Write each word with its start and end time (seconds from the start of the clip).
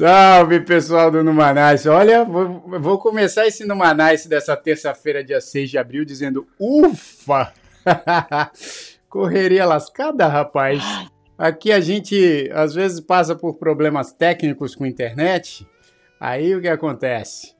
Salve 0.00 0.60
pessoal 0.60 1.10
do 1.10 1.22
Numanice. 1.22 1.86
Olha, 1.86 2.24
vou, 2.24 2.62
vou 2.80 2.98
começar 2.98 3.46
esse 3.46 3.66
Numanice 3.66 4.30
dessa 4.30 4.56
terça-feira, 4.56 5.22
dia 5.22 5.42
6 5.42 5.68
de 5.68 5.76
abril, 5.76 6.06
dizendo 6.06 6.48
ufa! 6.58 7.52
Correria 9.10 9.66
lascada, 9.66 10.26
rapaz. 10.26 10.82
Aqui 11.40 11.72
a 11.72 11.80
gente 11.80 12.50
às 12.52 12.74
vezes 12.74 13.00
passa 13.00 13.34
por 13.34 13.54
problemas 13.54 14.12
técnicos 14.12 14.74
com 14.74 14.84
a 14.84 14.88
internet. 14.88 15.66
Aí 16.20 16.54
o 16.54 16.60
que 16.60 16.68
acontece? 16.68 17.56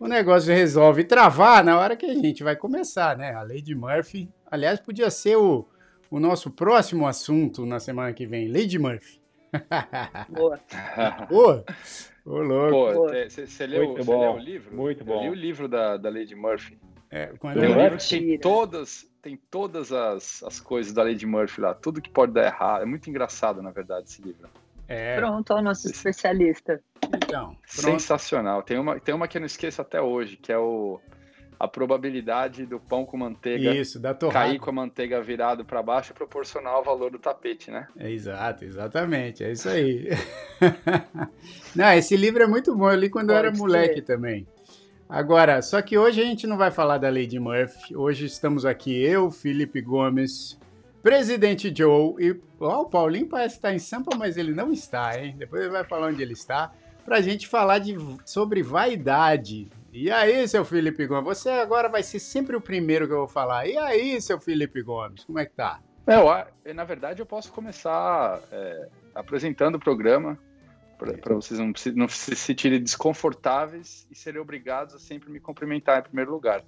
O 0.00 0.08
negócio 0.08 0.52
resolve 0.52 1.04
travar 1.04 1.62
na 1.62 1.78
hora 1.78 1.94
que 1.94 2.06
a 2.06 2.12
gente 2.12 2.42
vai 2.42 2.56
começar, 2.56 3.16
né? 3.16 3.32
A 3.32 3.42
Lady 3.44 3.72
Murphy. 3.72 4.28
Aliás, 4.50 4.80
podia 4.80 5.08
ser 5.10 5.36
o, 5.36 5.64
o 6.10 6.18
nosso 6.18 6.50
próximo 6.50 7.06
assunto 7.06 7.64
na 7.64 7.78
semana 7.78 8.12
que 8.12 8.26
vem. 8.26 8.48
Lady 8.48 8.80
Murphy. 8.80 9.22
Boa. 10.28 10.58
Boa. 11.30 11.64
Ô, 12.24 12.38
louco. 12.38 13.12
Você 13.28 13.64
leu, 13.64 13.94
leu, 13.94 14.32
o 14.32 14.38
livro? 14.38 14.76
Muito 14.76 15.04
bom. 15.04 15.22
Eu 15.24 15.32
li 15.34 15.38
o 15.38 15.40
livro 15.40 15.68
da, 15.68 15.96
da 15.96 16.10
Lady 16.10 16.34
Murphy. 16.34 16.76
É, 17.10 17.26
quando 17.38 17.58
tem, 17.58 17.68
um 17.68 17.82
livro 17.82 17.98
tem 17.98 18.38
todas, 18.38 19.06
tem 19.20 19.36
todas 19.50 19.92
as, 19.92 20.42
as 20.44 20.60
coisas 20.60 20.92
da 20.92 21.02
Lady 21.02 21.26
Murphy 21.26 21.60
lá, 21.60 21.74
tudo 21.74 22.00
que 22.00 22.10
pode 22.10 22.32
dar 22.32 22.46
errado. 22.46 22.82
É 22.82 22.84
muito 22.84 23.10
engraçado, 23.10 23.60
na 23.60 23.70
verdade, 23.70 24.08
esse 24.08 24.22
livro. 24.22 24.48
É. 24.86 25.16
Pronto, 25.16 25.54
o 25.54 25.62
nosso 25.62 25.88
especialista. 25.88 26.80
Então, 27.14 27.56
sensacional. 27.66 28.62
Tem 28.62 28.78
uma, 28.78 28.98
tem 29.00 29.14
uma 29.14 29.26
que 29.26 29.36
eu 29.36 29.40
não 29.40 29.46
esqueço 29.46 29.82
até 29.82 30.00
hoje, 30.00 30.36
que 30.36 30.52
é 30.52 30.58
o 30.58 31.00
a 31.60 31.68
probabilidade 31.68 32.64
do 32.64 32.80
pão 32.80 33.04
com 33.04 33.18
manteiga 33.18 33.74
Isso, 33.74 34.00
da 34.00 34.14
cair 34.14 34.58
com 34.58 34.70
a 34.70 34.72
manteiga 34.72 35.20
virado 35.20 35.62
para 35.62 35.82
baixo 35.82 36.10
é 36.10 36.14
proporcional 36.14 36.76
ao 36.76 36.82
valor 36.82 37.10
do 37.10 37.18
tapete, 37.18 37.70
né? 37.70 37.86
É 37.98 38.10
exato, 38.10 38.64
exatamente, 38.64 39.44
é 39.44 39.52
isso 39.52 39.68
aí. 39.68 40.08
não, 41.76 41.92
esse 41.92 42.16
livro 42.16 42.42
é 42.42 42.46
muito 42.46 42.74
bom, 42.74 42.90
eu 42.90 42.98
li 42.98 43.10
quando 43.10 43.26
Pode 43.26 43.40
eu 43.40 43.46
era 43.46 43.54
ser. 43.54 43.60
moleque 43.60 44.00
também. 44.00 44.48
Agora, 45.10 45.60
só 45.60 45.82
que 45.82 45.98
hoje 45.98 46.20
a 46.20 46.24
gente 46.24 46.46
não 46.46 46.56
vai 46.56 46.70
falar 46.70 46.96
da 46.96 47.10
Lady 47.10 47.36
Murphy. 47.36 47.96
Hoje 47.96 48.26
estamos 48.26 48.64
aqui 48.64 48.96
eu, 49.02 49.28
Felipe 49.28 49.80
Gomes, 49.80 50.56
Presidente 51.02 51.74
Joe 51.76 52.14
e 52.20 52.30
o 52.30 52.84
Paulinho 52.84 53.26
parece 53.26 53.56
estar 53.56 53.74
em 53.74 53.78
Sampa, 53.80 54.16
mas 54.16 54.36
ele 54.36 54.54
não 54.54 54.70
está, 54.70 55.20
hein? 55.20 55.34
Depois 55.36 55.62
ele 55.62 55.72
vai 55.72 55.82
falar 55.82 56.06
onde 56.06 56.22
ele 56.22 56.34
está 56.34 56.72
para 57.04 57.16
a 57.16 57.20
gente 57.20 57.48
falar 57.48 57.80
de, 57.80 57.96
sobre 58.24 58.62
vaidade. 58.62 59.68
E 59.92 60.12
aí, 60.12 60.46
seu 60.46 60.64
Felipe 60.64 61.04
Gomes? 61.08 61.38
Você 61.38 61.50
agora 61.50 61.88
vai 61.88 62.04
ser 62.04 62.20
sempre 62.20 62.54
o 62.54 62.60
primeiro 62.60 63.08
que 63.08 63.12
eu 63.12 63.18
vou 63.18 63.28
falar. 63.28 63.66
E 63.66 63.76
aí, 63.76 64.20
seu 64.20 64.38
Felipe 64.38 64.80
Gomes? 64.80 65.24
Como 65.24 65.40
é 65.40 65.44
que 65.44 65.54
tá? 65.54 65.80
É, 66.64 66.72
na 66.72 66.84
verdade, 66.84 67.20
eu 67.20 67.26
posso 67.26 67.50
começar 67.50 68.40
é, 68.52 68.88
apresentando 69.12 69.74
o 69.74 69.80
programa 69.80 70.38
para 71.06 71.34
vocês 71.34 71.58
não, 71.58 71.72
não 71.94 72.08
se 72.08 72.36
sentirem 72.36 72.82
desconfortáveis 72.82 74.06
e 74.10 74.14
serem 74.14 74.40
obrigados 74.40 74.94
a 74.94 74.98
sempre 74.98 75.30
me 75.30 75.40
cumprimentar 75.40 76.00
em 76.00 76.02
primeiro 76.02 76.30
lugar. 76.30 76.62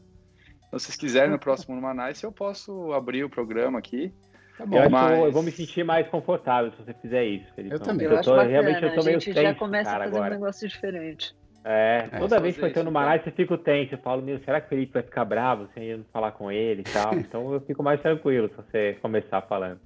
Então, 0.66 0.78
se 0.78 0.86
vocês 0.86 0.96
quiserem 0.96 1.30
no 1.30 1.38
próximo 1.38 1.74
Numanice, 1.74 2.24
eu 2.24 2.32
posso 2.32 2.92
abrir 2.92 3.24
o 3.24 3.30
programa 3.30 3.78
aqui. 3.78 4.12
Tá 4.56 4.66
bom, 4.66 4.82
eu, 4.82 4.90
mas... 4.90 5.18
eu, 5.18 5.32
vou 5.32 5.42
me 5.42 5.50
sentir 5.50 5.84
mais 5.84 6.08
confortável 6.08 6.70
se 6.72 6.78
você 6.78 6.94
fizer 6.94 7.24
isso. 7.24 7.52
Felipe. 7.54 7.74
Eu 7.74 7.80
também. 7.80 8.06
Eu, 8.06 8.12
eu 8.12 8.22
tô, 8.22 8.40
realmente 8.40 8.82
eu 8.82 8.94
tô 8.94 9.02
meio 9.02 9.16
A 9.16 9.20
gente 9.20 9.34
já 9.34 9.54
começa 9.54 9.90
a 9.90 9.98
fazer 9.98 10.16
agora. 10.16 10.34
um 10.34 10.38
negócio 10.38 10.68
diferente. 10.68 11.34
É, 11.64 12.08
é, 12.10 12.18
toda 12.18 12.40
vez 12.40 12.56
que 12.56 12.64
eu 12.64 12.72
tô 12.72 12.82
no 12.82 12.90
Manaus, 12.90 13.24
eu 13.24 13.32
fico 13.32 13.56
tenso. 13.56 13.94
Eu 13.94 13.98
falo, 13.98 14.22
meu, 14.22 14.38
será 14.40 14.60
que 14.60 14.66
o 14.66 14.68
Felipe 14.70 14.94
vai 14.94 15.02
ficar 15.02 15.24
bravo 15.24 15.68
sem 15.74 15.84
eu 15.84 16.04
falar 16.12 16.32
com 16.32 16.50
ele 16.50 16.80
e 16.80 16.84
tal? 16.84 17.14
Então 17.22 17.52
eu 17.52 17.60
fico 17.60 17.82
mais 17.82 18.00
tranquilo 18.00 18.48
se 18.48 18.56
você 18.56 18.98
começar 19.00 19.42
falando. 19.42 19.80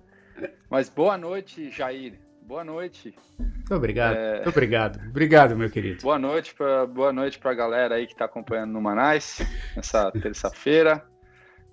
Mas 0.71 0.89
boa 0.89 1.17
noite, 1.17 1.71
Jair. 1.71 2.15
Boa 2.47 2.63
noite. 2.63 3.13
Muito 3.41 3.75
obrigado. 3.75 4.15
É... 4.17 4.35
Muito 4.35 4.51
obrigado. 4.51 5.01
Obrigado, 5.09 5.57
meu 5.57 5.69
querido. 5.69 6.01
Boa 6.03 6.19
noite 6.19 6.55
para 6.55 6.87
boa 6.87 7.13
noite 7.13 7.41
para 7.41 7.51
a 7.51 7.55
galera 7.55 7.97
aí 7.97 8.07
que 8.07 8.13
está 8.13 8.25
acompanhando 8.25 8.71
no 8.71 8.81
Manais 8.81 9.41
nessa 9.75 10.13
terça-feira. 10.23 11.05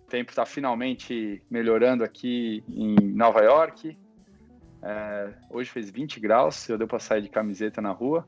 O 0.03 0.09
tempo 0.09 0.31
está 0.31 0.47
finalmente 0.47 1.43
melhorando 1.47 2.03
aqui 2.03 2.63
em 2.67 2.95
Nova 3.13 3.41
York. 3.41 3.95
É, 4.81 5.29
hoje 5.51 5.69
fez 5.69 5.91
20 5.91 6.19
graus, 6.19 6.67
eu 6.67 6.77
deu 6.77 6.87
para 6.87 6.97
sair 6.97 7.21
de 7.21 7.29
camiseta 7.29 7.79
na 7.79 7.91
rua. 7.91 8.25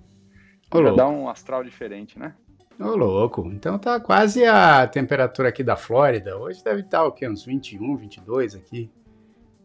Já 0.72 0.92
dá 0.92 1.08
um 1.08 1.28
astral 1.28 1.64
diferente, 1.64 2.20
né? 2.20 2.36
Ô, 2.80 2.96
louco. 2.96 3.48
Então 3.48 3.80
tá 3.80 4.00
quase 4.00 4.46
a 4.46 4.86
temperatura 4.86 5.50
aqui 5.50 5.64
da 5.64 5.76
Flórida. 5.76 6.38
Hoje 6.38 6.64
deve 6.64 6.82
estar 6.82 7.04
o 7.06 7.12
quê? 7.12 7.28
Uns 7.28 7.44
21, 7.44 7.98
22 7.98 8.54
aqui. 8.54 8.92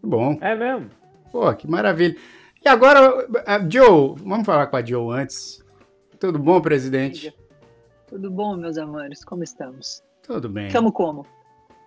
Bom. 0.03 0.39
É 0.41 0.57
mesmo? 0.57 0.89
Pô, 1.31 1.53
que 1.55 1.69
maravilha. 1.69 2.17
E 2.63 2.69
agora, 2.69 3.27
Joe, 3.71 4.15
vamos 4.23 4.45
falar 4.45 4.67
com 4.67 4.77
a 4.77 4.85
Joe 4.85 5.19
antes. 5.19 5.65
Tudo 6.19 6.39
bom, 6.39 6.61
presidente? 6.61 7.35
Tudo 8.07 8.31
bom, 8.31 8.55
meus 8.55 8.77
amores? 8.77 9.25
Como 9.25 9.43
estamos? 9.43 10.03
Tudo 10.23 10.47
bem. 10.47 10.71
Tamo 10.71 10.93
como? 10.93 11.27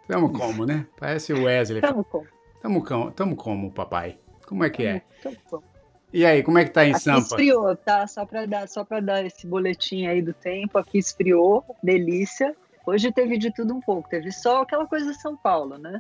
Tamo 0.08 0.34
como, 0.34 0.66
né? 0.66 0.88
Parece 1.00 1.32
o 1.32 1.44
Wesley. 1.44 1.80
Tamo 1.80 2.04
como? 2.04 2.26
Tamo, 2.60 2.84
como, 2.84 3.12
tamo 3.12 3.36
como, 3.36 3.72
papai? 3.72 4.18
Como 4.48 4.64
é 4.64 4.70
que 4.72 4.84
é? 4.84 5.04
Tamo 5.22 5.38
como. 5.48 5.64
E 6.12 6.26
aí, 6.26 6.42
como 6.42 6.58
é 6.58 6.66
que 6.66 6.72
tá 6.72 6.86
em 6.86 6.92
aqui 6.92 7.02
Sampa? 7.02 7.20
esfriou, 7.20 7.76
tá? 7.76 8.08
Só 8.08 8.26
para 8.26 8.48
dar, 8.48 8.68
só 8.68 8.84
para 8.84 9.00
dar 9.00 9.24
esse 9.24 9.46
boletim 9.46 10.08
aí 10.08 10.24
do 10.24 10.34
tempo, 10.34 10.80
aqui 10.80 10.98
esfriou, 10.98 11.64
delícia. 11.84 12.56
Hoje 12.84 13.12
teve 13.12 13.38
de 13.38 13.54
tudo 13.54 13.76
um 13.76 13.80
pouco, 13.80 14.10
teve 14.10 14.32
só 14.32 14.64
aquela 14.64 14.88
coisa 14.88 15.12
de 15.12 15.22
São 15.22 15.38
Paulo, 15.38 15.78
né? 15.78 16.00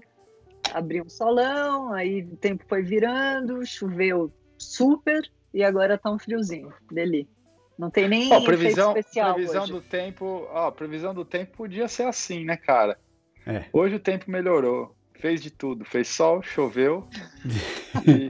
Abriu 0.73 1.03
um 1.05 1.09
solão, 1.09 1.94
aí 1.94 2.23
o 2.23 2.35
tempo 2.38 2.63
foi 2.67 2.81
virando, 2.81 3.63
choveu 3.66 4.31
super 4.58 5.30
e 5.53 5.64
agora 5.64 5.97
tá 5.97 6.12
um 6.12 6.19
friozinho, 6.19 6.74
deli. 6.91 7.30
Não 7.78 7.90
tem 7.90 8.08
nem 8.08 8.31
oh, 8.31 8.44
previsão, 8.44 8.96
especial 8.96 9.34
previsão 9.34 9.64
hoje. 9.64 9.72
do 9.72 9.81
tempo, 9.81 10.47
ó, 10.52 10.69
previsão 10.72 11.14
do 11.14 11.25
tempo 11.25 11.58
podia 11.58 11.88
ser 11.88 12.03
assim, 12.03 12.46
né, 12.46 12.56
cara? 12.56 12.97
É. 13.46 13.66
Hoje 13.74 13.96
o 13.96 14.00
tempo 14.00 14.30
melhorou 14.30 14.96
fez 15.24 15.41
de 15.41 15.50
tudo. 15.50 15.86
Fez 15.86 16.09
sol, 16.09 16.44
choveu. 16.44 17.08
e... 18.06 18.30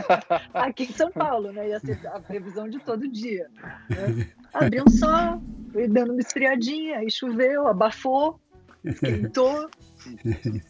Aqui 0.54 0.84
em 0.84 0.92
São 0.92 1.12
Paulo, 1.12 1.52
né? 1.52 1.68
Ia 1.68 1.80
ser 1.80 2.00
a 2.06 2.18
previsão 2.18 2.66
de 2.66 2.78
todo 2.78 3.06
dia. 3.06 3.46
Né? 3.90 4.26
Abriu 4.54 4.84
um 4.86 4.90
sol, 4.90 5.42
foi 5.70 5.86
dando 5.86 6.12
uma 6.12 6.20
esfriadinha, 6.20 6.96
aí 6.96 7.10
choveu, 7.10 7.68
abafou, 7.68 8.40
esquentou. 8.82 9.68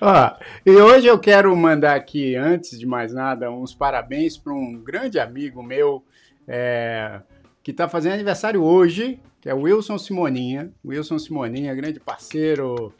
Ó, 0.00 0.36
e 0.64 0.70
hoje 0.70 1.06
eu 1.06 1.18
quero 1.18 1.54
mandar 1.56 1.94
aqui, 1.94 2.36
antes 2.36 2.78
de 2.78 2.86
mais 2.86 3.12
nada, 3.12 3.50
uns 3.50 3.74
parabéns 3.74 4.36
para 4.36 4.52
um 4.52 4.82
grande 4.82 5.18
amigo 5.18 5.62
meu 5.62 6.04
é, 6.46 7.20
que 7.62 7.70
está 7.70 7.88
fazendo 7.88 8.14
aniversário 8.14 8.62
hoje, 8.62 9.20
que 9.40 9.48
é 9.48 9.54
o 9.54 9.62
Wilson 9.62 9.98
Simoninha. 9.98 10.72
Wilson 10.84 11.18
Simoninha, 11.18 11.74
grande 11.74 12.00
parceiro, 12.00 12.94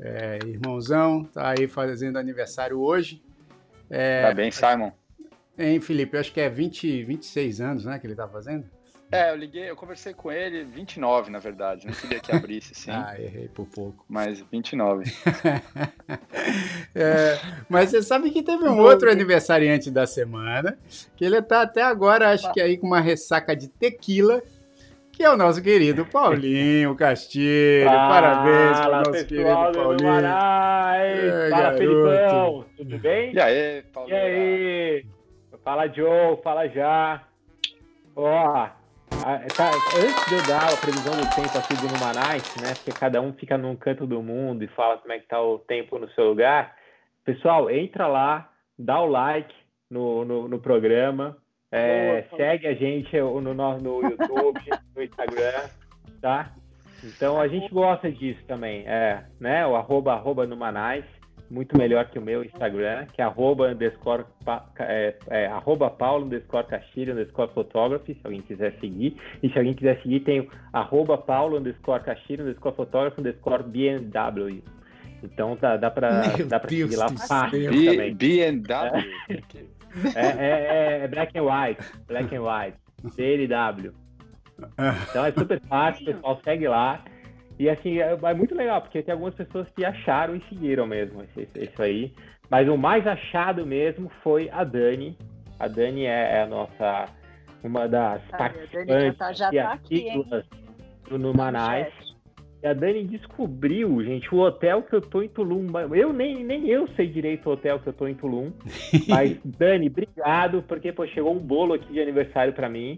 é, 0.00 0.38
irmãozão, 0.46 1.24
tá 1.24 1.50
aí 1.50 1.66
fazendo 1.66 2.18
aniversário 2.18 2.80
hoje. 2.80 3.22
É, 3.88 4.22
Parabéns, 4.22 4.54
Simon. 4.54 4.92
Hein, 5.58 5.80
Felipe? 5.80 6.16
Eu 6.16 6.20
acho 6.20 6.32
que 6.32 6.40
é 6.40 6.48
20, 6.48 7.04
26 7.04 7.60
anos, 7.60 7.84
né, 7.84 7.98
que 7.98 8.06
ele 8.06 8.14
tá 8.14 8.26
fazendo? 8.26 8.64
É, 9.12 9.32
eu 9.32 9.36
liguei, 9.36 9.68
eu 9.68 9.74
conversei 9.74 10.14
com 10.14 10.30
ele 10.30 10.62
29, 10.62 11.32
na 11.32 11.40
verdade. 11.40 11.84
Não 11.84 11.92
queria 11.92 12.20
que 12.20 12.30
abrisse, 12.30 12.74
sim. 12.76 12.90
ah, 12.94 13.14
errei 13.18 13.48
por 13.48 13.66
pouco. 13.66 14.04
Mas 14.08 14.40
29. 14.52 15.12
é, 16.94 17.38
mas 17.68 17.90
você 17.90 18.02
sabe 18.02 18.30
que 18.30 18.40
teve 18.40 18.68
um 18.68 18.78
outro 18.78 19.10
aniversariante 19.10 19.90
da 19.90 20.06
semana, 20.06 20.78
que 21.16 21.24
ele 21.24 21.42
tá 21.42 21.62
até 21.62 21.82
agora, 21.82 22.30
acho 22.30 22.52
que 22.52 22.60
aí 22.60 22.78
com 22.78 22.86
uma 22.86 23.00
ressaca 23.00 23.56
de 23.56 23.66
tequila, 23.66 24.40
que 25.10 25.24
é 25.24 25.30
o 25.30 25.36
nosso 25.36 25.60
querido 25.60 26.06
Paulinho 26.06 26.94
Castilho. 26.94 27.86
Fala, 27.86 28.08
Parabéns 28.08 28.80
para 28.80 28.88
o 28.88 29.02
nosso 29.02 29.26
querido 29.26 29.72
Paulinho. 29.74 30.08
É, 30.14 31.50
fala, 31.50 31.76
Felipão. 31.76 32.64
Tudo 32.76 32.98
bem? 32.98 33.34
E 33.34 33.40
aí, 33.40 33.82
Paulinho? 33.92 34.16
E 34.16 34.20
aí? 34.20 35.06
Fala, 35.64 35.88
Joe. 35.88 36.38
Fala 36.42 36.68
já. 36.68 37.24
Ó, 38.14 38.68
tá, 39.56 39.70
antes 39.98 40.26
de 40.28 40.34
eu 40.34 40.46
dar 40.46 40.72
a 40.72 40.76
previsão 40.76 41.14
do 41.14 41.34
tempo 41.34 41.58
aqui 41.58 41.74
do 41.76 41.92
Numanais, 41.92 42.42
né? 42.56 42.74
Porque 42.74 42.92
cada 42.98 43.20
um 43.20 43.32
fica 43.32 43.58
num 43.58 43.76
canto 43.76 44.06
do 44.06 44.22
mundo 44.22 44.64
e 44.64 44.68
fala 44.68 44.98
como 44.98 45.12
é 45.12 45.18
que 45.18 45.26
tá 45.26 45.40
o 45.40 45.58
tempo 45.58 45.98
no 45.98 46.08
seu 46.10 46.28
lugar. 46.28 46.74
Pessoal, 47.24 47.70
entra 47.70 48.06
lá, 48.06 48.50
dá 48.78 49.00
o 49.00 49.06
like 49.06 49.54
no, 49.90 50.24
no, 50.24 50.48
no 50.48 50.58
programa, 50.58 51.36
é, 51.70 52.24
segue 52.36 52.66
a 52.66 52.74
gente 52.74 53.16
no, 53.18 53.40
no, 53.40 53.54
no 53.78 54.02
YouTube, 54.02 54.60
no 54.96 55.02
Instagram, 55.02 55.68
tá? 56.20 56.52
Então 57.04 57.40
a 57.40 57.48
gente 57.48 57.72
gosta 57.72 58.10
disso 58.10 58.40
também, 58.46 58.84
é, 58.86 59.24
né? 59.38 59.66
O 59.66 59.76
arroba, 59.76 60.12
arroba 60.12 60.46
no 60.46 60.56
Manais. 60.56 61.04
Muito 61.50 61.76
melhor 61.76 62.06
que 62.06 62.18
o 62.18 62.22
meu 62.22 62.44
Instagram, 62.44 63.06
que 63.06 63.20
é 63.20 63.24
arroba 63.24 63.68
underscore, 63.68 64.24
é, 64.78 65.16
é, 65.28 65.46
arroba 65.46 65.90
paulo 65.90 66.24
underscore 66.24 66.66
castilho 66.66 67.12
underscore 67.12 67.52
photography, 67.52 68.14
se 68.14 68.20
alguém 68.22 68.40
quiser 68.40 68.72
seguir. 68.80 69.16
E 69.42 69.50
se 69.50 69.58
alguém 69.58 69.74
quiser 69.74 70.00
seguir, 70.00 70.20
tem 70.20 70.40
o 70.40 70.48
arroba 70.72 71.18
paulo 71.18 71.58
underscore 71.58 72.02
castilho 72.04 72.44
underscore 72.44 72.76
photography 72.76 73.20
underscore 73.20 73.64
BMW. 73.64 74.62
Então 75.22 75.58
dá, 75.60 75.76
dá 75.76 75.90
para 75.90 76.22
dá 76.48 76.60
pra 76.60 76.68
seguir 76.68 76.96
lá 76.96 77.08
fácil 77.08 77.64
também. 77.64 78.14
BMW? 78.14 79.04
É, 80.14 80.20
é, 80.20 81.04
é, 81.04 81.08
black 81.08 81.36
and 81.36 81.42
white, 81.42 81.82
black 82.06 82.36
and 82.36 82.42
white, 82.42 82.76
BNW. 83.16 83.92
Então 85.10 85.24
é 85.24 85.32
super 85.32 85.60
fácil, 85.62 86.04
pessoal 86.04 86.40
segue 86.44 86.68
lá. 86.68 87.02
E 87.60 87.68
assim, 87.68 87.98
é, 87.98 88.18
é, 88.22 88.34
muito 88.34 88.54
legal, 88.54 88.80
porque 88.80 89.02
tem 89.02 89.12
algumas 89.12 89.34
pessoas 89.34 89.68
que 89.76 89.84
acharam 89.84 90.34
e 90.34 90.40
seguiram 90.48 90.86
mesmo 90.86 91.22
isso 91.54 91.82
aí. 91.82 92.10
Mas 92.48 92.66
o 92.66 92.78
mais 92.78 93.06
achado 93.06 93.66
mesmo 93.66 94.10
foi 94.22 94.48
a 94.48 94.64
Dani. 94.64 95.14
A 95.58 95.68
Dani 95.68 96.06
é, 96.06 96.38
é 96.38 96.42
a 96.44 96.46
nossa, 96.46 97.04
uma 97.62 97.86
das 97.86 98.22
Ai, 98.32 98.38
participantes 98.38 99.18
tá, 99.18 99.32
já 99.34 99.50
tá 99.50 99.72
aqui, 99.74 100.06
do 101.06 101.18
Numanais. 101.18 101.92
E 102.62 102.66
a 102.66 102.72
Dani 102.72 103.04
descobriu, 103.04 104.02
gente, 104.04 104.34
o 104.34 104.38
hotel 104.38 104.82
que 104.82 104.94
eu 104.94 105.02
tô 105.02 105.20
em 105.20 105.28
Tulum. 105.28 105.66
Eu 105.94 106.14
nem, 106.14 106.42
nem 106.42 106.66
eu 106.66 106.88
sei 106.96 107.08
direito 107.08 107.46
o 107.46 107.52
hotel 107.52 107.78
que 107.78 107.88
eu 107.88 107.92
tô 107.92 108.08
em 108.08 108.14
Tulum. 108.14 108.52
mas, 109.06 109.38
Dani, 109.44 109.88
obrigado, 109.88 110.62
porque 110.62 110.94
pô, 110.94 111.06
chegou 111.08 111.36
um 111.36 111.38
bolo 111.38 111.74
aqui 111.74 111.92
de 111.92 112.00
aniversário 112.00 112.54
para 112.54 112.70
mim. 112.70 112.96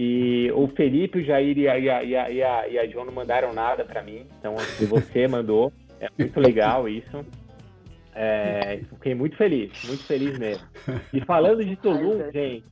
E 0.00 0.48
o 0.54 0.68
Felipe, 0.68 1.18
o 1.18 1.24
Jair 1.24 1.58
e 1.58 1.68
a, 1.68 1.76
e 1.76 1.90
a, 1.90 2.04
e 2.04 2.14
a, 2.14 2.30
e 2.30 2.40
a, 2.40 2.68
e 2.68 2.78
a 2.78 2.86
John 2.86 3.04
não 3.04 3.12
mandaram 3.12 3.52
nada 3.52 3.84
para 3.84 4.00
mim. 4.00 4.24
Então, 4.38 4.56
se 4.56 4.86
você 4.86 5.26
mandou, 5.26 5.72
é 6.00 6.06
muito 6.16 6.38
legal 6.38 6.88
isso. 6.88 7.26
É, 8.14 8.78
fiquei 8.90 9.12
muito 9.16 9.36
feliz, 9.36 9.72
muito 9.88 10.04
feliz 10.04 10.38
mesmo. 10.38 10.64
E 11.12 11.20
falando 11.24 11.64
de 11.64 11.74
Tulum, 11.74 12.30
gente, 12.32 12.64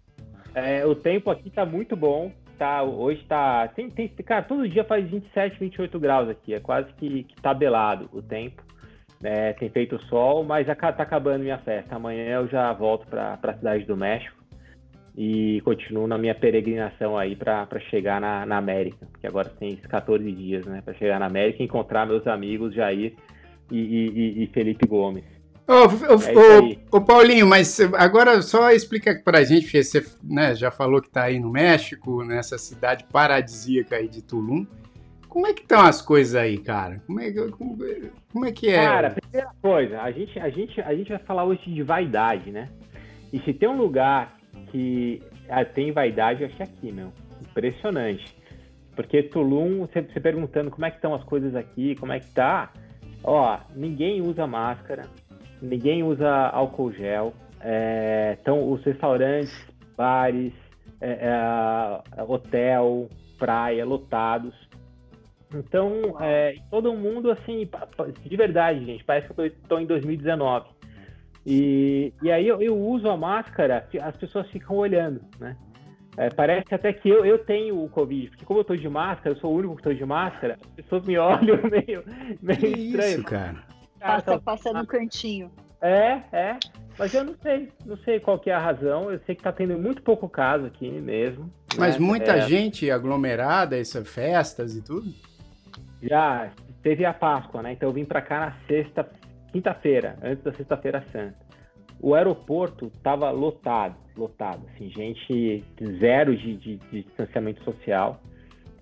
é, 0.55 0.87
o 0.87 0.94
tempo 0.94 1.28
aqui 1.28 1.50
tá 1.50 1.67
muito 1.67 1.96
bom. 1.96 2.31
Tá, 2.56 2.84
hoje 2.84 3.25
tá. 3.25 3.67
Tem, 3.75 3.90
tem, 3.90 4.06
cara, 4.08 4.43
todo 4.43 4.69
dia 4.69 4.84
faz 4.84 5.11
27, 5.11 5.58
28 5.58 5.99
graus 5.99 6.28
aqui. 6.28 6.55
É 6.55 6.61
quase 6.61 6.93
que, 6.93 7.25
que 7.25 7.43
tabelado 7.43 8.08
o 8.12 8.23
tempo. 8.23 8.62
É, 9.20 9.52
tem 9.55 9.69
feito 9.69 10.00
sol, 10.05 10.44
mas 10.44 10.69
tá 10.69 10.88
acabando 10.90 11.43
minha 11.43 11.58
festa. 11.58 11.96
Amanhã 11.96 12.37
eu 12.37 12.46
já 12.46 12.73
volto 12.73 13.05
para 13.08 13.37
a 13.43 13.55
cidade 13.55 13.84
do 13.84 13.96
México 13.96 14.45
e 15.16 15.62
continuo 15.62 16.06
na 16.06 16.18
minha 16.18 16.34
peregrinação 16.34 17.16
aí 17.16 17.34
para 17.34 17.66
chegar 17.90 18.20
na, 18.20 18.44
na, 18.44 18.58
América, 18.58 19.08
que 19.18 19.26
agora 19.26 19.48
tem 19.48 19.72
esses 19.72 19.86
14 19.86 20.30
dias, 20.30 20.66
né, 20.66 20.82
para 20.84 20.92
chegar 20.94 21.18
na 21.18 21.26
América 21.26 21.62
e 21.62 21.64
encontrar 21.64 22.06
meus 22.06 22.26
amigos 22.26 22.74
Jair 22.74 23.14
e, 23.70 23.78
e, 23.78 24.44
e 24.44 24.46
Felipe 24.48 24.86
Gomes. 24.86 25.24
Ô, 25.68 25.72
oh, 25.72 26.96
oh, 26.96 27.00
Paulinho, 27.00 27.46
mas 27.46 27.80
agora 27.94 28.40
só 28.40 28.70
explica 28.70 29.20
para 29.24 29.38
a 29.38 29.44
gente, 29.44 29.64
porque 29.64 29.82
você 29.82 30.04
né, 30.22 30.54
já 30.54 30.70
falou 30.70 31.00
que 31.00 31.08
está 31.08 31.24
aí 31.24 31.40
no 31.40 31.50
México, 31.50 32.22
nessa 32.22 32.56
cidade 32.56 33.04
paradisíaca 33.10 33.96
aí 33.96 34.06
de 34.06 34.22
Tulum. 34.22 34.64
Como 35.28 35.46
é 35.46 35.52
que 35.52 35.62
estão 35.62 35.80
as 35.80 36.00
coisas 36.00 36.36
aí, 36.36 36.58
cara? 36.58 37.02
Como 37.06 37.20
é, 37.20 37.32
como, 37.32 37.78
como 38.32 38.46
é 38.46 38.52
que 38.52 38.68
é? 38.68 38.76
Cara, 38.76 39.10
primeira 39.10 39.50
coisa, 39.60 40.00
a 40.00 40.10
gente, 40.12 40.38
a, 40.38 40.48
gente, 40.48 40.80
a 40.80 40.94
gente 40.94 41.08
vai 41.08 41.18
falar 41.18 41.44
hoje 41.44 41.68
de 41.68 41.82
vaidade, 41.82 42.50
né? 42.50 42.68
E 43.32 43.40
se 43.40 43.52
tem 43.52 43.68
um 43.68 43.76
lugar 43.76 44.35
que 44.76 45.23
ah, 45.49 45.64
tem 45.64 45.90
vaidade, 45.90 46.43
eu 46.43 46.49
achei 46.49 46.67
aqui, 46.67 46.93
meu. 46.93 47.11
Impressionante. 47.40 48.37
Porque 48.94 49.23
Tulum, 49.23 49.81
você, 49.81 50.02
perguntando 50.02 50.70
como 50.70 50.84
é 50.84 50.90
que 50.90 50.96
estão 50.96 51.14
as 51.14 51.25
coisas 51.25 51.55
aqui, 51.55 51.94
como 51.96 52.12
é 52.12 52.20
que 52.20 52.31
tá, 52.32 52.73
ó, 53.25 53.58
ninguém 53.75 54.20
usa 54.20 54.46
máscara, 54.46 55.05
ninguém 55.62 56.02
usa 56.02 56.28
álcool 56.49 56.93
gel, 56.93 57.32
então 58.40 58.58
é, 58.58 58.62
os 58.64 58.84
restaurantes, 58.84 59.67
bares, 59.96 60.52
é, 61.00 61.31
é, 62.17 62.23
hotel, 62.23 63.08
praia, 63.38 63.84
lotados. 63.84 64.55
Então, 65.55 66.17
é, 66.20 66.56
todo 66.70 66.94
mundo, 66.94 67.31
assim, 67.31 67.69
de 68.25 68.37
verdade, 68.37 68.84
gente, 68.84 69.05
parece 69.05 69.32
que 69.32 69.38
eu 69.38 69.46
estou 69.46 69.81
em 69.81 69.87
2019. 69.87 70.75
E, 71.46 72.12
e 72.20 72.32
aí 72.32 72.48
eu, 72.48 72.60
eu, 72.60 72.76
uso 72.76 73.08
a 73.08 73.16
máscara, 73.16 73.88
as 74.02 74.16
pessoas 74.16 74.50
ficam 74.50 74.76
olhando, 74.76 75.20
né? 75.38 75.56
É, 76.16 76.28
parece 76.28 76.75
até 76.75 76.93
que 76.93 77.08
eu, 77.08 77.25
eu 77.25 77.38
tenho 77.38 77.84
o 77.84 77.88
Covid, 77.88 78.31
porque 78.31 78.44
como 78.44 78.60
eu 78.60 78.64
tô 78.64 78.75
de 78.75 78.88
máscara, 78.88 79.31
eu 79.31 79.38
sou 79.38 79.52
o 79.52 79.56
único 79.56 79.76
que 79.76 79.82
tô 79.82 79.93
de 79.93 80.04
máscara, 80.04 80.58
as 80.60 80.72
pessoas 80.72 81.06
me 81.06 81.16
olham 81.19 81.58
meio, 81.70 82.02
meio 82.43 82.58
que 82.58 82.66
estranho. 82.66 83.14
Isso, 83.19 83.25
cara. 83.25 83.62
Passa, 84.00 84.40
passa 84.40 84.72
no 84.72 84.87
cantinho. 84.87 85.50
É, 85.81 86.22
é. 86.32 86.58
Mas 86.98 87.14
eu 87.14 87.25
não 87.25 87.34
sei, 87.43 87.70
não 87.84 87.96
sei 87.99 88.19
qual 88.19 88.38
que 88.38 88.50
é 88.50 88.54
a 88.54 88.58
razão. 88.58 89.10
Eu 89.10 89.20
sei 89.20 89.34
que 89.34 89.42
tá 89.42 89.52
tendo 89.52 89.78
muito 89.78 90.02
pouco 90.02 90.28
caso 90.28 90.66
aqui 90.66 90.90
mesmo. 90.90 91.52
Mas 91.78 91.99
né? 91.99 92.04
muita 92.04 92.32
é... 92.32 92.40
gente 92.40 92.90
aglomerada, 92.90 93.78
essas 93.78 94.08
festas 94.08 94.75
e 94.75 94.82
tudo? 94.82 95.12
Já, 96.02 96.50
teve 96.82 97.04
a 97.04 97.12
Páscoa, 97.12 97.62
né? 97.62 97.72
Então 97.72 97.88
eu 97.88 97.92
vim 97.92 98.04
para 98.04 98.22
cá 98.22 98.40
na 98.40 98.52
sexta, 98.66 99.08
quinta-feira, 99.52 100.16
antes 100.22 100.43
da 100.44 100.52
sexta-feira 100.52 101.02
santa. 101.12 101.37
O 102.00 102.14
aeroporto 102.14 102.87
estava 102.87 103.31
lotado, 103.31 103.96
lotado, 104.16 104.62
assim, 104.69 104.90
gente 104.90 105.64
zero 105.98 106.37
de, 106.37 106.56
de, 106.56 106.76
de 106.76 107.02
distanciamento 107.02 107.62
social. 107.64 108.20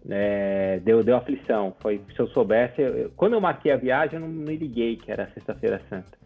É, 0.09 0.81
deu, 0.81 1.03
deu 1.03 1.17
aflição. 1.17 1.75
Foi, 1.81 2.01
se 2.15 2.21
eu 2.21 2.27
soubesse, 2.29 2.83
eu, 2.83 3.11
quando 3.17 3.35
eu 3.35 3.41
marquei 3.41 3.73
a 3.73 3.77
viagem, 3.77 4.17
eu 4.17 4.21
não 4.21 4.29
me 4.29 4.57
liguei 4.57 4.97
que 4.97 5.11
era 5.11 5.31
sexta-feira 5.33 5.81
santa. 5.89 6.19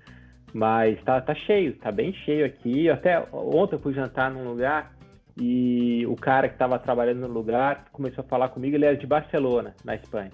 Mas 0.52 1.00
tá, 1.04 1.20
tá 1.20 1.34
cheio, 1.34 1.76
tá 1.76 1.92
bem 1.92 2.12
cheio 2.12 2.46
aqui. 2.46 2.88
Até 2.88 3.22
ontem 3.32 3.76
eu 3.76 3.80
fui 3.80 3.92
jantar 3.92 4.30
num 4.30 4.48
lugar 4.48 4.92
e 5.40 6.04
o 6.06 6.16
cara 6.16 6.48
que 6.48 6.54
estava 6.54 6.78
trabalhando 6.78 7.20
no 7.20 7.28
lugar 7.28 7.86
começou 7.92 8.24
a 8.24 8.28
falar 8.28 8.48
comigo, 8.48 8.74
ele 8.74 8.86
era 8.86 8.96
de 8.96 9.06
Barcelona, 9.06 9.74
na 9.84 9.94
Espanha. 9.94 10.32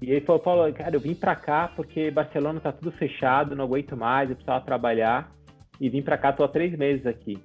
E 0.00 0.10
ele 0.10 0.20
falou, 0.24 0.40
Paulo, 0.40 0.72
cara, 0.72 0.94
eu 0.94 1.00
vim 1.00 1.14
para 1.14 1.34
cá 1.34 1.72
porque 1.74 2.10
Barcelona 2.10 2.60
tá 2.60 2.72
tudo 2.72 2.92
fechado, 2.92 3.56
não 3.56 3.64
aguento 3.64 3.96
mais, 3.96 4.28
eu 4.28 4.36
precisava 4.36 4.64
trabalhar. 4.64 5.32
E 5.80 5.88
vim 5.88 6.02
para 6.02 6.18
cá, 6.18 6.32
tô 6.32 6.44
há 6.44 6.48
três 6.48 6.76
meses 6.76 7.06
aqui. 7.06 7.38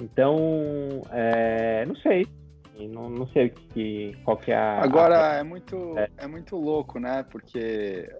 Então, 0.00 1.02
é, 1.10 1.84
não 1.86 1.96
sei. 1.96 2.26
Não, 2.88 3.10
não 3.10 3.26
sei 3.28 3.50
que, 3.50 4.16
qual 4.24 4.38
que 4.38 4.50
é 4.50 4.56
a... 4.56 4.80
Agora, 4.80 5.34
é, 5.34 5.42
muito, 5.42 5.98
é. 5.98 6.08
é 6.16 6.26
muito 6.26 6.56
louco, 6.56 6.98
né? 6.98 7.26
Porque, 7.30 8.10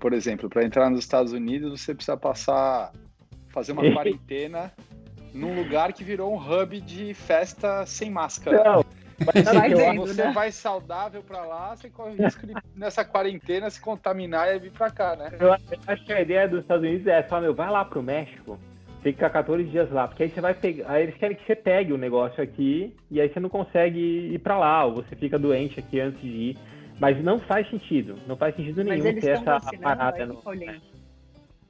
por 0.00 0.14
exemplo, 0.14 0.48
para 0.48 0.64
entrar 0.64 0.88
nos 0.88 1.00
Estados 1.00 1.32
Unidos, 1.32 1.82
você 1.82 1.94
precisa 1.94 2.16
passar, 2.16 2.90
fazer 3.50 3.72
uma 3.72 3.82
quarentena 3.92 4.72
num 5.34 5.54
lugar 5.54 5.92
que 5.92 6.02
virou 6.02 6.32
um 6.32 6.38
hub 6.38 6.80
de 6.80 7.12
festa 7.12 7.84
sem 7.84 8.10
máscara. 8.10 8.64
Não. 8.64 8.84
Mas 9.24 9.44
vai 9.44 9.74
vendo, 9.74 10.00
você 10.02 10.24
né? 10.24 10.32
vai 10.32 10.52
saudável 10.52 11.22
para 11.22 11.44
lá, 11.44 11.74
você 11.74 11.90
corre 11.90 12.12
o 12.12 12.24
risco 12.24 12.46
de, 12.46 12.54
nessa 12.76 13.04
quarentena, 13.04 13.68
se 13.68 13.80
contaminar 13.80 14.54
e 14.54 14.58
vir 14.58 14.70
para 14.70 14.90
cá, 14.90 15.16
né? 15.16 15.32
Eu 15.40 15.52
acho 15.52 16.04
que 16.04 16.12
a 16.12 16.20
ideia 16.20 16.48
dos 16.48 16.60
Estados 16.60 16.84
Unidos 16.84 17.06
é 17.06 17.22
só, 17.24 17.40
meu, 17.40 17.54
vai 17.54 17.70
lá 17.70 17.84
pro 17.84 18.02
México, 18.02 18.58
fica 19.02 19.28
14 19.28 19.64
dias 19.64 19.90
lá, 19.90 20.06
porque 20.06 20.22
aí 20.22 20.28
você 20.28 20.40
vai 20.40 20.54
pegar, 20.54 20.90
aí 20.90 21.02
eles 21.02 21.16
querem 21.16 21.36
que 21.36 21.44
você 21.44 21.56
pegue 21.56 21.92
o 21.92 21.98
negócio 21.98 22.42
aqui, 22.42 22.94
e 23.10 23.20
aí 23.20 23.28
você 23.28 23.40
não 23.40 23.48
consegue 23.48 23.98
ir 23.98 24.38
para 24.38 24.58
lá, 24.58 24.84
ou 24.84 24.96
você 24.96 25.16
fica 25.16 25.38
doente 25.38 25.80
aqui 25.80 26.00
antes 26.00 26.20
de 26.20 26.28
ir. 26.28 26.58
Mas 27.00 27.22
não 27.22 27.38
faz 27.38 27.68
sentido, 27.70 28.18
não 28.26 28.36
faz 28.36 28.56
sentido 28.56 28.82
nenhum 28.82 29.20
ter 29.20 29.30
essa 29.30 29.60
parada 29.80 30.26
no. 30.26 30.42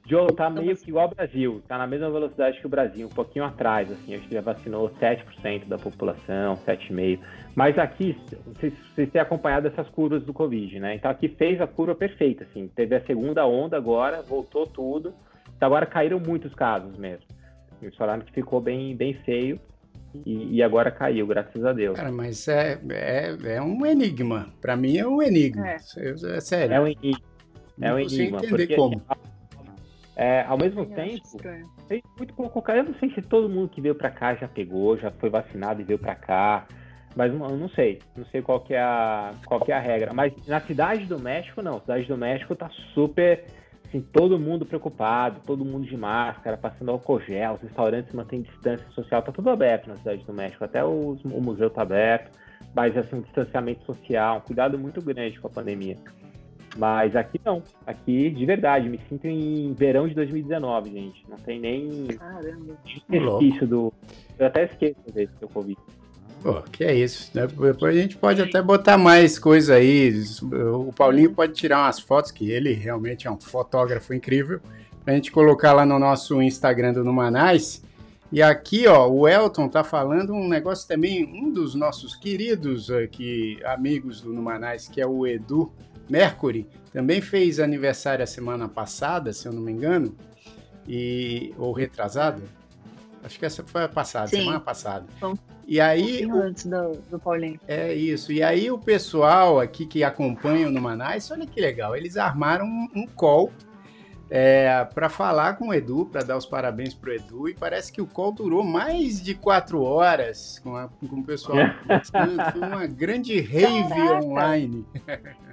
Joe 0.09 0.33
tá 0.33 0.49
meio 0.49 0.75
que 0.75 0.89
igual 0.89 1.05
ao 1.05 1.13
Brasil, 1.13 1.61
tá 1.67 1.77
na 1.77 1.85
mesma 1.85 2.09
velocidade 2.09 2.59
que 2.59 2.65
o 2.65 2.69
Brasil, 2.69 3.05
um 3.05 3.11
pouquinho 3.11 3.45
atrás, 3.45 3.91
assim, 3.91 4.15
acho 4.15 4.27
que 4.27 4.33
já 4.33 4.41
vacinou 4.41 4.89
7% 4.99 5.67
da 5.67 5.77
população, 5.77 6.55
7,5%. 6.65 7.19
Mas 7.53 7.77
aqui, 7.77 8.17
vocês, 8.47 8.73
vocês 8.95 9.11
têm 9.11 9.21
acompanhado 9.21 9.67
essas 9.67 9.87
curvas 9.89 10.23
do 10.23 10.33
Covid, 10.33 10.79
né? 10.79 10.95
Então 10.95 11.11
aqui 11.11 11.27
fez 11.29 11.61
a 11.61 11.67
curva 11.67 11.93
perfeita, 11.93 12.43
assim, 12.43 12.67
teve 12.75 12.95
a 12.95 13.05
segunda 13.05 13.45
onda 13.45 13.77
agora, 13.77 14.23
voltou 14.23 14.65
tudo, 14.65 15.13
então 15.55 15.67
agora 15.67 15.85
caíram 15.85 16.19
muitos 16.19 16.55
casos 16.55 16.97
mesmo. 16.97 17.25
Eles 17.79 17.95
falaram 17.95 18.21
que 18.23 18.33
ficou 18.33 18.59
bem, 18.59 18.95
bem 18.95 19.13
feio, 19.13 19.59
e, 20.25 20.55
e, 20.55 20.63
agora 20.63 20.89
caiu, 20.89 21.27
graças 21.27 21.63
a 21.63 21.71
Deus. 21.71 21.95
Cara, 21.95 22.11
mas 22.11 22.47
é, 22.47 22.79
é, 22.89 23.37
é 23.57 23.61
um 23.61 23.85
enigma. 23.85 24.47
Para 24.59 24.75
mim 24.75 24.97
é 24.97 25.07
um 25.07 25.21
enigma. 25.21 25.67
É, 25.67 25.75
é 25.75 26.41
sério. 26.41 26.73
É 26.73 26.81
um 26.81 26.87
enigma. 26.87 27.21
É 27.79 27.93
um 27.93 27.99
enigma. 27.99 28.39
entender 28.39 28.49
porque, 28.49 28.75
como. 28.75 28.99
É, 30.19 30.43
ao 30.43 30.57
mesmo 30.57 30.85
tempo, 30.85 31.37
tem 31.87 32.03
muito 32.17 32.33
pouco 32.33 32.61
cara. 32.61 32.79
Eu 32.79 32.83
não 32.83 32.93
sei 32.95 33.09
se 33.11 33.21
todo 33.21 33.47
mundo 33.47 33.69
que 33.69 33.79
veio 33.79 33.95
para 33.95 34.11
cá 34.11 34.35
já 34.35 34.49
pegou, 34.49 34.97
já 34.97 35.09
foi 35.11 35.29
vacinado 35.29 35.79
e 35.79 35.85
veio 35.85 35.97
para 35.97 36.13
cá. 36.13 36.67
Mas 37.15 37.31
eu 37.31 37.39
não 37.39 37.69
sei, 37.69 37.99
não 38.17 38.25
sei 38.25 38.41
qual 38.41 38.59
que, 38.59 38.73
é 38.73 38.81
a, 38.81 39.31
qual 39.45 39.61
que 39.61 39.71
é 39.71 39.75
a 39.75 39.79
regra. 39.79 40.13
Mas 40.13 40.33
na 40.45 40.59
cidade 40.59 41.05
do 41.05 41.17
México, 41.17 41.61
não. 41.61 41.77
A 41.77 41.79
cidade 41.79 42.05
do 42.05 42.17
México 42.17 42.53
tá 42.53 42.69
super, 42.93 43.45
assim, 43.87 44.01
todo 44.01 44.37
mundo 44.37 44.65
preocupado, 44.65 45.39
todo 45.45 45.63
mundo 45.63 45.87
de 45.87 45.95
máscara, 45.95 46.57
passando 46.57 46.91
álcool 46.91 47.21
gel, 47.21 47.53
os 47.53 47.61
restaurantes 47.61 48.13
mantêm 48.13 48.41
distância 48.41 48.85
social, 48.89 49.21
tá 49.21 49.31
tudo 49.31 49.49
aberto 49.49 49.87
na 49.87 49.95
cidade 49.95 50.25
do 50.25 50.33
México, 50.33 50.65
até 50.65 50.83
os, 50.83 51.23
o 51.23 51.39
museu 51.39 51.69
tá 51.69 51.83
aberto, 51.83 52.37
mas 52.75 52.95
assim, 52.97 53.15
um 53.15 53.21
distanciamento 53.21 53.85
social, 53.85 54.39
um 54.39 54.41
cuidado 54.41 54.77
muito 54.77 55.01
grande 55.01 55.39
com 55.39 55.47
a 55.47 55.49
pandemia. 55.51 55.95
Mas 56.79 57.13
aqui 57.13 57.41
não. 57.43 57.61
Aqui, 57.85 58.29
de 58.29 58.45
verdade, 58.45 58.87
me 58.87 58.97
sinto 59.09 59.27
em 59.27 59.73
verão 59.73 60.07
de 60.07 60.15
2019, 60.15 60.89
gente. 60.89 61.25
Não 61.27 61.35
tem 61.35 61.59
nem 61.59 62.07
resquício 63.09 63.67
do. 63.67 63.93
Eu 64.39 64.47
até 64.47 64.63
esqueço 64.63 64.95
desse 65.13 65.33
seu 65.37 65.49
Covid. 65.49 65.77
Pô, 66.41 66.61
que 66.71 66.85
é 66.85 66.95
isso. 66.95 67.29
Né? 67.33 67.47
Depois 67.47 67.97
a 67.97 67.99
gente 67.99 68.15
pode 68.15 68.41
até 68.41 68.61
botar 68.61 68.97
mais 68.97 69.37
coisa 69.37 69.75
aí. 69.75 70.09
O 70.73 70.93
Paulinho 70.93 71.33
pode 71.33 71.51
tirar 71.51 71.79
umas 71.79 71.99
fotos, 71.99 72.31
que 72.31 72.49
ele 72.49 72.71
realmente 72.71 73.27
é 73.27 73.31
um 73.31 73.37
fotógrafo 73.37 74.13
incrível, 74.13 74.61
pra 75.03 75.13
gente 75.13 75.33
colocar 75.33 75.73
lá 75.73 75.85
no 75.85 75.99
nosso 75.99 76.41
Instagram 76.41 76.93
do 76.93 77.03
Numanais. 77.03 77.83
E 78.31 78.41
aqui, 78.41 78.87
ó, 78.87 79.05
o 79.09 79.27
Elton 79.27 79.67
tá 79.67 79.83
falando 79.83 80.33
um 80.33 80.47
negócio 80.47 80.87
também, 80.87 81.25
um 81.25 81.51
dos 81.51 81.75
nossos 81.75 82.15
queridos 82.15 82.89
aqui, 82.89 83.59
amigos 83.65 84.21
do 84.21 84.31
Numanais, 84.31 84.87
que 84.87 85.01
é 85.01 85.05
o 85.05 85.27
Edu 85.27 85.73
Mercury, 86.09 86.67
também 86.91 87.21
fez 87.21 87.59
aniversário 87.59 88.23
a 88.23 88.27
semana 88.27 88.67
passada, 88.67 89.31
se 89.31 89.47
eu 89.47 89.53
não 89.53 89.61
me 89.61 89.71
engano, 89.71 90.15
e 90.87 91.53
ou 91.57 91.71
retrasada. 91.71 92.41
Acho 93.23 93.37
que 93.37 93.45
essa 93.45 93.63
foi 93.63 93.83
a 93.83 93.89
passada, 93.89 94.27
Sim. 94.27 94.37
semana 94.37 94.59
passada. 94.59 95.05
Bom, 95.19 95.35
e 95.67 95.79
aí. 95.79 96.25
Um 96.25 96.41
antes 96.41 96.65
do, 96.65 96.93
do 97.09 97.19
Paulinho. 97.19 97.59
É 97.67 97.93
isso. 97.93 98.31
E 98.31 98.41
aí 98.41 98.71
o 98.71 98.77
pessoal 98.77 99.59
aqui 99.59 99.85
que 99.85 100.03
acompanha 100.03 100.67
o 100.67 100.71
Numanais, 100.71 101.29
olha 101.29 101.45
que 101.45 101.61
legal, 101.61 101.95
eles 101.95 102.17
armaram 102.17 102.65
um, 102.65 102.87
um 102.95 103.07
call 103.07 103.51
é, 104.29 104.85
para 104.93 105.09
falar 105.09 105.55
com 105.55 105.69
o 105.69 105.73
Edu, 105.73 106.05
para 106.05 106.23
dar 106.23 106.37
os 106.37 106.45
parabéns 106.45 106.93
pro 106.93 107.13
Edu, 107.13 107.49
e 107.49 107.53
parece 107.53 107.91
que 107.91 108.01
o 108.01 108.05
call 108.05 108.31
durou 108.31 108.63
mais 108.63 109.21
de 109.21 109.33
quatro 109.33 109.81
horas 109.81 110.59
com, 110.59 110.75
a, 110.75 110.87
com 110.87 111.17
o 111.17 111.23
pessoal. 111.23 111.57
Foi 112.51 112.61
uma 112.61 112.85
grande 112.85 113.39
rave 113.39 113.89
Caraca. 113.89 114.25
online. 114.25 114.85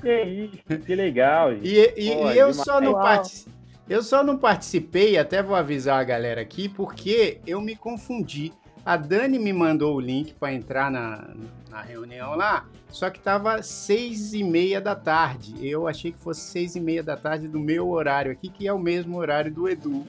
Que 0.01 0.23
isso, 0.23 0.79
que 0.85 0.95
legal. 0.95 1.55
Gente. 1.55 1.69
E, 1.69 2.11
e, 2.11 2.15
Pô, 2.15 2.31
e 2.31 2.39
eu 2.39 2.53
só 2.53 2.81
não 2.81 2.93
participei. 2.93 3.57
Eu 3.89 4.03
só 4.03 4.25
não 4.25 4.37
participei, 4.37 5.17
até 5.17 5.41
vou 5.41 5.55
avisar 5.55 6.01
a 6.01 6.05
galera 6.05 6.41
aqui, 6.41 6.69
porque 6.69 7.41
eu 7.47 7.61
me 7.61 7.77
confundi. 7.77 8.53
A 8.87 8.97
Dani 8.97 9.37
me 9.37 9.53
mandou 9.53 9.97
o 9.97 10.01
link 10.01 10.33
para 10.35 10.55
entrar 10.55 10.93
na, 10.93 11.35
na 11.69 11.83
reunião 11.83 12.37
lá, 12.37 12.65
só 12.89 13.11
que 13.11 13.19
tava 13.19 13.61
seis 13.61 14.33
e 14.33 14.45
meia 14.45 14.81
da 14.81 14.95
tarde. 14.95 15.57
Eu 15.61 15.89
achei 15.89 16.13
que 16.13 16.19
fosse 16.21 16.43
seis 16.43 16.77
e 16.77 16.81
meia 16.81 17.03
da 17.03 17.17
tarde 17.17 17.49
do 17.49 17.59
meu 17.59 17.91
horário 17.91 18.31
aqui, 18.31 18.49
que 18.49 18.69
é 18.69 18.73
o 18.73 18.79
mesmo 18.79 19.19
horário 19.19 19.53
do 19.53 19.69
Edu. 19.69 20.07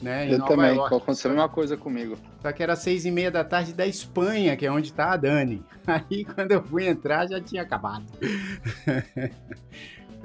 Né, 0.00 0.32
eu 0.32 0.42
também, 0.44 0.76
York. 0.76 0.94
aconteceu 0.94 1.30
a 1.30 1.34
mesma 1.34 1.48
coisa 1.50 1.76
comigo. 1.76 2.16
Só 2.40 2.50
que 2.52 2.62
era 2.62 2.74
seis 2.74 3.04
e 3.04 3.10
meia 3.10 3.30
da 3.30 3.44
tarde 3.44 3.74
da 3.74 3.86
Espanha, 3.86 4.56
que 4.56 4.64
é 4.64 4.72
onde 4.72 4.94
tá 4.94 5.12
a 5.12 5.16
Dani. 5.18 5.62
Aí 5.86 6.24
quando 6.24 6.52
eu 6.52 6.62
fui 6.62 6.86
entrar 6.86 7.28
já 7.28 7.38
tinha 7.38 7.60
acabado. 7.60 8.06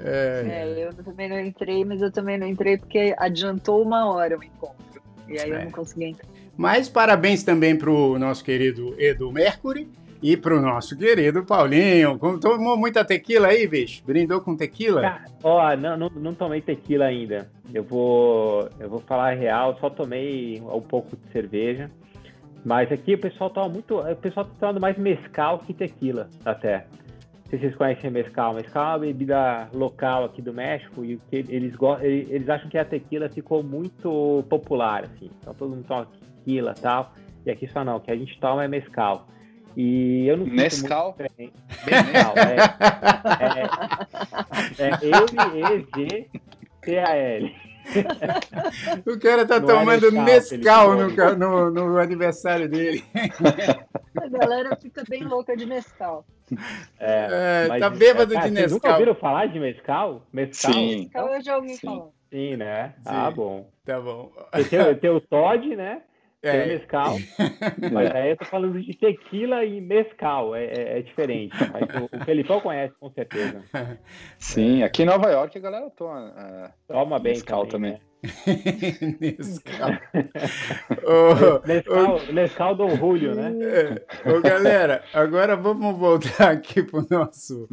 é, 0.00 0.86
eu 0.86 0.94
também 0.94 1.28
não 1.28 1.38
entrei, 1.38 1.84
mas 1.84 2.00
eu 2.00 2.10
também 2.10 2.38
não 2.38 2.46
entrei 2.46 2.78
porque 2.78 3.14
adiantou 3.18 3.82
uma 3.82 4.10
hora 4.10 4.38
o 4.38 4.42
encontro. 4.42 5.02
E 5.28 5.38
aí 5.38 5.50
é. 5.50 5.60
eu 5.60 5.64
não 5.64 5.70
consegui 5.70 6.06
entrar. 6.06 6.31
Mas 6.56 6.88
parabéns 6.88 7.42
também 7.42 7.76
para 7.76 7.90
o 7.90 8.18
nosso 8.18 8.44
querido 8.44 8.94
Edu 8.98 9.32
Mercury 9.32 9.88
e 10.22 10.36
para 10.36 10.56
o 10.56 10.60
nosso 10.60 10.96
querido 10.96 11.44
Paulinho. 11.44 12.18
Tomou 12.40 12.76
muita 12.76 13.04
tequila 13.04 13.48
aí, 13.48 13.66
bicho? 13.66 14.04
Brindou 14.06 14.40
com 14.40 14.56
tequila? 14.56 15.22
Ó, 15.42 15.76
não, 15.76 15.96
não, 15.96 16.10
não, 16.10 16.34
tomei 16.34 16.60
tequila 16.60 17.06
ainda. 17.06 17.50
Eu 17.74 17.82
vou, 17.82 18.68
eu 18.78 18.88
vou 18.88 19.00
falar 19.00 19.32
real, 19.32 19.76
só 19.80 19.90
tomei 19.90 20.60
um 20.60 20.80
pouco 20.80 21.16
de 21.16 21.32
cerveja. 21.32 21.90
Mas 22.64 22.92
aqui 22.92 23.14
o 23.14 23.18
pessoal 23.18 23.50
toma 23.50 23.68
muito. 23.68 23.98
O 23.98 24.16
pessoal 24.16 24.46
tá 24.46 24.52
tomando 24.60 24.80
mais 24.80 24.96
mescal 24.96 25.58
que 25.58 25.74
tequila, 25.74 26.28
até. 26.44 26.86
Não 26.86 27.50
sei 27.50 27.58
se 27.58 27.64
vocês 27.64 27.74
conhecem 27.74 28.10
mescal. 28.10 28.54
Mescal 28.54 28.84
é 28.84 28.88
uma 28.88 28.98
bebida 29.00 29.68
local 29.74 30.24
aqui 30.24 30.40
do 30.40 30.52
México 30.52 31.04
e 31.04 31.18
eles, 31.32 31.74
eles 32.00 32.48
acham 32.48 32.70
que 32.70 32.78
a 32.78 32.84
tequila 32.84 33.28
ficou 33.28 33.64
muito 33.64 34.44
popular, 34.48 35.04
assim. 35.04 35.28
Então 35.40 35.52
todo 35.52 35.70
mundo 35.70 35.84
toma 35.84 36.06
tequila 36.42 36.74
e 36.76 36.80
tal. 36.80 37.12
E 37.46 37.50
aqui 37.50 37.66
só 37.68 37.84
não, 37.84 37.96
o 37.96 38.00
que 38.00 38.10
a 38.10 38.16
gente 38.16 38.38
toma 38.38 38.64
é 38.64 38.68
mescal. 38.68 39.28
E 39.76 40.26
eu 40.26 40.36
não 40.36 40.46
Mescal? 40.46 41.16
Mescal, 41.86 42.34
é. 42.36 42.56
É, 44.78 44.90
é 44.90 44.90
E-G-T-A-L. 45.78 47.56
O 49.06 49.18
cara 49.18 49.44
tá 49.46 49.58
no 49.58 49.66
tomando 49.66 50.12
Nescau 50.12 50.94
no, 50.94 51.08
no, 51.36 51.70
no, 51.70 51.98
aniversário 51.98 52.68
dele. 52.68 53.02
A 54.16 54.28
galera 54.28 54.76
fica 54.76 55.02
bem 55.08 55.24
louca 55.24 55.56
de 55.56 55.66
Nescau. 55.66 56.24
É, 57.00 57.68
é 57.70 57.78
tá 57.78 57.88
bêbado 57.90 58.36
de 58.36 58.50
Nescau. 58.50 58.52
Vocês 58.52 58.72
nunca 58.72 58.92
ouviram 58.92 59.14
falar 59.14 59.46
de 59.46 59.58
Mescal? 59.58 60.26
Mescal? 60.32 60.72
Sim. 60.74 60.98
Mescal 61.00 61.28
eu 61.28 61.42
já 61.42 61.56
ouvi 61.56 61.70
Sim. 61.70 61.86
falar. 61.86 62.08
Sim, 62.30 62.56
né? 62.56 62.94
Sim. 62.98 63.02
Ah, 63.06 63.30
bom. 63.30 63.68
Tá 63.84 64.00
bom. 64.00 64.30
Tem, 64.70 64.94
tem 64.96 65.10
o 65.10 65.20
Todd, 65.20 65.74
né? 65.74 66.02
É. 66.42 66.50
Tem 66.50 66.68
mescal, 66.76 67.18
mas 67.92 68.10
aí 68.10 68.30
eu 68.30 68.36
tô 68.36 68.44
falando 68.46 68.82
de 68.82 68.96
tequila 68.96 69.64
e 69.64 69.80
mescal, 69.80 70.56
é, 70.56 70.64
é, 70.64 70.98
é 70.98 71.02
diferente. 71.02 71.54
Mas 71.72 72.02
o, 72.02 72.16
o 72.16 72.24
Felipão 72.24 72.60
conhece, 72.60 72.92
com 72.98 73.08
certeza. 73.12 73.62
Sim, 74.38 74.82
aqui 74.82 75.04
em 75.04 75.06
Nova 75.06 75.30
York 75.30 75.56
a 75.56 75.60
galera 75.60 75.88
toma, 75.90 76.30
uh, 76.30 76.72
toma 76.88 77.20
bem 77.20 77.34
mescal 77.34 77.64
também. 77.66 77.92
também. 77.92 78.02
Né? 78.02 78.12
mescal. 79.20 79.90
mescal, 81.64 82.32
mescal 82.32 82.74
do 82.74 82.88
Julio, 82.90 83.36
né? 83.36 83.52
Ô, 84.26 84.40
galera, 84.40 85.04
agora 85.14 85.54
vamos 85.54 85.96
voltar 85.96 86.50
aqui 86.50 86.82
pro 86.82 87.06
nosso, 87.08 87.68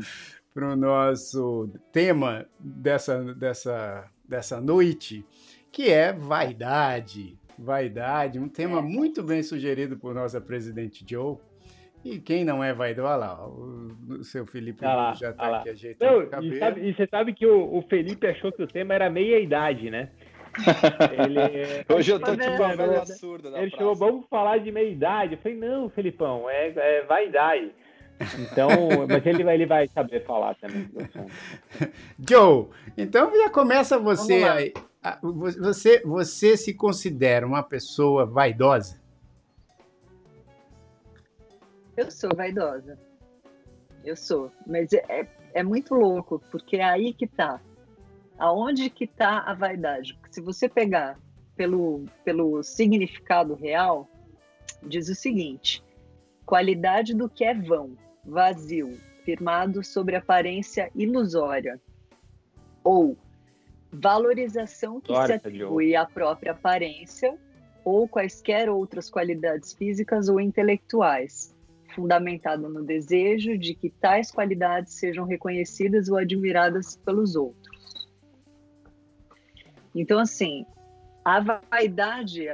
pro 0.53 0.75
nosso 0.75 1.71
tema 1.91 2.45
dessa, 2.59 3.33
dessa, 3.33 4.05
dessa 4.27 4.61
noite, 4.61 5.25
que 5.71 5.89
é 5.89 6.13
vaidade 6.13 7.38
vaidade, 7.59 8.39
um 8.39 8.47
tema 8.47 8.81
muito 8.81 9.21
bem 9.21 9.43
sugerido 9.43 9.97
por 9.97 10.13
nossa 10.13 10.39
presidente 10.39 11.05
Joe. 11.07 11.37
E 12.03 12.17
quem 12.17 12.45
não 12.45 12.63
é 12.63 12.73
vaidoso, 12.73 13.07
olha 13.09 13.17
lá, 13.17 13.45
o, 13.45 14.23
seu 14.23 14.45
Felipe 14.45 14.85
ah 14.85 14.95
lá, 14.95 15.13
já 15.13 15.31
está 15.31 15.43
ah 15.43 15.59
aqui 15.59 15.69
ajeitando 15.69 16.19
o 16.19 16.27
cabelo. 16.27 16.53
E, 16.53 16.59
sabe, 16.59 16.89
e, 16.89 16.93
você 16.93 17.07
sabe 17.07 17.33
que 17.33 17.45
o, 17.45 17.77
o, 17.77 17.81
Felipe 17.89 18.25
achou 18.25 18.53
que 18.53 18.63
o 18.63 18.67
tema 18.67 18.93
era 18.93 19.09
meia-idade, 19.09 19.89
né? 19.89 20.09
Ele, 21.11 21.83
Hoje 21.93 22.11
eu 22.11 22.19
tô 22.19 22.37
tipo 22.37 22.55
uma 22.55 22.75
velha 22.75 23.05
surda 23.05 23.49
Ele 23.59 23.71
falou, 23.71 23.95
vamos 23.95 24.25
falar 24.29 24.59
de 24.59 24.71
meia-idade. 24.71 25.33
Eu 25.33 25.39
falei, 25.39 25.57
não, 25.57 25.89
Felipão, 25.89 26.49
é, 26.49 26.69
é 26.69 27.03
vaidade. 27.03 27.71
Então, 28.39 28.69
mas 29.07 29.25
ele 29.25 29.43
vai, 29.43 29.55
ele 29.55 29.65
vai 29.65 29.87
saber 29.89 30.23
falar 30.25 30.55
também. 30.55 30.89
Joe, 32.27 32.67
então 32.97 33.35
já 33.35 33.49
começa 33.49 33.99
você 33.99 34.43
aí. 34.45 34.73
Ah, 35.01 35.17
você, 35.21 36.01
você 36.01 36.57
se 36.57 36.73
considera 36.73 37.47
uma 37.47 37.63
pessoa 37.63 38.25
vaidosa? 38.25 38.99
Eu 41.95 42.11
sou 42.11 42.29
vaidosa. 42.35 42.99
Eu 44.03 44.15
sou. 44.15 44.51
Mas 44.67 44.91
é, 44.91 45.27
é 45.53 45.63
muito 45.63 45.93
louco, 45.93 46.41
porque 46.51 46.77
é 46.77 46.83
aí 46.83 47.13
que 47.13 47.27
tá. 47.27 47.61
Aonde 48.37 48.89
que 48.89 49.07
tá 49.07 49.39
a 49.39 49.53
vaidade? 49.53 50.13
Porque 50.15 50.33
se 50.33 50.41
você 50.41 50.67
pegar 50.67 51.17
pelo, 51.55 52.05
pelo 52.23 52.63
significado 52.63 53.53
real, 53.53 54.07
diz 54.83 55.09
o 55.09 55.15
seguinte: 55.15 55.83
qualidade 56.45 57.13
do 57.13 57.29
que 57.29 57.43
é 57.43 57.53
vão, 57.53 57.95
vazio, 58.23 58.97
firmado 59.23 59.83
sobre 59.83 60.15
aparência 60.15 60.91
ilusória. 60.95 61.79
Ou 62.83 63.17
valorização 63.91 65.01
que 65.01 65.13
se 65.13 65.33
atribui 65.33 65.95
à 65.95 66.05
própria 66.05 66.51
aparência 66.51 67.37
ou 67.83 68.07
quaisquer 68.07 68.69
outras 68.69 69.09
qualidades 69.09 69.73
físicas 69.73 70.29
ou 70.29 70.39
intelectuais, 70.39 71.55
fundamentado 71.95 72.69
no 72.69 72.83
desejo 72.83 73.57
de 73.57 73.73
que 73.73 73.89
tais 73.89 74.31
qualidades 74.31 74.93
sejam 74.93 75.25
reconhecidas 75.25 76.07
ou 76.09 76.17
admiradas 76.17 76.95
pelos 76.97 77.35
outros. 77.35 78.07
Então, 79.95 80.19
assim, 80.19 80.65
a 81.25 81.39
vaidade, 81.39 82.47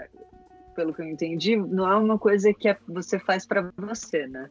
pelo 0.74 0.94
que 0.94 1.02
eu 1.02 1.08
entendi, 1.08 1.58
não 1.58 1.92
é 1.92 1.96
uma 1.98 2.18
coisa 2.18 2.54
que 2.54 2.70
é, 2.70 2.78
você 2.88 3.20
faz 3.20 3.46
para 3.46 3.72
você, 3.78 4.26
né? 4.26 4.50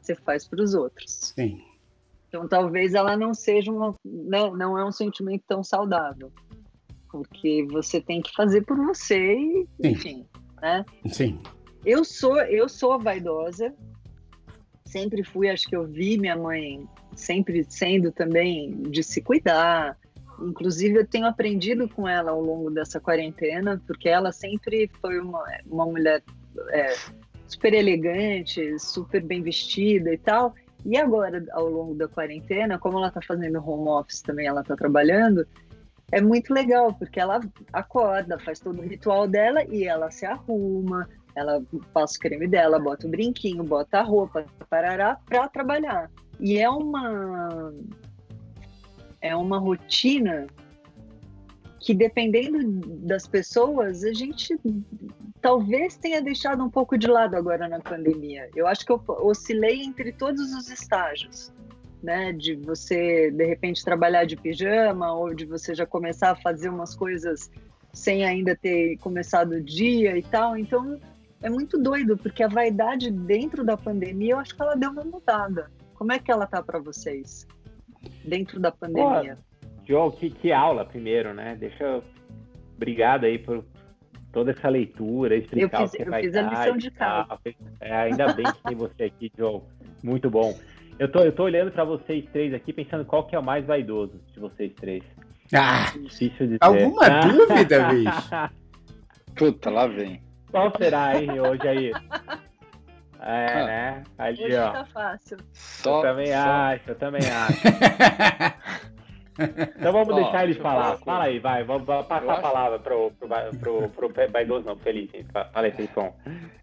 Você 0.00 0.14
faz 0.14 0.46
para 0.46 0.62
os 0.62 0.74
outros. 0.74 1.32
Sim. 1.34 1.62
Então, 2.30 2.46
talvez 2.46 2.94
ela 2.94 3.16
não 3.16 3.34
seja 3.34 3.72
uma, 3.72 3.92
né, 4.04 4.38
não 4.52 4.78
é 4.78 4.84
um 4.84 4.92
sentimento 4.92 5.42
tão 5.48 5.64
saudável, 5.64 6.30
porque 7.10 7.66
você 7.68 8.00
tem 8.00 8.22
que 8.22 8.32
fazer 8.32 8.64
por 8.64 8.76
você 8.76 9.34
e, 9.34 9.66
Sim. 9.82 9.88
enfim, 9.88 10.26
né? 10.62 10.84
Sim. 11.08 11.40
Eu 11.84 12.04
sou, 12.04 12.40
eu 12.42 12.68
sou 12.68 13.00
vaidosa. 13.00 13.74
Sempre 14.84 15.24
fui, 15.24 15.48
acho 15.48 15.66
que 15.66 15.74
eu 15.74 15.88
vi 15.88 16.18
minha 16.18 16.36
mãe 16.36 16.86
sempre 17.16 17.66
sendo 17.68 18.12
também 18.12 18.80
de 18.82 19.02
se 19.02 19.20
cuidar. 19.20 19.98
Inclusive, 20.40 21.00
eu 21.00 21.06
tenho 21.06 21.26
aprendido 21.26 21.88
com 21.88 22.06
ela 22.06 22.30
ao 22.30 22.40
longo 22.40 22.70
dessa 22.70 23.00
quarentena, 23.00 23.82
porque 23.88 24.08
ela 24.08 24.30
sempre 24.30 24.88
foi 25.00 25.18
uma, 25.18 25.44
uma 25.66 25.84
mulher 25.84 26.22
é, 26.70 26.94
super 27.48 27.74
elegante, 27.74 28.78
super 28.78 29.20
bem 29.20 29.42
vestida 29.42 30.12
e 30.14 30.18
tal. 30.18 30.54
E 30.84 30.96
agora, 30.96 31.44
ao 31.52 31.68
longo 31.68 31.94
da 31.94 32.08
quarentena, 32.08 32.78
como 32.78 32.98
ela 32.98 33.08
está 33.08 33.20
fazendo 33.20 33.58
home 33.58 33.88
office 33.88 34.22
também, 34.22 34.46
ela 34.46 34.62
está 34.62 34.74
trabalhando, 34.74 35.46
é 36.12 36.20
muito 36.20 36.52
legal, 36.52 36.92
porque 36.94 37.20
ela 37.20 37.40
acorda, 37.72 38.38
faz 38.38 38.58
todo 38.58 38.80
o 38.80 38.86
ritual 38.86 39.28
dela 39.28 39.62
e 39.64 39.84
ela 39.84 40.10
se 40.10 40.26
arruma, 40.26 41.08
ela 41.36 41.62
passa 41.92 42.16
o 42.16 42.20
creme 42.20 42.48
dela, 42.48 42.78
bota 42.78 43.06
o 43.06 43.10
brinquinho, 43.10 43.62
bota 43.62 43.98
a 43.98 44.02
roupa, 44.02 44.44
parará, 44.68 45.18
para 45.26 45.48
trabalhar. 45.48 46.10
E 46.38 46.58
é 46.58 46.68
uma 46.68 47.72
é 49.20 49.36
uma 49.36 49.58
rotina 49.58 50.46
que 51.80 51.94
dependendo 51.94 52.58
das 52.98 53.26
pessoas, 53.26 54.04
a 54.04 54.12
gente 54.12 54.54
talvez 55.40 55.96
tenha 55.96 56.20
deixado 56.20 56.62
um 56.62 56.68
pouco 56.68 56.98
de 56.98 57.06
lado 57.06 57.34
agora 57.34 57.66
na 57.66 57.80
pandemia. 57.80 58.50
Eu 58.54 58.66
acho 58.66 58.84
que 58.84 58.92
eu 58.92 59.02
oscilei 59.08 59.82
entre 59.82 60.12
todos 60.12 60.52
os 60.52 60.68
estágios, 60.68 61.50
né? 62.02 62.34
De 62.34 62.54
você 62.54 63.30
de 63.30 63.46
repente 63.46 63.82
trabalhar 63.82 64.26
de 64.26 64.36
pijama 64.36 65.10
ou 65.14 65.34
de 65.34 65.46
você 65.46 65.74
já 65.74 65.86
começar 65.86 66.32
a 66.32 66.36
fazer 66.36 66.68
umas 66.68 66.94
coisas 66.94 67.50
sem 67.94 68.24
ainda 68.26 68.54
ter 68.54 68.98
começado 68.98 69.52
o 69.52 69.64
dia 69.64 70.18
e 70.18 70.22
tal. 70.22 70.58
Então 70.58 71.00
é 71.40 71.48
muito 71.48 71.78
doido 71.78 72.18
porque 72.18 72.42
a 72.42 72.48
vaidade 72.48 73.10
dentro 73.10 73.64
da 73.64 73.78
pandemia, 73.78 74.34
eu 74.34 74.38
acho 74.38 74.54
que 74.54 74.60
ela 74.60 74.74
deu 74.74 74.90
uma 74.90 75.04
mudada. 75.04 75.70
Como 75.94 76.12
é 76.12 76.18
que 76.18 76.30
ela 76.30 76.46
tá 76.46 76.62
para 76.62 76.78
vocês 76.78 77.46
dentro 78.22 78.60
da 78.60 78.70
pandemia? 78.70 79.36
Pô 79.36 79.49
João, 79.86 80.10
que, 80.10 80.30
que 80.30 80.52
aula 80.52 80.84
primeiro, 80.84 81.34
né? 81.34 81.56
Deixa 81.58 81.82
eu... 81.84 82.04
Obrigado 82.76 83.24
aí 83.24 83.38
por 83.38 83.64
toda 84.32 84.52
essa 84.52 84.68
leitura, 84.68 85.36
explicar 85.36 85.82
eu 85.82 85.88
fiz, 85.88 85.94
o 85.94 85.96
que 85.96 86.02
eu 86.02 86.10
vai 86.10 86.22
fiz 86.22 86.36
a 86.36 86.42
lição 86.42 86.76
de 86.76 86.90
casa. 86.90 87.38
É, 87.80 87.94
ainda 87.94 88.32
bem 88.32 88.46
que 88.46 88.62
tem 88.62 88.76
você 88.76 89.04
aqui, 89.04 89.30
João. 89.36 89.64
Muito 90.02 90.30
bom. 90.30 90.56
Eu 90.98 91.10
tô, 91.10 91.20
eu 91.20 91.32
tô 91.32 91.44
olhando 91.44 91.70
para 91.72 91.84
vocês 91.84 92.24
três 92.32 92.52
aqui, 92.52 92.72
pensando 92.72 93.04
qual 93.04 93.26
que 93.26 93.34
é 93.34 93.38
o 93.38 93.42
mais 93.42 93.66
vaidoso 93.66 94.20
de 94.32 94.40
vocês 94.40 94.72
três. 94.74 95.02
Ah, 95.52 95.92
Difícil 95.98 96.46
de 96.46 96.58
alguma 96.60 97.06
ah. 97.06 97.20
dúvida, 97.20 97.88
bicho? 97.90 98.54
Puta, 99.34 99.70
lá 99.70 99.86
vem. 99.86 100.22
Qual 100.50 100.72
será, 100.76 101.20
hein, 101.20 101.40
hoje 101.40 101.66
aí? 101.66 101.92
É, 103.22 103.46
ah. 103.46 103.66
né? 103.66 104.02
Ali, 104.18 104.44
hoje 104.44 104.56
ó. 104.56 104.72
tá 104.72 104.84
fácil. 104.86 105.38
Só, 105.52 105.98
eu 105.98 106.02
também 106.02 106.26
só... 106.26 106.38
acho, 106.38 106.90
eu 106.90 106.94
também 106.94 107.22
acho. 107.28 107.60
Então 109.38 109.92
vamos 109.92 110.14
deixar 110.14 110.44
ele 110.44 110.54
falar. 110.54 110.96
Fala 110.98 111.24
aí, 111.24 111.38
vai. 111.38 111.64
Vamos 111.64 111.86
passar 111.86 112.30
a 112.30 112.40
palavra 112.40 112.78
pro, 112.78 113.10
pro, 113.12 113.28
pro, 113.28 113.88
pro, 113.88 114.10
pro 114.10 114.30
vaidoso, 114.30 114.66
não, 114.66 114.76
Felipe. 114.76 115.24
Fala 115.32 115.50
aí, 115.54 115.72
Felipão. 115.72 116.12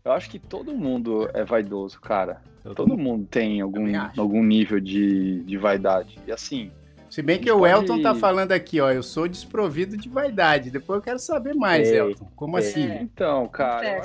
Eu 0.04 0.12
acho 0.12 0.30
que 0.30 0.40
todo 0.40 0.76
mundo 0.76 1.30
é 1.34 1.44
vaidoso, 1.44 2.00
cara. 2.00 2.42
Todo 2.76 2.98
mundo 2.98 3.26
tem 3.30 3.62
algum, 3.62 3.86
algum 4.18 4.44
nível 4.44 4.80
de, 4.80 5.44
de 5.44 5.58
vaidade. 5.58 6.20
E 6.28 6.32
assim. 6.32 6.72
Se 7.10 7.22
bem 7.22 7.40
que 7.40 7.50
o 7.50 7.60
pode... 7.60 7.72
Elton 7.72 8.02
tá 8.02 8.14
falando 8.14 8.52
aqui, 8.52 8.82
ó, 8.82 8.92
eu 8.92 9.02
sou 9.02 9.30
desprovido 9.30 9.96
de 9.96 10.10
vaidade. 10.10 10.70
Depois 10.70 10.98
eu 10.98 11.02
quero 11.02 11.20
saber 11.20 11.54
mais, 11.54 11.90
Ei, 11.90 12.00
Elton. 12.00 12.28
Como 12.36 12.58
assim? 12.58 12.86
Então, 13.02 13.48
cara, 13.48 14.02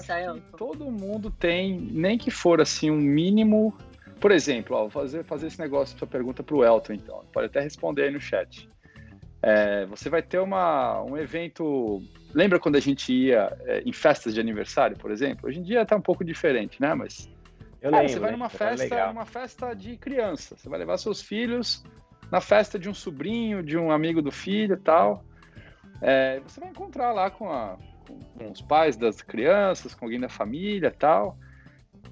todo 0.56 0.84
mundo 0.88 1.28
tem, 1.28 1.80
nem 1.90 2.16
que 2.16 2.30
for 2.30 2.60
assim 2.60 2.92
um 2.92 2.96
mínimo 2.96 3.74
por 4.22 4.30
exemplo, 4.30 4.76
ó, 4.76 4.82
vou 4.82 4.90
fazer, 4.90 5.24
fazer 5.24 5.48
esse 5.48 5.58
negócio, 5.58 5.98
sua 5.98 6.06
pergunta 6.06 6.44
para 6.44 6.54
o 6.54 6.64
Elton, 6.64 6.92
então. 6.92 7.24
Pode 7.32 7.46
até 7.46 7.58
responder 7.58 8.04
aí 8.04 8.10
no 8.12 8.20
chat. 8.20 8.70
É, 9.42 9.84
você 9.86 10.08
vai 10.08 10.22
ter 10.22 10.38
uma, 10.38 11.02
um 11.02 11.18
evento. 11.18 12.00
Lembra 12.32 12.60
quando 12.60 12.76
a 12.76 12.80
gente 12.80 13.12
ia 13.12 13.52
é, 13.66 13.82
em 13.84 13.92
festas 13.92 14.32
de 14.32 14.38
aniversário, 14.38 14.96
por 14.96 15.10
exemplo? 15.10 15.48
Hoje 15.48 15.58
em 15.58 15.62
dia 15.64 15.82
está 15.82 15.96
um 15.96 16.00
pouco 16.00 16.24
diferente, 16.24 16.80
né? 16.80 16.94
Mas 16.94 17.28
eu 17.80 17.90
cara, 17.90 18.04
lembro, 18.04 18.12
você 18.12 18.20
vai 18.20 18.30
numa 18.30 18.48
festa, 18.48 19.06
numa 19.08 19.26
festa 19.26 19.74
de 19.74 19.96
criança. 19.96 20.56
Você 20.56 20.68
vai 20.68 20.78
levar 20.78 20.96
seus 20.98 21.20
filhos 21.20 21.82
na 22.30 22.40
festa 22.40 22.78
de 22.78 22.88
um 22.88 22.94
sobrinho, 22.94 23.60
de 23.60 23.76
um 23.76 23.90
amigo 23.90 24.22
do 24.22 24.30
filho, 24.30 24.76
tal. 24.76 25.24
É, 26.00 26.38
você 26.46 26.60
vai 26.60 26.70
encontrar 26.70 27.10
lá 27.10 27.28
com, 27.28 27.50
a, 27.50 27.76
com, 28.06 28.20
com, 28.38 28.52
os 28.52 28.62
pais 28.62 28.96
das 28.96 29.20
crianças, 29.20 29.96
com 29.96 30.04
alguém 30.04 30.20
da 30.20 30.28
família, 30.28 30.94
tal. 30.96 31.36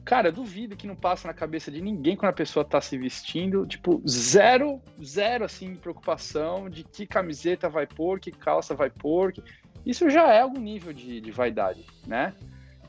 Cara, 0.04 0.32
duvido 0.32 0.76
que 0.76 0.86
não 0.86 0.96
passa 0.96 1.28
na 1.28 1.34
cabeça 1.34 1.70
de 1.70 1.80
ninguém 1.80 2.16
quando 2.16 2.30
a 2.30 2.34
pessoa 2.34 2.64
tá 2.64 2.80
se 2.80 2.96
vestindo, 2.96 3.66
tipo, 3.66 4.02
zero, 4.08 4.80
zero, 5.02 5.44
assim, 5.44 5.76
preocupação 5.76 6.68
de 6.68 6.84
que 6.84 7.06
camiseta 7.06 7.68
vai 7.68 7.86
pôr, 7.86 8.18
que 8.18 8.30
calça 8.30 8.74
vai 8.74 8.90
pôr. 8.90 9.32
Que... 9.32 9.42
Isso 9.84 10.08
já 10.08 10.32
é 10.32 10.40
algum 10.40 10.60
nível 10.60 10.92
de, 10.92 11.20
de 11.20 11.30
vaidade, 11.30 11.84
né? 12.06 12.34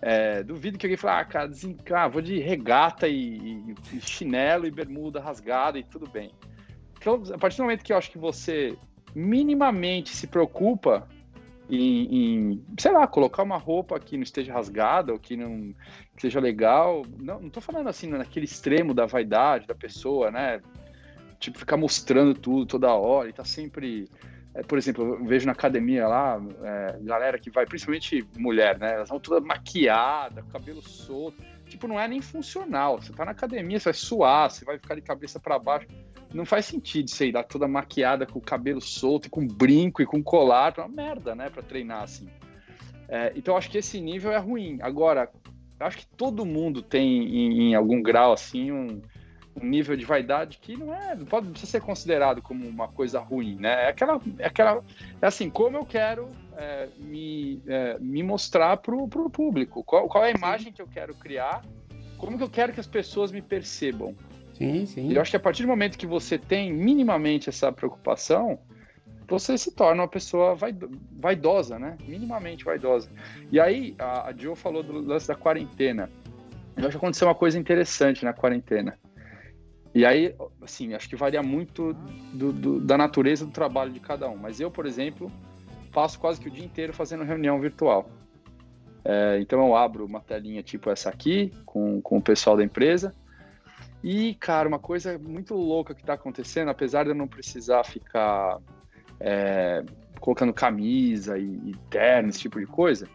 É, 0.01 0.41
duvido 0.41 0.79
que 0.79 0.87
alguém 0.87 0.97
fale, 0.97 1.21
ah, 1.21 1.25
cara, 1.25 1.47
desencar, 1.47 2.09
vou 2.09 2.21
de 2.21 2.39
regata 2.39 3.07
e, 3.07 3.75
e, 3.93 4.01
chinelo 4.01 4.65
e 4.65 4.71
bermuda 4.71 5.19
rasgada 5.19 5.77
e 5.77 5.83
tudo 5.83 6.09
bem. 6.09 6.31
Então, 6.97 7.21
a 7.33 7.37
partir 7.37 7.57
do 7.57 7.63
momento 7.63 7.83
que 7.83 7.93
eu 7.93 7.97
acho 7.97 8.09
que 8.09 8.17
você 8.17 8.75
minimamente 9.13 10.09
se 10.15 10.25
preocupa 10.25 11.07
em, 11.71 12.51
em, 12.51 12.65
sei 12.77 12.91
lá, 12.91 13.07
colocar 13.07 13.43
uma 13.43 13.57
roupa 13.57 13.99
que 13.99 14.17
não 14.17 14.23
esteja 14.23 14.53
rasgada 14.53 15.13
ou 15.13 15.19
que 15.19 15.37
não 15.37 15.73
que 16.15 16.21
seja 16.21 16.39
legal. 16.39 17.05
Não, 17.17 17.39
não 17.39 17.49
tô 17.49 17.61
falando 17.61 17.87
assim 17.87 18.07
naquele 18.07 18.45
extremo 18.45 18.93
da 18.93 19.05
vaidade 19.05 19.65
da 19.65 19.73
pessoa, 19.73 20.29
né? 20.29 20.61
Tipo, 21.39 21.57
ficar 21.57 21.77
mostrando 21.77 22.33
tudo 22.35 22.65
toda 22.65 22.93
hora 22.93 23.29
e 23.29 23.33
tá 23.33 23.45
sempre. 23.45 24.09
É, 24.53 24.61
por 24.63 24.77
exemplo, 24.77 25.15
eu 25.15 25.23
vejo 25.23 25.45
na 25.45 25.53
academia 25.53 26.05
lá, 26.07 26.41
é, 26.61 26.99
galera 27.01 27.39
que 27.39 27.49
vai, 27.49 27.65
principalmente 27.65 28.27
mulher, 28.37 28.77
né? 28.77 28.95
Elas 28.95 29.07
vão 29.07 29.19
toda 29.19 29.39
maquiada, 29.39 30.43
cabelo 30.51 30.81
solto. 30.81 31.41
Tipo, 31.65 31.87
não 31.87 31.97
é 31.97 32.05
nem 32.05 32.21
funcional. 32.21 33.01
Você 33.01 33.13
tá 33.13 33.23
na 33.23 33.31
academia, 33.31 33.79
você 33.79 33.85
vai 33.85 33.93
suar, 33.93 34.51
você 34.51 34.65
vai 34.65 34.77
ficar 34.77 34.95
de 34.95 35.01
cabeça 35.01 35.39
para 35.39 35.57
baixo 35.57 35.87
não 36.33 36.45
faz 36.45 36.65
sentido 36.65 37.09
você 37.09 37.27
ir 37.27 37.33
lá 37.33 37.43
toda 37.43 37.67
maquiada 37.67 38.25
com 38.25 38.39
o 38.39 38.41
cabelo 38.41 38.81
solto, 38.81 39.29
com 39.29 39.45
brinco 39.45 40.01
e 40.01 40.05
com 40.05 40.23
colar, 40.23 40.73
é 40.77 40.81
uma 40.81 40.87
merda, 40.87 41.35
né, 41.35 41.49
para 41.49 41.61
treinar 41.61 42.03
assim. 42.03 42.27
É, 43.07 43.33
então 43.35 43.57
acho 43.57 43.69
que 43.69 43.77
esse 43.77 43.99
nível 43.99 44.31
é 44.31 44.37
ruim. 44.37 44.79
Agora, 44.81 45.29
acho 45.79 45.97
que 45.97 46.07
todo 46.07 46.45
mundo 46.45 46.81
tem 46.81 47.23
em, 47.23 47.61
em 47.69 47.75
algum 47.75 48.01
grau 48.01 48.31
assim 48.31 48.71
um, 48.71 49.01
um, 49.59 49.65
nível 49.65 49.97
de 49.97 50.05
vaidade 50.05 50.59
que 50.61 50.77
não 50.77 50.93
é, 50.93 51.15
não 51.15 51.25
pode 51.25 51.59
ser 51.59 51.81
considerado 51.81 52.41
como 52.41 52.65
uma 52.65 52.87
coisa 52.87 53.19
ruim, 53.19 53.57
né? 53.57 53.85
É 53.85 53.87
aquela, 53.89 54.21
é 54.39 54.47
aquela, 54.47 54.83
é 55.21 55.27
assim, 55.27 55.49
como 55.49 55.75
eu 55.75 55.85
quero 55.85 56.29
é, 56.55 56.87
me, 56.99 57.61
é, 57.67 57.97
me 57.99 58.23
mostrar 58.23 58.77
pro, 58.77 59.07
pro 59.07 59.29
público, 59.29 59.83
qual, 59.83 60.07
qual 60.07 60.23
é 60.23 60.29
a 60.29 60.37
imagem 60.37 60.71
que 60.71 60.81
eu 60.81 60.87
quero 60.87 61.13
criar, 61.15 61.63
como 62.17 62.37
que 62.37 62.43
eu 62.43 62.49
quero 62.49 62.71
que 62.71 62.79
as 62.79 62.87
pessoas 62.87 63.31
me 63.31 63.41
percebam. 63.41 64.15
Sim, 64.61 64.85
sim. 64.85 65.09
E 65.09 65.15
eu 65.15 65.21
acho 65.21 65.31
que 65.31 65.37
a 65.37 65.39
partir 65.39 65.63
do 65.63 65.69
momento 65.69 65.97
que 65.97 66.05
você 66.05 66.37
tem 66.37 66.71
minimamente 66.71 67.49
essa 67.49 67.71
preocupação, 67.71 68.59
você 69.27 69.57
se 69.57 69.71
torna 69.71 70.03
uma 70.03 70.07
pessoa 70.07 70.55
vaidosa, 71.17 71.79
né? 71.79 71.97
Minimamente 72.07 72.63
vaidosa. 72.63 73.09
E 73.51 73.59
aí, 73.59 73.95
a, 73.97 74.29
a 74.29 74.33
Joe 74.37 74.55
falou 74.55 74.83
do 74.83 74.99
lance 74.99 75.27
da 75.27 75.35
quarentena. 75.35 76.11
Eu 76.77 76.83
acho 76.83 76.91
que 76.91 76.97
aconteceu 76.97 77.27
uma 77.27 77.33
coisa 77.33 77.57
interessante 77.57 78.23
na 78.23 78.33
quarentena. 78.33 78.99
E 79.95 80.05
aí, 80.05 80.35
assim, 80.61 80.93
acho 80.93 81.09
que 81.09 81.15
varia 81.15 81.41
muito 81.41 81.93
do, 82.31 82.53
do, 82.53 82.79
da 82.79 82.97
natureza 82.97 83.45
do 83.45 83.51
trabalho 83.51 83.91
de 83.91 83.99
cada 83.99 84.29
um. 84.29 84.37
Mas 84.37 84.59
eu, 84.59 84.69
por 84.69 84.85
exemplo, 84.85 85.31
passo 85.91 86.19
quase 86.19 86.39
que 86.39 86.47
o 86.47 86.51
dia 86.51 86.63
inteiro 86.63 86.93
fazendo 86.93 87.23
reunião 87.23 87.59
virtual. 87.59 88.09
É, 89.03 89.39
então 89.41 89.65
eu 89.65 89.75
abro 89.75 90.05
uma 90.05 90.21
telinha 90.21 90.61
tipo 90.61 90.89
essa 90.89 91.09
aqui, 91.09 91.51
com, 91.65 91.99
com 92.01 92.17
o 92.19 92.21
pessoal 92.21 92.55
da 92.55 92.63
empresa, 92.63 93.13
e, 94.03 94.35
cara, 94.35 94.67
uma 94.67 94.79
coisa 94.79 95.17
muito 95.17 95.53
louca 95.53 95.93
que 95.93 96.01
está 96.01 96.13
acontecendo, 96.13 96.69
apesar 96.69 97.03
de 97.03 97.09
eu 97.09 97.15
não 97.15 97.27
precisar 97.27 97.83
ficar 97.83 98.59
é, 99.19 99.83
colocando 100.19 100.53
camisa 100.53 101.37
e, 101.37 101.45
e 101.69 101.75
terno, 101.89 102.29
esse 102.29 102.39
tipo 102.39 102.59
de 102.59 102.65
coisa, 102.65 103.07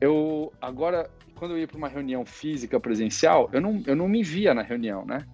eu 0.00 0.52
agora, 0.60 1.10
quando 1.34 1.52
eu 1.52 1.58
ia 1.58 1.66
para 1.66 1.76
uma 1.76 1.88
reunião 1.88 2.24
física 2.24 2.78
presencial, 2.78 3.50
eu 3.52 3.60
não, 3.60 3.82
eu 3.86 3.96
não 3.96 4.08
me 4.08 4.22
via 4.22 4.54
na 4.54 4.62
reunião, 4.62 5.04
né? 5.04 5.26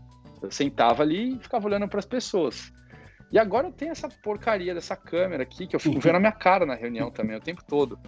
Eu 0.42 0.50
sentava 0.50 1.02
ali 1.02 1.36
e 1.36 1.38
ficava 1.38 1.66
olhando 1.66 1.88
para 1.88 1.98
as 1.98 2.06
pessoas. 2.06 2.72
E 3.30 3.38
agora 3.38 3.66
eu 3.66 3.72
tenho 3.72 3.90
essa 3.90 4.08
porcaria 4.08 4.72
dessa 4.72 4.94
câmera 4.94 5.42
aqui, 5.42 5.66
que 5.66 5.74
eu 5.74 5.80
fico 5.80 5.98
vendo 5.98 6.16
a 6.16 6.20
minha 6.20 6.32
cara 6.32 6.64
na 6.64 6.74
reunião 6.74 7.10
também, 7.10 7.36
o 7.36 7.40
tempo 7.40 7.62
todo. 7.64 7.98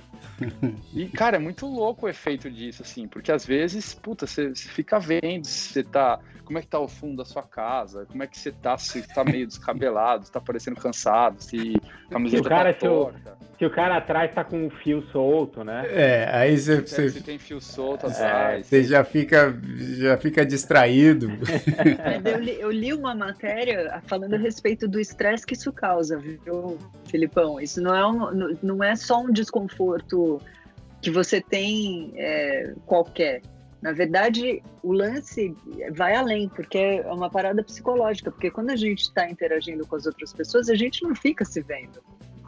E, 0.95 1.09
cara, 1.09 1.37
é 1.37 1.41
muito 1.41 1.67
louco 1.67 2.07
o 2.07 2.09
efeito 2.09 2.49
disso, 2.51 2.83
assim, 2.83 3.09
porque 3.09 3.33
às 3.33 3.45
vezes, 3.45 3.95
puta, 3.95 4.27
você, 4.27 4.55
fica 4.55 4.99
vendo 4.99 5.45
se 5.45 5.73
você 5.73 5.83
tá. 5.83 6.21
Como 6.45 6.59
é 6.59 6.63
que 6.63 6.69
tá 6.69 6.79
o 6.79 6.89
fundo 6.89 7.19
da 7.19 7.27
sua 7.27 7.43
casa, 7.43 8.07
como 8.07 8.23
é 8.23 8.27
que 8.27 8.39
você 8.39 8.51
tá, 8.51 8.79
se 8.79 9.03
tá 9.07 9.23
meio 9.23 9.47
descabelado, 9.47 10.25
se 10.25 10.33
tá 10.33 10.41
parecendo 10.41 10.81
cansado, 10.81 11.43
se 11.43 11.75
a 12.07 12.13
camiseta 12.13 12.43
se 12.43 12.47
o 12.47 12.49
cara, 12.49 12.73
tá 12.73 12.81
torta. 12.81 13.37
Se 13.59 13.67
o, 13.67 13.71
cara 13.71 13.97
atrás 13.99 14.35
tá 14.35 14.43
com 14.43 14.65
um 14.65 14.71
fio 14.71 15.03
solto, 15.13 15.63
né? 15.63 15.85
É, 15.91 16.31
aí 16.33 16.57
você. 16.57 16.87
Se, 16.87 17.11
se 17.11 17.23
tem 17.23 17.39
fio 17.39 17.61
solto 17.61 18.07
é, 18.07 18.11
atrás. 18.11 18.67
Você 18.67 18.83
já 18.83 19.05
fica, 19.05 19.55
já 19.99 20.17
fica 20.17 20.47
distraído. 20.47 21.29
Eu 22.25 22.41
li, 22.41 22.61
eu 22.61 22.71
li 22.71 22.93
uma 22.93 23.15
matéria 23.15 24.03
falando 24.07 24.35
a 24.35 24.39
respeito 24.39 24.89
do 24.89 24.99
estresse 25.09 25.47
que 25.47 25.55
isso 25.55 25.73
causa, 25.73 26.19
viu, 26.19 26.79
Filipão? 27.07 27.61
Isso 27.61 27.81
não 27.81 27.95
é, 27.95 28.07
um, 28.07 28.57
não 28.63 28.85
é 28.85 28.95
só 28.95 29.21
um 29.21 29.33
desconforto 29.33 30.41
que 31.01 31.11
você 31.11 31.41
tem 31.41 32.13
é, 32.17 32.75
qualquer. 32.87 33.43
Na 33.81 33.93
verdade, 33.93 34.63
o 34.83 34.93
lance 34.93 35.55
vai 35.93 36.15
além, 36.15 36.49
porque 36.49 36.79
é 36.79 37.13
uma 37.13 37.31
parada 37.31 37.63
psicológica, 37.63 38.31
porque 38.31 38.51
quando 38.51 38.71
a 38.71 38.77
gente 38.77 39.03
está 39.03 39.31
interagindo 39.31 39.87
com 39.87 39.95
as 39.95 40.05
outras 40.05 40.33
pessoas, 40.33 40.69
a 40.69 40.75
gente 40.75 41.03
não 41.03 41.15
fica 41.15 41.45
se 41.45 41.61
vendo. 41.61 42.03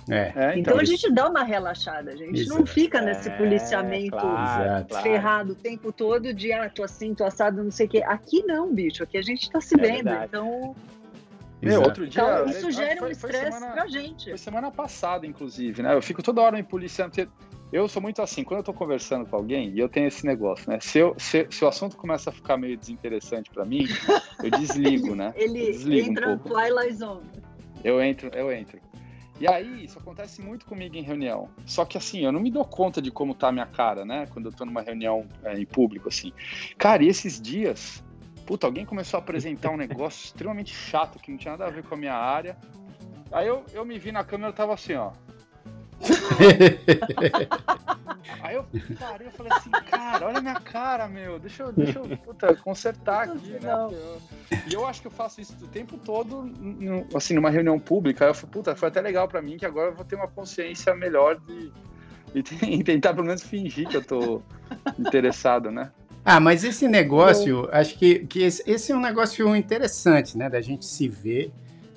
É. 0.09 0.33
É, 0.35 0.59
então, 0.59 0.59
então, 0.59 0.79
a 0.79 0.85
gente 0.85 1.13
dá 1.13 1.29
uma 1.29 1.45
relaxada, 1.45 2.11
a 2.11 2.17
gente 2.17 2.41
Exato. 2.41 2.59
não 2.59 2.67
fica 2.67 3.01
nesse 3.01 3.29
é, 3.29 3.37
policiamento 3.37 4.11
claro, 4.11 4.87
ferrado 5.03 5.53
o 5.53 5.55
tempo 5.55 5.93
todo 5.93 6.35
de 6.35 6.53
ah, 6.53 6.69
tô 6.69 6.83
assim, 6.83 7.15
tô 7.15 7.25
assado, 7.25 7.63
não 7.63 7.71
sei 7.71 7.87
o 7.87 7.89
quê. 7.89 8.03
Aqui 8.05 8.43
não, 8.45 8.75
bicho, 8.75 9.05
aqui 9.05 9.17
a 9.17 9.23
gente 9.23 9.49
tá 9.49 9.61
se 9.61 9.75
é 9.75 9.79
vendo, 9.79 10.05
verdade. 10.05 10.25
então. 10.31 10.75
Meu, 11.63 11.83
outro 11.83 12.07
dia. 12.07 12.23
Então, 12.23 12.47
isso 12.47 12.71
gera 12.71 13.05
um 13.05 13.09
estresse 13.09 13.59
pra 13.59 13.87
gente. 13.87 14.31
Foi 14.31 14.39
semana 14.39 14.71
passada, 14.71 15.27
inclusive, 15.27 15.83
né? 15.83 15.95
Eu 15.95 16.03
fico 16.03 16.23
toda 16.23 16.41
hora 16.41 16.57
me 16.57 16.63
policiando. 16.63 17.13
Eu 17.73 17.87
sou 17.87 18.03
muito 18.03 18.21
assim, 18.21 18.43
quando 18.43 18.59
eu 18.59 18.65
tô 18.65 18.73
conversando 18.73 19.27
com 19.27 19.37
alguém, 19.37 19.71
e 19.71 19.79
eu 19.79 19.89
tenho 19.89 20.09
esse 20.09 20.27
negócio, 20.27 20.69
né? 20.69 20.81
Se, 20.81 20.99
eu, 20.99 21.15
se, 21.19 21.47
se 21.51 21.65
o 21.65 21.69
assunto 21.69 21.97
começa 21.97 22.31
a 22.31 22.33
ficar 22.33 22.57
meio 22.57 22.77
desinteressante 22.77 23.49
para 23.51 23.65
mim, 23.65 23.87
eu 24.43 24.51
desligo, 24.51 25.15
né? 25.15 25.33
Ele 25.37 25.67
desligo 25.67 26.11
entra 26.11 26.31
um 26.31 26.39
pouco. 26.39 26.59
Twilight 26.59 26.95
Zone. 26.95 27.27
Eu 27.85 28.03
entro, 28.03 28.31
eu 28.35 28.51
entro. 28.53 28.81
E 29.41 29.49
aí, 29.49 29.85
isso 29.85 29.99
acontece 29.99 30.43
muito 30.43 30.67
comigo 30.67 30.97
em 30.97 31.03
reunião. 31.03 31.49
Só 31.65 31.85
que 31.85 31.97
assim, 31.97 32.25
eu 32.25 32.33
não 32.33 32.41
me 32.41 32.51
dou 32.51 32.65
conta 32.65 33.01
de 33.01 33.11
como 33.11 33.35
tá 33.35 33.49
a 33.49 33.53
minha 33.53 33.67
cara, 33.67 34.05
né? 34.05 34.27
Quando 34.31 34.47
eu 34.47 34.53
tô 34.53 34.67
numa 34.67 34.83
reunião 34.83 35.27
é, 35.45 35.59
em 35.59 35.65
público, 35.65 36.09
assim. 36.09 36.33
Cara, 36.77 37.03
e 37.03 37.09
esses 37.09 37.41
dias, 37.41 38.05
puta, 38.51 38.67
alguém 38.67 38.85
começou 38.85 39.19
a 39.19 39.23
apresentar 39.23 39.71
um 39.71 39.77
negócio 39.77 40.25
extremamente 40.25 40.75
chato 40.75 41.21
que 41.21 41.31
não 41.31 41.39
tinha 41.39 41.53
nada 41.53 41.67
a 41.67 41.71
ver 41.71 41.85
com 41.85 41.95
a 41.95 41.97
minha 41.97 42.17
área. 42.17 42.57
Aí 43.31 43.47
eu, 43.47 43.65
eu 43.73 43.85
me 43.85 43.97
vi 43.97 44.11
na 44.11 44.25
câmera, 44.25 44.51
eu 44.51 44.53
tava 44.53 44.75
assim, 44.75 44.95
ó. 44.95 45.13
Aí 48.43 48.57
eu 48.57 48.67
parei 48.99 49.29
e 49.29 49.31
falei 49.31 49.53
assim, 49.53 49.71
cara, 49.71 50.27
olha 50.27 50.39
a 50.39 50.41
minha 50.41 50.57
cara, 50.57 51.07
meu, 51.07 51.39
deixa 51.39 51.63
eu, 51.63 51.73
deixa 51.73 52.01
eu 52.01 52.19
puta, 52.19 52.53
consertar 52.57 53.29
aqui, 53.29 53.53
né? 53.53 53.71
E 54.69 54.75
eu 54.75 54.85
acho 54.85 55.01
que 55.01 55.07
eu 55.07 55.13
faço 55.13 55.41
isso 55.41 55.55
o 55.63 55.69
tempo 55.69 55.97
todo, 55.97 56.51
assim, 57.15 57.35
numa 57.35 57.51
reunião 57.51 57.79
pública. 57.79 58.25
Aí 58.25 58.31
eu 58.31 58.35
falei, 58.35 58.51
puta, 58.51 58.75
foi 58.75 58.89
até 58.89 59.01
legal 59.01 59.29
para 59.29 59.41
mim 59.41 59.59
que 59.59 59.67
agora 59.67 59.91
eu 59.91 59.95
vou 59.95 60.05
ter 60.05 60.17
uma 60.17 60.27
consciência 60.27 60.93
melhor 60.97 61.39
de, 61.39 61.73
de 62.35 62.43
tentar 62.83 63.15
pelo 63.15 63.29
menos 63.29 63.45
fingir 63.45 63.89
que 63.89 63.97
eu 63.97 64.05
tô 64.05 64.43
interessado, 64.99 65.71
né? 65.71 65.93
Ah, 66.25 66.39
mas 66.39 66.65
esse 66.65 66.87
negócio, 66.87 67.69
acho 67.73 67.99
que, 67.99 68.21
que 68.27 68.43
esse, 68.43 68.63
esse, 68.71 68.93
é 68.93 68.97
um 68.97 69.01
negócio 69.01 69.57
interessante, 69.57 70.37
né? 70.37 70.51
Da 70.51 70.61
gente 70.61 70.85
se 70.85 71.09
ver, 71.09 71.51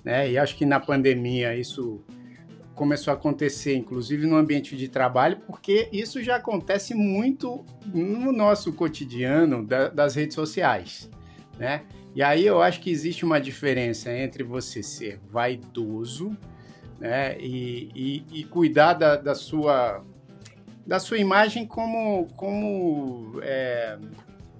né? 0.03 0.31
E 0.31 0.37
acho 0.37 0.55
que 0.55 0.65
na 0.65 0.79
pandemia 0.79 1.55
isso 1.55 2.01
começou 2.73 3.11
a 3.11 3.15
acontecer, 3.15 3.75
inclusive 3.75 4.25
no 4.25 4.35
ambiente 4.35 4.75
de 4.75 4.87
trabalho, 4.87 5.37
porque 5.45 5.89
isso 5.91 6.23
já 6.23 6.37
acontece 6.37 6.95
muito 6.95 7.63
no 7.85 8.31
nosso 8.31 8.73
cotidiano 8.73 9.63
da, 9.65 9.89
das 9.89 10.15
redes 10.15 10.35
sociais, 10.35 11.09
né? 11.59 11.83
E 12.15 12.21
aí 12.21 12.45
eu 12.45 12.61
acho 12.61 12.79
que 12.79 12.91
existe 12.91 13.25
uma 13.25 13.41
diferença 13.41 14.11
entre 14.11 14.43
você 14.43 14.83
ser 14.83 15.19
vaidoso, 15.29 16.37
né, 16.99 17.35
e, 17.39 17.89
e, 17.95 18.39
e 18.39 18.43
cuidar 18.45 18.93
da, 18.93 19.15
da, 19.15 19.35
sua 19.35 20.03
da 20.85 20.99
sua 20.99 21.17
imagem 21.17 21.65
como 21.65 22.27
como 22.35 23.39
é, 23.41 23.97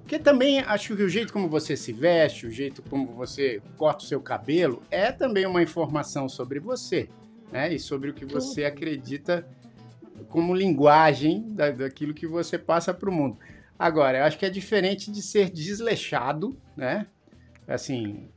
porque 0.02 0.18
também 0.18 0.60
acho 0.60 0.96
que 0.96 1.04
o 1.04 1.10
jeito 1.10 1.34
como 1.34 1.50
você 1.50 1.76
se 1.76 1.92
veste, 1.92 2.48
o 2.48 2.52
jeito 2.52 2.82
como 2.84 3.08
você 3.08 3.62
corta 3.78 4.04
o 4.04 4.08
seu 4.08 4.22
cabelo 4.22 4.82
é 4.90 5.12
também 5.12 5.46
uma 5.46 5.62
informação 5.62 6.30
sobre 6.30 6.60
você 6.60 7.10
né? 7.54 7.72
E 7.72 7.80
sobre 7.80 8.10
o 8.10 8.14
que 8.14 8.26
você 8.26 8.66
acredita 8.66 9.48
como 10.28 10.56
linguagem 10.56 11.46
da, 11.54 11.70
daquilo 11.70 12.14
que 12.14 12.26
você 12.26 12.58
passa 12.58 12.92
para 12.92 13.10
o 13.10 13.14
mundo. 13.14 13.38
Agora, 13.78 14.18
eu 14.18 14.24
acho 14.24 14.40
que 14.40 14.46
é 14.46 14.50
diferente 14.50 15.12
de 15.12 15.22
ser 15.22 15.52
desleixado, 15.52 16.58
né? 16.76 17.06
Assim, 17.68 18.28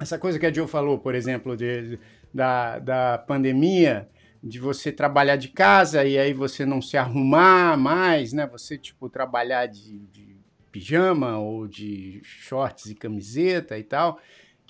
essa 0.00 0.18
coisa 0.18 0.38
que 0.38 0.46
a 0.46 0.52
Joe 0.52 0.66
falou, 0.66 0.98
por 0.98 1.14
exemplo, 1.14 1.54
de, 1.54 1.98
da, 2.32 2.78
da 2.78 3.18
pandemia, 3.18 4.08
de 4.42 4.58
você 4.58 4.90
trabalhar 4.90 5.36
de 5.36 5.48
casa 5.48 6.04
e 6.04 6.18
aí 6.18 6.32
você 6.32 6.66
não 6.66 6.82
se 6.82 6.96
arrumar 6.96 7.76
mais, 7.76 8.32
né? 8.32 8.46
Você, 8.48 8.76
tipo, 8.76 9.08
trabalhar 9.08 9.66
de, 9.66 10.00
de 10.06 10.36
pijama 10.70 11.38
ou 11.38 11.68
de 11.68 12.20
shorts 12.24 12.86
e 12.86 12.94
camiseta 12.94 13.78
e 13.78 13.84
tal 13.84 14.18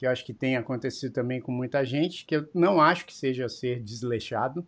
que 0.03 0.07
eu 0.07 0.11
acho 0.11 0.25
que 0.25 0.35
tem 0.35 0.57
acontecido 0.57 1.13
também 1.13 1.41
com 1.41 1.53
muita 1.53 1.85
gente, 1.85 2.27
que 2.27 2.35
eu 2.35 2.49
não 2.53 2.81
acho 2.81 3.07
que 3.07 3.15
seja 3.15 3.49
ser 3.49 3.81
desleixado. 3.81 4.67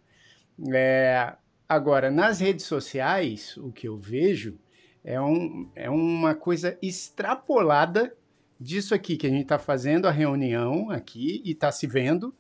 É, 0.73 1.35
agora, 1.69 2.09
nas 2.09 2.39
redes 2.39 2.67
sociais, 2.67 3.57
o 3.57 3.73
que 3.73 3.89
eu 3.89 3.99
vejo 3.99 4.57
é, 5.03 5.21
um, 5.21 5.69
é 5.75 5.91
uma 5.91 6.37
coisa 6.37 6.79
extrapolada 6.81 8.17
disso 8.61 8.95
aqui 8.95 9.17
que 9.17 9.27
a 9.27 9.31
gente 9.31 9.43
está 9.43 9.59
fazendo 9.59 10.07
a 10.07 10.13
reunião 10.13 10.89
aqui 10.89 11.43
e 11.45 11.51
está 11.51 11.73
se 11.73 11.89
vendo. 11.89 12.33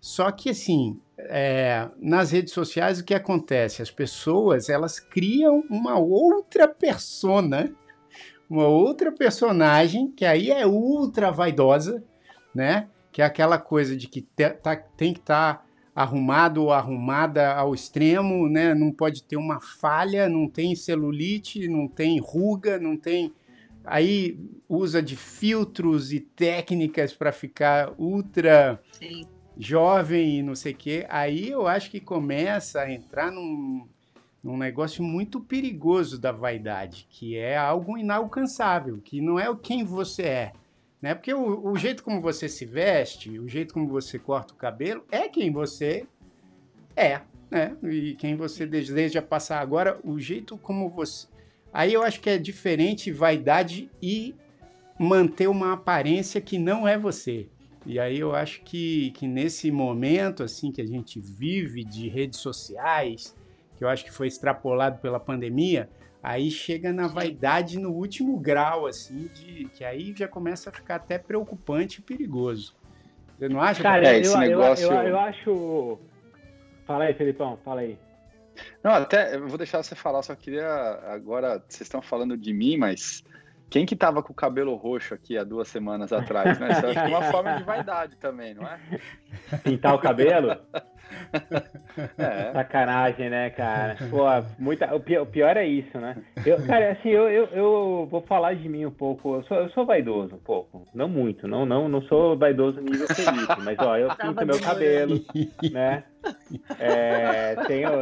Só 0.00 0.30
que 0.30 0.50
assim, 0.50 0.98
é, 1.18 1.88
nas 2.00 2.30
redes 2.30 2.54
sociais 2.54 2.98
o 2.98 3.04
que 3.04 3.14
acontece? 3.14 3.82
As 3.82 3.90
pessoas 3.90 4.70
elas 4.70 4.98
criam 4.98 5.62
uma 5.68 5.98
outra 5.98 6.66
persona, 6.66 7.70
uma 8.48 8.66
outra 8.66 9.12
personagem 9.12 10.10
que 10.10 10.24
aí 10.24 10.50
é 10.50 10.66
ultra 10.66 11.30
vaidosa, 11.30 12.02
né? 12.54 12.88
Que 13.12 13.20
é 13.20 13.24
aquela 13.24 13.58
coisa 13.58 13.94
de 13.94 14.08
que 14.08 14.22
te, 14.22 14.48
tá, 14.50 14.74
tem 14.74 15.12
que 15.12 15.20
estar 15.20 15.58
tá 15.58 15.64
arrumado 15.94 16.62
ou 16.62 16.72
arrumada 16.72 17.52
ao 17.52 17.74
extremo, 17.74 18.48
né? 18.48 18.74
Não 18.74 18.90
pode 18.90 19.22
ter 19.22 19.36
uma 19.36 19.60
falha, 19.60 20.30
não 20.30 20.48
tem 20.48 20.74
celulite, 20.74 21.68
não 21.68 21.86
tem 21.86 22.18
ruga, 22.18 22.78
não 22.78 22.96
tem. 22.96 23.34
Aí 23.84 24.38
usa 24.66 25.02
de 25.02 25.16
filtros 25.16 26.10
e 26.12 26.20
técnicas 26.20 27.12
para 27.12 27.32
ficar 27.32 27.92
ultra 27.98 28.80
Sim. 28.92 29.26
Jovem 29.60 30.38
e 30.38 30.42
não 30.42 30.54
sei 30.54 30.72
o 30.72 30.76
quê. 30.76 31.06
Aí 31.08 31.50
eu 31.50 31.68
acho 31.68 31.90
que 31.90 32.00
começa 32.00 32.80
a 32.80 32.90
entrar 32.90 33.30
num, 33.30 33.86
num 34.42 34.56
negócio 34.56 35.04
muito 35.04 35.40
perigoso 35.40 36.18
da 36.18 36.32
vaidade, 36.32 37.06
que 37.10 37.36
é 37.36 37.56
algo 37.56 37.98
inalcançável, 37.98 38.98
que 39.04 39.20
não 39.20 39.38
é 39.38 39.48
o 39.50 39.56
quem 39.56 39.84
você 39.84 40.22
é, 40.22 40.52
né? 41.00 41.14
Porque 41.14 41.32
o, 41.34 41.68
o, 41.68 41.76
jeito 41.76 42.02
como 42.02 42.20
você 42.20 42.48
se 42.48 42.64
veste, 42.64 43.38
o 43.38 43.48
jeito 43.48 43.74
como 43.74 43.86
você 43.86 44.18
corta 44.18 44.54
o 44.54 44.56
cabelo, 44.56 45.04
é 45.10 45.28
quem 45.28 45.52
você 45.52 46.06
é, 46.96 47.20
né? 47.50 47.76
E 47.84 48.14
quem 48.14 48.36
você 48.36 48.66
deseja 48.66 49.20
passar 49.20 49.60
agora, 49.60 50.00
o 50.02 50.18
jeito 50.18 50.56
como 50.56 50.88
você. 50.88 51.28
Aí 51.72 51.92
eu 51.92 52.02
acho 52.02 52.20
que 52.20 52.30
é 52.30 52.38
diferente 52.38 53.12
vaidade 53.12 53.90
e 54.02 54.34
manter 54.98 55.48
uma 55.48 55.74
aparência 55.74 56.40
que 56.40 56.58
não 56.58 56.88
é 56.88 56.98
você. 56.98 57.46
E 57.86 57.98
aí 57.98 58.18
eu 58.18 58.34
acho 58.34 58.62
que, 58.62 59.10
que 59.12 59.26
nesse 59.26 59.70
momento 59.70 60.42
assim 60.42 60.70
que 60.70 60.80
a 60.80 60.86
gente 60.86 61.18
vive 61.18 61.84
de 61.84 62.08
redes 62.08 62.38
sociais, 62.38 63.36
que 63.76 63.84
eu 63.84 63.88
acho 63.88 64.04
que 64.04 64.12
foi 64.12 64.26
extrapolado 64.26 64.98
pela 64.98 65.18
pandemia, 65.18 65.88
aí 66.22 66.50
chega 66.50 66.92
na 66.92 67.06
vaidade 67.06 67.78
no 67.78 67.90
último 67.90 68.38
grau, 68.38 68.86
assim, 68.86 69.30
de 69.34 69.64
que 69.74 69.84
aí 69.84 70.14
já 70.16 70.28
começa 70.28 70.70
a 70.70 70.72
ficar 70.72 70.96
até 70.96 71.18
preocupante 71.18 72.00
e 72.00 72.02
perigoso. 72.02 72.76
Você 73.38 73.48
não 73.48 73.60
acha? 73.60 73.82
Cara, 73.82 74.06
é, 74.06 74.18
esse 74.18 74.34
eu, 74.34 74.38
negócio... 74.38 74.86
Eu, 74.86 74.92
eu, 74.92 75.08
eu, 75.08 75.18
acho... 75.18 75.98
Fala 76.86 77.04
aí, 77.04 77.14
Felipão, 77.14 77.58
fala 77.64 77.80
aí. 77.80 77.98
Não, 78.84 78.90
até, 78.90 79.36
eu 79.36 79.48
vou 79.48 79.56
deixar 79.56 79.82
você 79.82 79.94
falar, 79.94 80.22
só 80.22 80.34
queria, 80.34 80.68
agora, 81.06 81.62
vocês 81.66 81.82
estão 81.82 82.02
falando 82.02 82.36
de 82.36 82.52
mim, 82.52 82.76
mas 82.76 83.24
quem 83.70 83.86
que 83.86 83.94
tava 83.94 84.22
com 84.22 84.32
o 84.32 84.36
cabelo 84.36 84.74
roxo 84.74 85.14
aqui 85.14 85.38
há 85.38 85.44
duas 85.44 85.68
semanas 85.68 86.12
atrás, 86.12 86.58
né? 86.58 86.72
Isso 86.72 86.86
é 86.86 87.06
uma 87.06 87.22
forma 87.30 87.56
de 87.56 87.62
vaidade 87.62 88.16
também, 88.16 88.52
não 88.52 88.66
é? 88.66 88.78
Pintar 89.62 89.94
o 89.94 89.98
cabelo? 89.98 90.56
É. 92.18 92.52
Sacanagem, 92.60 93.30
né, 93.30 93.50
cara? 93.50 93.96
Pô, 94.10 94.24
muita, 94.58 94.92
o, 94.94 95.00
pior, 95.00 95.22
o 95.22 95.26
pior 95.26 95.56
é 95.56 95.66
isso, 95.66 95.98
né? 95.98 96.16
Eu, 96.44 96.62
cara, 96.66 96.92
assim, 96.92 97.08
eu, 97.08 97.28
eu, 97.28 97.48
eu, 97.52 98.08
vou 98.10 98.20
falar 98.22 98.54
de 98.54 98.68
mim 98.68 98.86
um 98.86 98.90
pouco. 98.90 99.36
Eu 99.36 99.44
sou, 99.44 99.56
eu 99.56 99.70
sou 99.70 99.86
vaidoso 99.86 100.34
um 100.34 100.38
pouco. 100.38 100.84
Não 100.94 101.08
muito, 101.08 101.46
não, 101.46 101.64
não, 101.66 101.88
não 101.88 102.02
sou 102.02 102.36
vaidoso 102.36 102.80
nível 102.80 103.06
Felipe, 103.08 103.60
mas 103.62 103.78
ó, 103.78 103.96
eu 103.96 104.08
pinto 104.16 104.46
meu 104.46 104.60
cabelo, 104.60 105.20
né? 105.70 106.02
É, 106.78 107.56
tenho. 107.66 107.90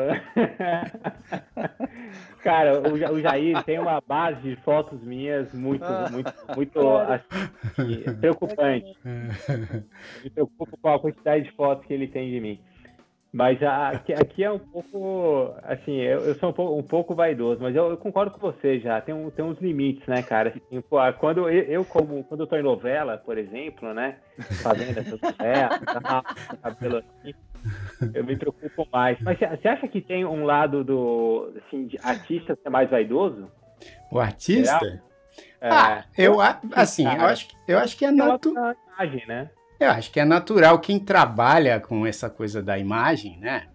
cara, 2.42 2.80
o, 2.80 2.94
o 2.94 3.20
Jair 3.20 3.62
tem 3.64 3.78
uma 3.78 4.00
base 4.00 4.40
de 4.40 4.56
fotos 4.56 5.00
minhas 5.02 5.52
muito, 5.52 5.86
muito, 6.10 6.34
muito 6.56 6.80
assim, 6.98 8.02
preocupante. 8.20 8.96
Me 10.24 10.30
preocupo 10.30 10.76
com 10.76 10.88
a 10.88 10.98
quantidade 10.98 11.44
de 11.44 11.52
fotos 11.52 11.86
que 11.86 11.94
ele 11.94 12.08
tem 12.08 12.28
de 12.30 12.40
mim. 12.40 12.60
Mas 13.32 13.62
aqui, 13.62 14.14
aqui, 14.14 14.42
é 14.42 14.50
um 14.50 14.58
pouco, 14.58 15.54
assim, 15.62 15.96
eu, 15.96 16.20
eu 16.20 16.34
sou 16.36 16.48
um 16.48 16.52
pouco, 16.52 16.78
um 16.78 16.82
pouco, 16.82 17.14
vaidoso, 17.14 17.60
mas 17.60 17.76
eu, 17.76 17.90
eu, 17.90 17.96
concordo 17.98 18.30
com 18.30 18.40
você 18.40 18.80
já, 18.80 19.02
tem, 19.02 19.14
um, 19.14 19.28
tem 19.28 19.44
uns 19.44 19.58
limites, 19.60 20.06
né, 20.06 20.22
cara? 20.22 20.48
Assim, 20.48 20.80
pô, 20.80 20.96
quando 21.18 21.46
eu, 21.46 21.62
eu, 21.64 21.84
como, 21.84 22.24
quando 22.24 22.40
eu 22.40 22.46
tô 22.46 22.56
em 22.56 22.62
novela, 22.62 23.18
por 23.18 23.36
exemplo, 23.36 23.92
né, 23.92 24.16
fazendo 24.62 24.98
essas 24.98 25.20
novelas, 25.20 25.80
cabelo 26.62 26.96
assim, 26.96 27.34
eu 28.14 28.24
me 28.24 28.34
preocupo 28.34 28.88
mais. 28.90 29.20
Mas 29.20 29.38
você 29.38 29.68
acha 29.68 29.86
que 29.88 30.00
tem 30.00 30.24
um 30.24 30.44
lado 30.44 30.82
do, 30.82 31.52
assim, 31.66 31.86
de 31.86 31.98
artista 32.02 32.56
ser 32.62 32.70
mais 32.70 32.88
vaidoso? 32.88 33.50
O 34.10 34.18
artista? 34.18 35.02
É. 35.60 35.68
Ah, 35.68 36.04
eu 36.16 36.40
assim, 36.74 37.04
eu 37.04 37.26
acho, 37.26 37.48
eu 37.66 37.78
acho 37.78 37.96
que 37.96 38.04
é 38.06 38.10
natural. 38.10 38.74
né? 39.26 39.50
Eu 39.78 39.90
acho 39.90 40.10
que 40.10 40.18
é 40.18 40.24
natural 40.24 40.78
quem 40.80 40.98
trabalha 40.98 41.78
com 41.80 42.06
essa 42.06 42.28
coisa 42.28 42.62
da 42.62 42.78
imagem, 42.78 43.38
né? 43.38 43.68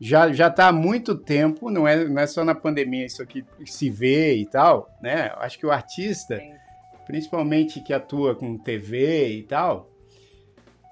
Já, 0.00 0.32
já 0.32 0.50
tá 0.50 0.68
há 0.68 0.72
muito 0.72 1.14
tempo, 1.14 1.70
não 1.70 1.86
é, 1.86 2.04
não 2.04 2.20
é 2.20 2.26
só 2.26 2.44
na 2.44 2.54
pandemia 2.54 3.06
isso 3.06 3.22
aqui 3.22 3.44
se 3.64 3.88
vê 3.88 4.34
e 4.34 4.46
tal, 4.46 4.90
né? 5.00 5.30
Eu 5.32 5.40
acho 5.40 5.58
que 5.58 5.64
o 5.64 5.70
artista, 5.70 6.36
Sim. 6.36 6.52
principalmente 7.06 7.80
que 7.80 7.92
atua 7.92 8.34
com 8.34 8.58
TV 8.58 9.28
e 9.28 9.42
tal, 9.44 9.88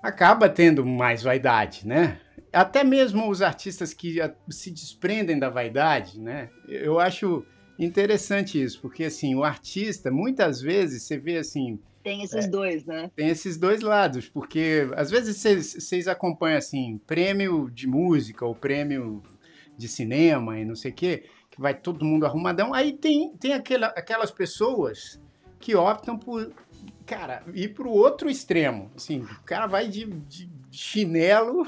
acaba 0.03 0.49
tendo 0.49 0.87
mais 0.87 1.23
vaidade, 1.23 1.87
né? 1.87 2.19
Até 2.53 2.85
mesmo 2.85 3.29
os 3.29 3.43
artistas 3.43 3.93
que 3.93 4.17
se 4.49 4.71
desprendem 4.71 5.39
da 5.39 5.49
vaidade, 5.49 6.21
né? 6.21 6.51
Eu 6.69 7.01
acho 7.01 7.45
interessante 7.79 8.63
isso, 8.63 8.81
porque 8.81 9.05
assim, 9.05 9.35
o 9.35 9.43
artista, 9.43 10.11
muitas 10.11 10.61
vezes, 10.61 11.03
você 11.03 11.19
vê 11.19 11.39
assim. 11.39 11.79
Tem 12.03 12.23
esses 12.23 12.47
é, 12.47 12.49
dois, 12.49 12.85
né? 12.85 13.11
Tem 13.15 13.29
esses 13.29 13.57
dois 13.57 13.81
lados, 13.81 14.29
porque 14.29 14.89
às 14.97 15.11
vezes 15.11 15.37
vocês 15.37 16.09
acompanham 16.09 16.59
assim, 16.59 17.01
prêmio 17.07 17.71
de 17.71 17.87
música 17.87 18.45
ou 18.45 18.55
prêmio 18.55 19.23
de 19.77 19.89
cinema 19.89 20.59
e 20.59 20.65
não 20.65 20.75
sei 20.75 20.91
o 20.91 20.95
quê, 20.95 21.25
que 21.51 21.61
vai 21.61 21.75
todo 21.75 22.05
mundo 22.05 22.27
arrumadão. 22.27 22.75
Aí 22.75 22.93
tem, 22.93 23.35
tem 23.37 23.53
aquela, 23.53 23.89
aquelas 23.89 24.31
pessoas 24.31 25.21
que 25.59 25.77
optam 25.77 26.19
por, 26.19 26.53
cara, 27.07 27.45
ir 27.55 27.75
pro 27.75 27.91
outro 27.91 28.29
extremo. 28.29 28.91
Assim, 28.97 29.21
o 29.21 29.45
cara 29.45 29.67
vai 29.67 29.89
de, 29.89 30.07
de 30.07 30.51
chinelo. 30.73 31.67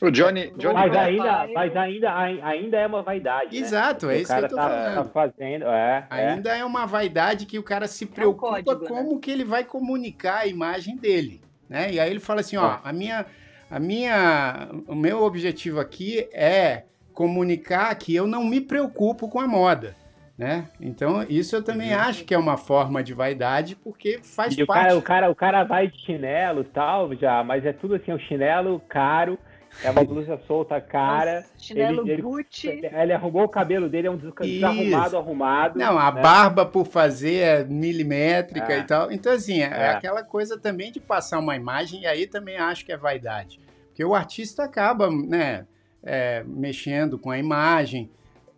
O 0.00 0.10
Johnny, 0.10 0.52
Johnny 0.56 0.74
mas 0.74 0.96
ainda, 0.96 1.48
mas 1.52 1.76
ainda, 1.76 2.14
ainda 2.14 2.76
é 2.78 2.86
uma 2.86 3.02
vaidade. 3.02 3.58
Né? 3.58 3.66
Exato, 3.66 4.06
né? 4.06 4.16
é 4.16 4.20
isso 4.20 4.32
que 4.32 4.40
eu 4.44 4.48
tô 4.48 4.56
tá, 4.56 4.62
falando. 4.62 4.94
Tá 4.94 5.04
fazendo, 5.04 5.64
é, 5.66 6.06
é. 6.10 6.30
ainda 6.30 6.56
é. 6.56 6.60
é. 6.60 6.64
uma 6.64 6.86
vaidade 6.86 7.46
que 7.46 7.58
o 7.58 7.62
cara 7.62 7.88
se 7.88 8.06
preocupa 8.06 8.58
é 8.58 8.60
um 8.60 8.64
código, 8.64 8.82
né? 8.82 8.88
como 8.88 9.14
né? 9.14 9.20
que 9.20 9.30
ele 9.30 9.44
vai 9.44 9.64
comunicar 9.64 10.38
a 10.38 10.46
imagem 10.46 10.96
dele, 10.96 11.40
né? 11.68 11.92
E 11.92 11.98
aí 11.98 12.08
ele 12.08 12.20
fala 12.20 12.40
assim, 12.40 12.56
ó, 12.56 12.78
a 12.82 12.92
minha, 12.92 13.26
a 13.68 13.80
minha, 13.80 14.68
o 14.86 14.94
meu 14.94 15.22
objetivo 15.22 15.80
aqui 15.80 16.28
é 16.32 16.84
comunicar 17.12 17.92
que 17.96 18.14
eu 18.14 18.26
não 18.26 18.44
me 18.44 18.60
preocupo 18.60 19.28
com 19.28 19.40
a 19.40 19.48
moda. 19.48 19.96
Né? 20.38 20.68
Então, 20.80 21.24
isso 21.28 21.56
eu 21.56 21.64
também 21.64 21.92
uhum. 21.92 22.00
acho 22.00 22.24
que 22.24 22.32
é 22.32 22.38
uma 22.38 22.56
forma 22.56 23.02
de 23.02 23.12
vaidade, 23.12 23.74
porque 23.74 24.20
faz 24.22 24.56
e 24.56 24.64
parte. 24.64 24.80
O 24.80 24.84
cara, 24.84 24.98
o, 24.98 25.02
cara, 25.02 25.30
o 25.30 25.34
cara 25.34 25.64
vai 25.64 25.88
de 25.88 25.98
chinelo 26.04 26.62
tal, 26.62 27.12
já, 27.16 27.42
mas 27.42 27.66
é 27.66 27.72
tudo 27.72 27.96
assim, 27.96 28.12
o 28.12 28.14
um 28.14 28.18
chinelo 28.20 28.80
caro, 28.88 29.36
é 29.82 29.90
uma 29.90 30.04
blusa 30.04 30.40
solta 30.46 30.80
cara. 30.80 31.40
Nossa, 31.40 31.48
chinelo 31.58 32.08
ele, 32.08 32.22
Gucci. 32.22 32.68
Ele, 32.68 32.86
ele, 32.86 33.12
arrumou 33.12 33.42
o 33.42 33.48
cabelo 33.48 33.88
dele, 33.88 34.06
é 34.06 34.10
um 34.12 34.16
desarrumado 34.16 35.16
arrumado. 35.16 35.76
Não, 35.76 35.98
a 35.98 36.12
né? 36.12 36.22
barba 36.22 36.64
por 36.64 36.86
fazer 36.86 37.38
é 37.38 37.64
milimétrica 37.64 38.72
é. 38.72 38.78
e 38.78 38.82
tal. 38.84 39.10
Então, 39.10 39.32
assim, 39.32 39.60
é, 39.60 39.66
é, 39.66 39.88
aquela 39.90 40.22
coisa 40.22 40.56
também 40.56 40.92
de 40.92 41.00
passar 41.00 41.40
uma 41.40 41.56
imagem, 41.56 42.02
e 42.02 42.06
aí 42.06 42.28
também 42.28 42.58
acho 42.58 42.86
que 42.86 42.92
é 42.92 42.96
vaidade. 42.96 43.58
Porque 43.88 44.04
o 44.04 44.14
artista 44.14 44.62
acaba, 44.62 45.10
né, 45.10 45.66
é, 46.00 46.44
mexendo 46.46 47.18
com 47.18 47.32
a 47.32 47.38
imagem 47.38 48.08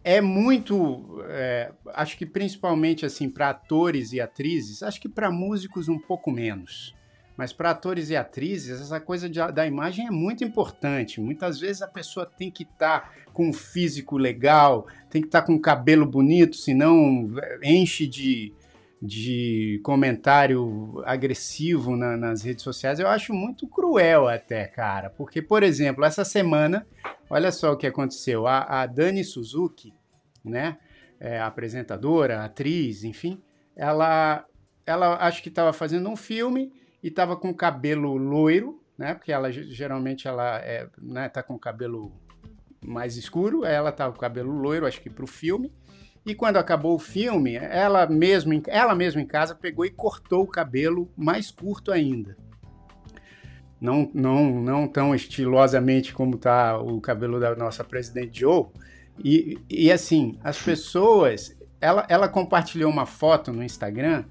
é 0.03 0.21
muito, 0.21 1.23
é, 1.29 1.73
acho 1.95 2.17
que 2.17 2.25
principalmente 2.25 3.05
assim 3.05 3.29
para 3.29 3.51
atores 3.51 4.13
e 4.13 4.21
atrizes, 4.21 4.83
acho 4.83 5.01
que 5.01 5.09
para 5.09 5.31
músicos 5.31 5.89
um 5.89 5.99
pouco 5.99 6.31
menos, 6.31 6.95
mas 7.37 7.53
para 7.53 7.71
atores 7.71 8.11
e 8.11 8.17
atrizes 8.17 8.81
essa 8.81 9.01
coisa 9.01 9.29
de, 9.29 9.41
da 9.53 9.67
imagem 9.67 10.07
é 10.07 10.11
muito 10.11 10.45
importante. 10.45 11.21
Muitas 11.21 11.59
vezes 11.59 11.83
a 11.83 11.87
pessoa 11.87 12.27
tem 12.27 12.51
que 12.51 12.65
estar 12.65 13.01
tá 13.01 13.13
com 13.33 13.49
um 13.49 13.53
físico 13.53 14.17
legal, 14.17 14.87
tem 15.09 15.23
que 15.23 15.29
estar 15.29 15.43
tá 15.43 15.47
com 15.47 15.55
um 15.55 15.61
cabelo 15.61 16.07
bonito, 16.07 16.57
senão 16.57 17.31
é, 17.43 17.59
enche 17.71 18.07
de, 18.07 18.53
de 19.03 19.81
comentário 19.83 21.03
agressivo 21.07 21.97
na, 21.97 22.17
nas 22.17 22.43
redes 22.43 22.63
sociais. 22.63 23.01
Eu 23.01 23.09
acho 23.09 23.33
muito 23.33 23.67
cruel 23.67 24.29
até, 24.29 24.67
cara, 24.67 25.09
porque 25.11 25.41
por 25.41 25.63
exemplo 25.63 26.05
essa 26.05 26.25
semana 26.25 26.87
Olha 27.33 27.53
só 27.53 27.73
o 27.73 27.77
que 27.77 27.87
aconteceu. 27.87 28.49
A, 28.49 28.83
a 28.83 28.87
Dani 28.87 29.23
Suzuki, 29.23 29.95
né, 30.45 30.79
é, 31.21 31.41
apresentadora, 31.41 32.45
atriz, 32.45 33.05
enfim, 33.05 33.41
ela, 33.77 34.45
ela 34.85 35.17
acho 35.25 35.41
que 35.41 35.49
estava 35.49 35.73
fazendo 35.73 36.09
um 36.09 36.17
filme 36.17 36.73
e 37.01 37.07
estava 37.07 37.37
com 37.37 37.55
cabelo 37.55 38.17
loiro, 38.17 38.83
né, 38.99 39.15
porque 39.15 39.31
ela 39.31 39.53
geralmente 39.53 40.27
ela 40.27 40.59
é, 40.59 40.89
né, 41.01 41.29
tá 41.29 41.41
com 41.41 41.57
cabelo 41.57 42.13
mais 42.85 43.17
escuro, 43.17 43.65
ela 43.65 43.93
tá 43.93 44.11
com 44.11 44.19
cabelo 44.19 44.51
loiro, 44.51 44.85
acho 44.85 45.01
que 45.01 45.09
para 45.09 45.25
o 45.25 45.29
filme. 45.29 45.73
E 46.25 46.35
quando 46.35 46.57
acabou 46.57 46.95
o 46.95 46.99
filme, 46.99 47.57
ela 47.57 48.07
mesma, 48.07 48.55
ela 48.67 48.95
mesma 48.95 49.21
em 49.21 49.27
casa 49.27 49.55
pegou 49.55 49.85
e 49.85 49.91
cortou 49.91 50.43
o 50.43 50.47
cabelo 50.47 51.11
mais 51.17 51.51
curto 51.51 51.91
ainda 51.91 52.37
não, 53.81 54.11
não, 54.13 54.61
não 54.61 54.87
tão 54.87 55.15
estilosamente 55.15 56.13
como 56.13 56.37
tá 56.37 56.79
o 56.79 57.01
cabelo 57.01 57.41
da 57.41 57.57
nossa 57.57 57.83
presidente 57.83 58.41
Joe. 58.41 58.67
E, 59.25 59.59
e 59.69 59.91
assim, 59.91 60.39
as 60.45 60.61
pessoas. 60.61 61.59
Ela, 61.81 62.05
ela 62.11 62.29
compartilhou 62.29 62.91
uma 62.91 63.07
foto 63.07 63.51
no 63.51 63.65
Instagram 63.65 64.25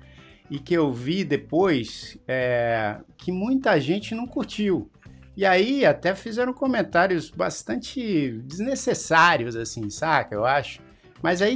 e 0.52 0.60
que 0.60 0.76
eu 0.76 0.94
vi 0.94 1.24
depois 1.24 2.16
é, 2.28 3.00
que 3.18 3.32
muita 3.32 3.80
gente 3.80 4.14
não 4.14 4.28
curtiu. 4.28 4.88
E 5.36 5.44
aí 5.44 5.84
até 5.84 6.14
fizeram 6.14 6.54
comentários 6.54 7.32
bastante 7.32 8.34
desnecessários, 8.44 9.56
assim, 9.56 9.90
saca? 9.90 10.36
Eu 10.36 10.46
acho. 10.46 10.80
Mas 11.22 11.42
aí, 11.42 11.56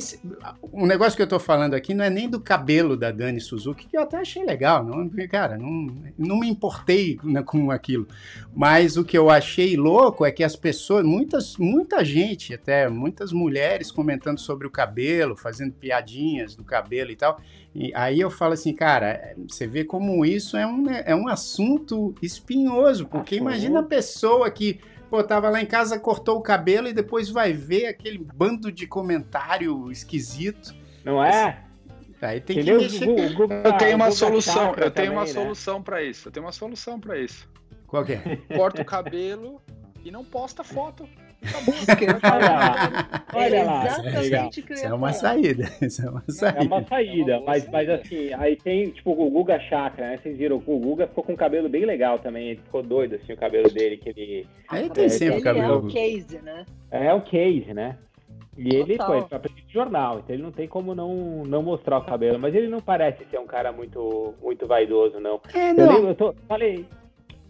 o 0.62 0.86
negócio 0.86 1.16
que 1.16 1.22
eu 1.22 1.28
tô 1.28 1.40
falando 1.40 1.74
aqui 1.74 1.94
não 1.94 2.04
é 2.04 2.10
nem 2.10 2.30
do 2.30 2.40
cabelo 2.40 2.98
da 2.98 3.12
Dani 3.12 3.40
Suzuki, 3.40 3.88
que 3.88 3.98
eu 3.98 4.02
até 4.02 4.18
achei 4.18 4.44
legal, 4.44 4.84
não, 4.84 5.10
cara, 5.30 5.58
não, 5.58 5.88
não 6.18 6.40
me 6.40 6.50
importei 6.50 7.18
né, 7.24 7.42
com 7.42 7.72
aquilo. 7.72 8.08
Mas 8.54 8.98
o 8.98 9.06
que 9.06 9.18
eu 9.18 9.30
achei 9.30 9.78
louco 9.78 10.26
é 10.26 10.32
que 10.32 10.44
as 10.44 10.56
pessoas, 10.56 11.06
muitas, 11.06 11.56
muita 11.58 12.04
gente, 12.04 12.54
até 12.54 12.90
muitas 12.90 13.32
mulheres 13.32 13.90
comentando 13.90 14.40
sobre 14.40 14.68
o 14.68 14.72
cabelo, 14.72 15.36
fazendo 15.36 15.72
piadinhas 15.74 16.56
do 16.56 16.64
cabelo 16.64 17.12
e 17.12 17.16
tal. 17.16 17.40
E 17.74 17.92
aí 17.96 18.20
eu 18.20 18.30
falo 18.30 18.54
assim, 18.54 18.74
cara, 18.74 19.34
você 19.48 19.66
vê 19.66 19.84
como 19.84 20.26
isso 20.26 20.58
é 20.58 20.68
um, 20.68 20.90
é 20.90 21.16
um 21.16 21.28
assunto 21.28 22.14
espinhoso, 22.22 23.08
porque 23.08 23.36
imagina 23.36 23.80
a 23.80 23.84
pessoa 23.84 24.52
que 24.52 24.80
pô, 25.14 25.24
tava 25.24 25.48
lá 25.48 25.62
em 25.62 25.66
casa, 25.68 26.00
cortou 26.00 26.40
o 26.40 26.42
cabelo 26.42 26.88
e 26.88 26.94
depois 26.94 27.30
vai 27.30 27.54
ver 27.54 27.86
aquele 27.86 28.18
bando 28.18 28.72
de 28.72 28.88
comentário 28.88 29.92
esquisito. 29.92 30.74
Não 31.06 31.24
é? 31.24 31.64
Aí 32.20 32.42
tem 32.42 32.58
Entendeu? 32.58 32.80
que 32.80 32.86
mexer. 32.86 33.38
eu 33.64 33.78
tenho 33.78 33.96
uma 33.96 34.10
solução, 34.10 34.74
eu 34.76 34.90
tenho 34.90 35.12
uma 35.12 35.22
né? 35.22 35.28
solução 35.28 35.84
para 35.84 36.02
isso. 36.02 36.30
Eu 36.30 36.32
tenho 36.32 36.44
uma 36.44 36.52
solução 36.52 37.00
para 37.00 37.20
isso. 37.20 37.48
Qual 37.86 38.04
que 38.04 38.14
é? 38.14 38.38
Corta 38.58 38.82
o 38.82 38.86
cabelo 38.86 39.62
e 40.04 40.10
não 40.10 40.26
posta 40.26 40.64
foto. 40.64 41.08
Olha 42.24 42.52
lá, 42.52 43.26
olha 43.34 43.64
lá. 43.64 43.86
Exatamente 43.86 44.66
Isso 44.72 44.86
é 44.86 44.94
uma 44.94 45.14
saída. 45.14 45.72
Isso 45.82 46.06
é 46.06 46.10
uma 46.10 46.24
saída. 46.28 46.60
É 46.60 46.62
uma 46.62 46.84
saída, 46.84 47.40
mas, 47.42 47.70
mas 47.70 47.90
assim, 47.90 48.34
aí 48.34 48.56
tem 48.56 48.90
tipo 48.92 49.12
o 49.12 49.30
Guga 49.30 49.60
Chakra, 49.60 50.12
né? 50.12 50.20
Vocês 50.22 50.38
viram, 50.38 50.58
o 50.58 50.80
Guga 50.80 51.08
ficou 51.08 51.24
com 51.24 51.34
um 51.34 51.38
cabelo 51.38 51.70
bem 51.70 51.86
legal 51.86 52.20
também. 52.20 52.50
Ele 52.50 52.62
ficou 52.62 52.82
doido 52.82 53.16
assim, 53.16 53.34
o 53.34 53.38
cabelo 53.38 53.70
dele, 53.70 53.98
que 53.98 54.10
ele. 54.10 54.48
Aí 54.70 54.90
tem 54.90 55.06
é, 55.06 55.10
sempre 55.10 55.36
ele 55.36 55.44
cabelo. 55.44 55.74
É 55.74 55.78
o 55.78 55.88
case, 55.88 56.40
né? 56.40 56.66
É 56.92 57.14
o 57.14 57.22
case, 57.22 57.74
né? 57.74 57.98
E 58.58 58.76
ele 58.76 58.98
foi 58.98 59.24
para 59.24 59.42
jornal, 59.68 60.20
então 60.20 60.36
ele 60.36 60.44
não 60.44 60.52
tem 60.52 60.68
como 60.68 60.94
não, 60.94 61.44
não 61.44 61.64
mostrar 61.64 61.98
o 61.98 62.06
cabelo, 62.06 62.38
mas 62.38 62.54
ele 62.54 62.68
não 62.68 62.80
parece 62.80 63.26
ser 63.26 63.40
um 63.40 63.48
cara 63.48 63.72
muito 63.72 64.36
muito 64.42 64.68
vaidoso, 64.68 65.20
não. 65.20 65.42
É, 65.54 65.74
não. 65.74 65.86
Eu, 65.86 65.92
lembro, 65.92 66.10
eu 66.10 66.16
tô, 66.16 66.36
falei, 66.48 66.86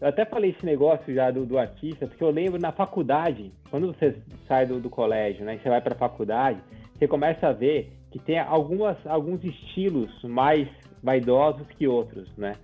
eu 0.04 0.10
até 0.10 0.26
falei 0.26 0.50
esse 0.50 0.66
negócio 0.66 1.14
já 1.14 1.32
do, 1.32 1.46
do 1.46 1.58
artista, 1.58 2.06
porque 2.06 2.22
eu 2.22 2.30
lembro 2.30 2.60
na 2.60 2.74
faculdade, 2.74 3.54
quando 3.72 3.88
você 3.88 4.14
sai 4.50 4.66
do, 4.66 4.78
do 4.78 4.90
colégio, 4.90 5.46
né, 5.46 5.58
você 5.58 5.70
vai 5.70 5.80
para 5.80 5.94
a 5.94 5.98
faculdade, 5.98 6.60
você 6.94 7.08
começa 7.08 7.48
a 7.48 7.54
ver 7.54 7.90
que 8.12 8.20
tem 8.20 8.38
algumas, 8.38 8.98
alguns 9.08 9.42
estilos 9.46 10.12
mais 10.26 10.68
vaidosos 11.02 11.66
que 11.78 11.88
outros, 11.88 12.30
né? 12.38 12.56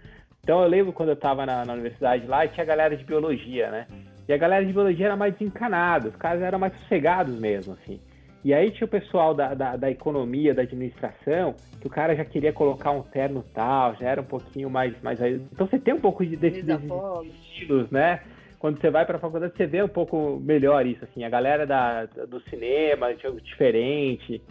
Então 0.44 0.62
eu 0.62 0.68
lembro 0.68 0.92
quando 0.92 1.10
eu 1.10 1.14
estava 1.14 1.46
na, 1.46 1.64
na, 1.64 1.74
universidade 1.74 2.28
lá, 2.28 2.46
tinha 2.46 2.66
galera 2.66 2.98
de 2.98 3.06
biologia, 3.06 3.72
né? 3.72 3.88
E 4.28 4.34
a 4.34 4.38
galera 4.38 4.66
de 4.66 4.74
biologia 4.74 5.06
era 5.06 5.16
mais 5.16 5.34
desencanada, 5.34 6.10
os 6.10 6.16
caras 6.18 6.42
eram 6.42 6.60
mais 6.60 6.74
sossegados 6.80 7.40
mesmo, 7.40 7.74
assim. 7.74 8.02
E 8.44 8.54
aí 8.54 8.72
tinha 8.72 8.86
o 8.86 8.90
pessoal 8.90 9.34
da, 9.34 9.54
da, 9.54 9.76
da, 9.76 9.92
economia, 9.92 10.54
da 10.54 10.62
administração, 10.62 11.56
que 11.82 11.88
o 11.88 11.90
cara 11.90 12.16
já 12.16 12.24
queria 12.24 12.54
colocar 12.54 12.92
um 12.92 13.02
terno 13.02 13.44
tal, 13.54 13.96
já 13.96 14.08
era 14.08 14.22
um 14.22 14.26
pouquinho 14.26 14.70
mais. 14.70 15.00
mais... 15.02 15.20
Então 15.20 15.68
você 15.68 15.78
tem 15.78 15.94
um 15.94 16.00
pouco 16.00 16.26
de, 16.26 16.36
desses, 16.38 16.64
desses 16.64 16.90
estilos, 17.34 17.90
né? 17.92 18.22
Quando 18.58 18.80
você 18.80 18.90
vai 18.90 19.06
para 19.06 19.18
a 19.18 19.20
faculdade, 19.20 19.54
você 19.56 19.66
vê 19.66 19.82
um 19.82 19.90
pouco 19.90 20.40
melhor 20.42 20.86
isso, 20.86 21.04
assim, 21.06 21.24
a 21.24 21.30
galera 21.30 21.66
da, 21.66 22.06
do 22.06 22.42
cinema, 22.50 23.08
diferente. 23.42 24.42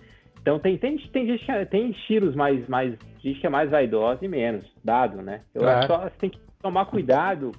Então 0.40 0.58
tem, 0.58 0.78
tem, 0.78 0.96
tem, 0.96 1.36
tem, 1.36 1.66
tem 1.66 1.90
estilos 1.90 2.34
mais, 2.34 2.66
mais. 2.68 2.94
Gente 3.22 3.40
que 3.40 3.46
é 3.46 3.50
mais 3.50 3.70
vaidosa 3.70 4.24
e 4.24 4.28
menos, 4.28 4.64
dado, 4.82 5.20
né? 5.20 5.42
Eu 5.54 5.60
claro. 5.60 5.78
acho 5.78 5.86
que 5.86 6.10
você 6.10 6.18
tem 6.18 6.30
que 6.30 6.40
tomar 6.62 6.86
cuidado. 6.86 7.52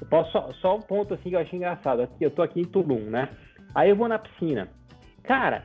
Eu 0.00 0.06
posso, 0.08 0.30
só, 0.30 0.52
só 0.60 0.76
um 0.76 0.80
ponto 0.80 1.14
assim 1.14 1.30
que 1.30 1.36
eu 1.36 1.40
achei 1.40 1.56
engraçado. 1.56 2.02
Aqui, 2.02 2.24
eu 2.24 2.30
tô 2.30 2.42
aqui 2.42 2.60
em 2.60 2.64
Tulum, 2.64 3.10
né? 3.10 3.28
Aí 3.74 3.90
eu 3.90 3.96
vou 3.96 4.08
na 4.08 4.18
piscina. 4.18 4.68
Cara, 5.24 5.64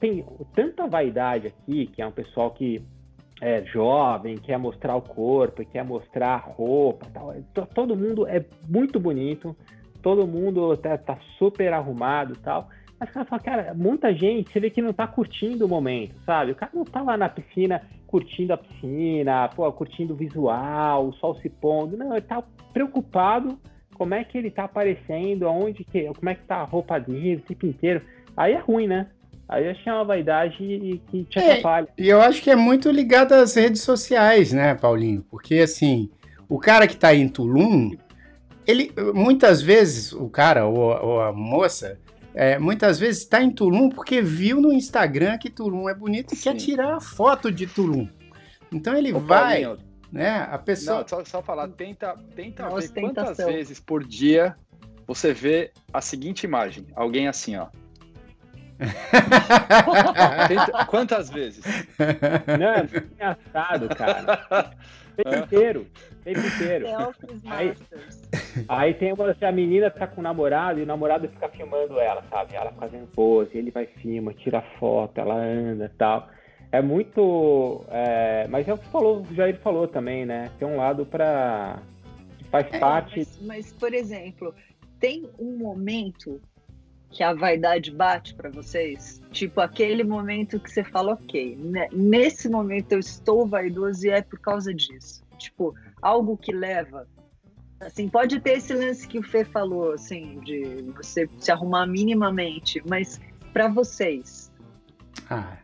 tem 0.00 0.24
tanta 0.54 0.86
vaidade 0.86 1.48
aqui, 1.48 1.86
que 1.86 2.00
é 2.00 2.06
um 2.06 2.12
pessoal 2.12 2.50
que 2.52 2.82
é 3.40 3.64
jovem, 3.64 4.38
quer 4.38 4.56
mostrar 4.56 4.96
o 4.96 5.02
corpo, 5.02 5.64
quer 5.66 5.84
mostrar 5.84 6.34
a 6.34 6.36
roupa, 6.36 7.06
tal. 7.12 7.34
Todo 7.74 7.96
mundo 7.96 8.26
é 8.26 8.44
muito 8.68 9.00
bonito, 9.00 9.56
todo 10.00 10.26
mundo 10.26 10.76
tá, 10.76 10.96
tá 10.96 11.18
super 11.38 11.72
arrumado, 11.72 12.36
tal. 12.36 12.68
Mas 13.00 13.10
cara 13.10 13.26
fala, 13.26 13.42
cara, 13.42 13.74
muita 13.74 14.14
gente, 14.14 14.52
você 14.52 14.60
vê 14.60 14.70
que 14.70 14.80
não 14.80 14.92
tá 14.92 15.08
curtindo 15.08 15.66
o 15.66 15.68
momento, 15.68 16.14
sabe? 16.24 16.52
O 16.52 16.54
cara 16.54 16.70
não 16.72 16.84
tá 16.84 17.02
lá 17.02 17.16
na 17.16 17.28
piscina 17.28 17.82
curtindo 18.06 18.52
a 18.52 18.56
piscina, 18.56 19.48
pô, 19.48 19.70
curtindo 19.72 20.12
o 20.14 20.16
visual, 20.16 21.08
o 21.08 21.12
sol 21.14 21.34
se 21.40 21.48
pondo. 21.48 21.96
Não, 21.96 22.12
ele 22.12 22.20
tá 22.20 22.40
preocupado 22.72 23.58
como 23.94 24.14
é 24.14 24.22
que 24.22 24.38
ele 24.38 24.52
tá 24.52 24.64
aparecendo, 24.64 25.48
aonde 25.48 25.82
que, 25.82 26.04
como 26.14 26.28
é 26.28 26.34
que 26.34 26.44
tá 26.44 26.58
a 26.58 26.64
roupa 26.64 27.00
dele 27.00 27.36
o 27.36 27.40
tempo 27.40 27.66
inteiro. 27.66 28.02
Aí 28.36 28.54
é 28.54 28.58
ruim, 28.58 28.86
né? 28.86 29.08
Aí 29.48 29.68
acho 29.68 29.82
que 29.82 29.88
é 29.88 29.92
uma 29.92 30.04
vaidade 30.04 31.02
que 31.10 31.24
te 31.24 31.38
é, 31.38 31.52
atrapalha. 31.52 31.88
E 31.98 32.08
eu 32.08 32.22
acho 32.22 32.42
que 32.42 32.50
é 32.50 32.56
muito 32.56 32.90
ligado 32.90 33.32
às 33.32 33.54
redes 33.54 33.82
sociais, 33.82 34.52
né, 34.52 34.74
Paulinho? 34.74 35.24
Porque 35.30 35.56
assim, 35.56 36.10
o 36.48 36.58
cara 36.58 36.86
que 36.86 36.96
tá 36.96 37.14
em 37.14 37.28
Tulum, 37.28 37.90
ele 38.66 38.92
muitas 39.14 39.60
vezes, 39.60 40.12
o 40.12 40.28
cara 40.28 40.66
ou, 40.66 40.78
ou 40.78 41.20
a 41.20 41.32
moça, 41.32 41.98
é, 42.34 42.58
muitas 42.58 42.98
vezes 42.98 43.22
está 43.22 43.42
em 43.42 43.50
Tulum 43.50 43.90
porque 43.90 44.22
viu 44.22 44.60
no 44.60 44.72
Instagram 44.72 45.36
que 45.36 45.50
Tulum 45.50 45.88
é 45.88 45.94
bonito 45.94 46.32
e 46.32 46.36
Sim. 46.36 46.50
quer 46.50 46.56
tirar 46.56 46.96
a 46.96 47.00
foto 47.00 47.52
de 47.52 47.66
Tulum. 47.66 48.08
Então 48.72 48.96
ele 48.96 49.12
Ô, 49.12 49.20
vai, 49.20 49.64
Paulinho, 49.64 49.84
né? 50.10 50.48
A 50.50 50.56
pessoa. 50.56 51.00
Não, 51.00 51.08
só, 51.08 51.24
só 51.24 51.42
falar, 51.42 51.68
tenta, 51.68 52.16
tenta 52.34 52.68
ver 52.70 52.88
quantas 52.88 53.36
vezes 53.36 53.78
por 53.78 54.02
dia 54.02 54.56
você 55.06 55.34
vê 55.34 55.72
a 55.92 56.00
seguinte 56.00 56.44
imagem: 56.44 56.86
alguém 56.94 57.28
assim, 57.28 57.56
ó. 57.56 57.66
Quantas 60.88 61.30
vezes? 61.30 61.64
Não, 62.58 62.68
é 62.68 62.86
engraçado, 63.12 63.88
cara. 63.94 64.72
O 65.12 65.22
tempo 65.22 65.36
inteiro. 65.44 65.86
O 66.10 66.24
tempo 66.24 66.40
inteiro. 66.40 66.86
Aí, 67.46 67.74
aí 68.68 68.94
tem 68.94 69.12
uma, 69.12 69.36
a 69.40 69.52
menina 69.52 69.90
tá 69.90 70.06
com 70.06 70.20
o 70.20 70.24
namorado 70.24 70.80
e 70.80 70.82
o 70.82 70.86
namorado 70.86 71.28
fica 71.28 71.48
filmando 71.48 71.98
ela, 71.98 72.22
sabe? 72.30 72.54
Ela 72.54 72.72
fazendo 72.72 73.06
pose, 73.08 73.56
ele 73.56 73.70
vai 73.70 73.86
filma, 73.86 74.32
tira 74.32 74.62
foto, 74.78 75.18
ela 75.20 75.34
anda 75.34 75.86
e 75.86 75.96
tal. 75.98 76.28
É 76.70 76.80
muito. 76.80 77.84
É, 77.90 78.46
mas 78.48 78.66
é 78.66 78.72
o 78.72 78.78
que 78.78 78.88
falou, 78.88 79.20
o 79.20 79.34
Jair 79.34 79.58
falou 79.58 79.86
também, 79.86 80.24
né? 80.24 80.50
Tem 80.58 80.66
um 80.66 80.76
lado 80.76 81.04
para 81.04 81.82
faz 82.50 82.66
é, 82.72 82.78
parte. 82.78 83.18
Mas, 83.18 83.42
mas, 83.42 83.72
por 83.72 83.92
exemplo, 83.92 84.54
tem 84.98 85.28
um 85.38 85.56
momento 85.56 86.40
que 87.12 87.22
a 87.22 87.34
vaidade 87.34 87.90
bate 87.90 88.34
para 88.34 88.50
vocês? 88.50 89.20
Tipo, 89.30 89.60
aquele 89.60 90.02
momento 90.02 90.58
que 90.58 90.70
você 90.70 90.82
fala, 90.82 91.12
ok, 91.12 91.56
né, 91.56 91.88
nesse 91.92 92.48
momento 92.48 92.92
eu 92.92 92.98
estou 92.98 93.46
vaidoso 93.46 94.06
e 94.06 94.10
é 94.10 94.22
por 94.22 94.40
causa 94.40 94.72
disso. 94.74 95.22
Tipo, 95.38 95.74
algo 96.00 96.36
que 96.36 96.52
leva. 96.52 97.06
Assim, 97.80 98.08
pode 98.08 98.40
ter 98.40 98.58
esse 98.58 98.72
lance 98.72 99.06
que 99.06 99.18
o 99.18 99.22
Fê 99.22 99.44
falou, 99.44 99.92
assim, 99.92 100.40
de 100.40 100.82
você 100.96 101.28
se 101.38 101.50
arrumar 101.50 101.86
minimamente, 101.86 102.82
mas 102.88 103.20
para 103.52 103.68
vocês. 103.68 104.50
Ah, 105.28 105.58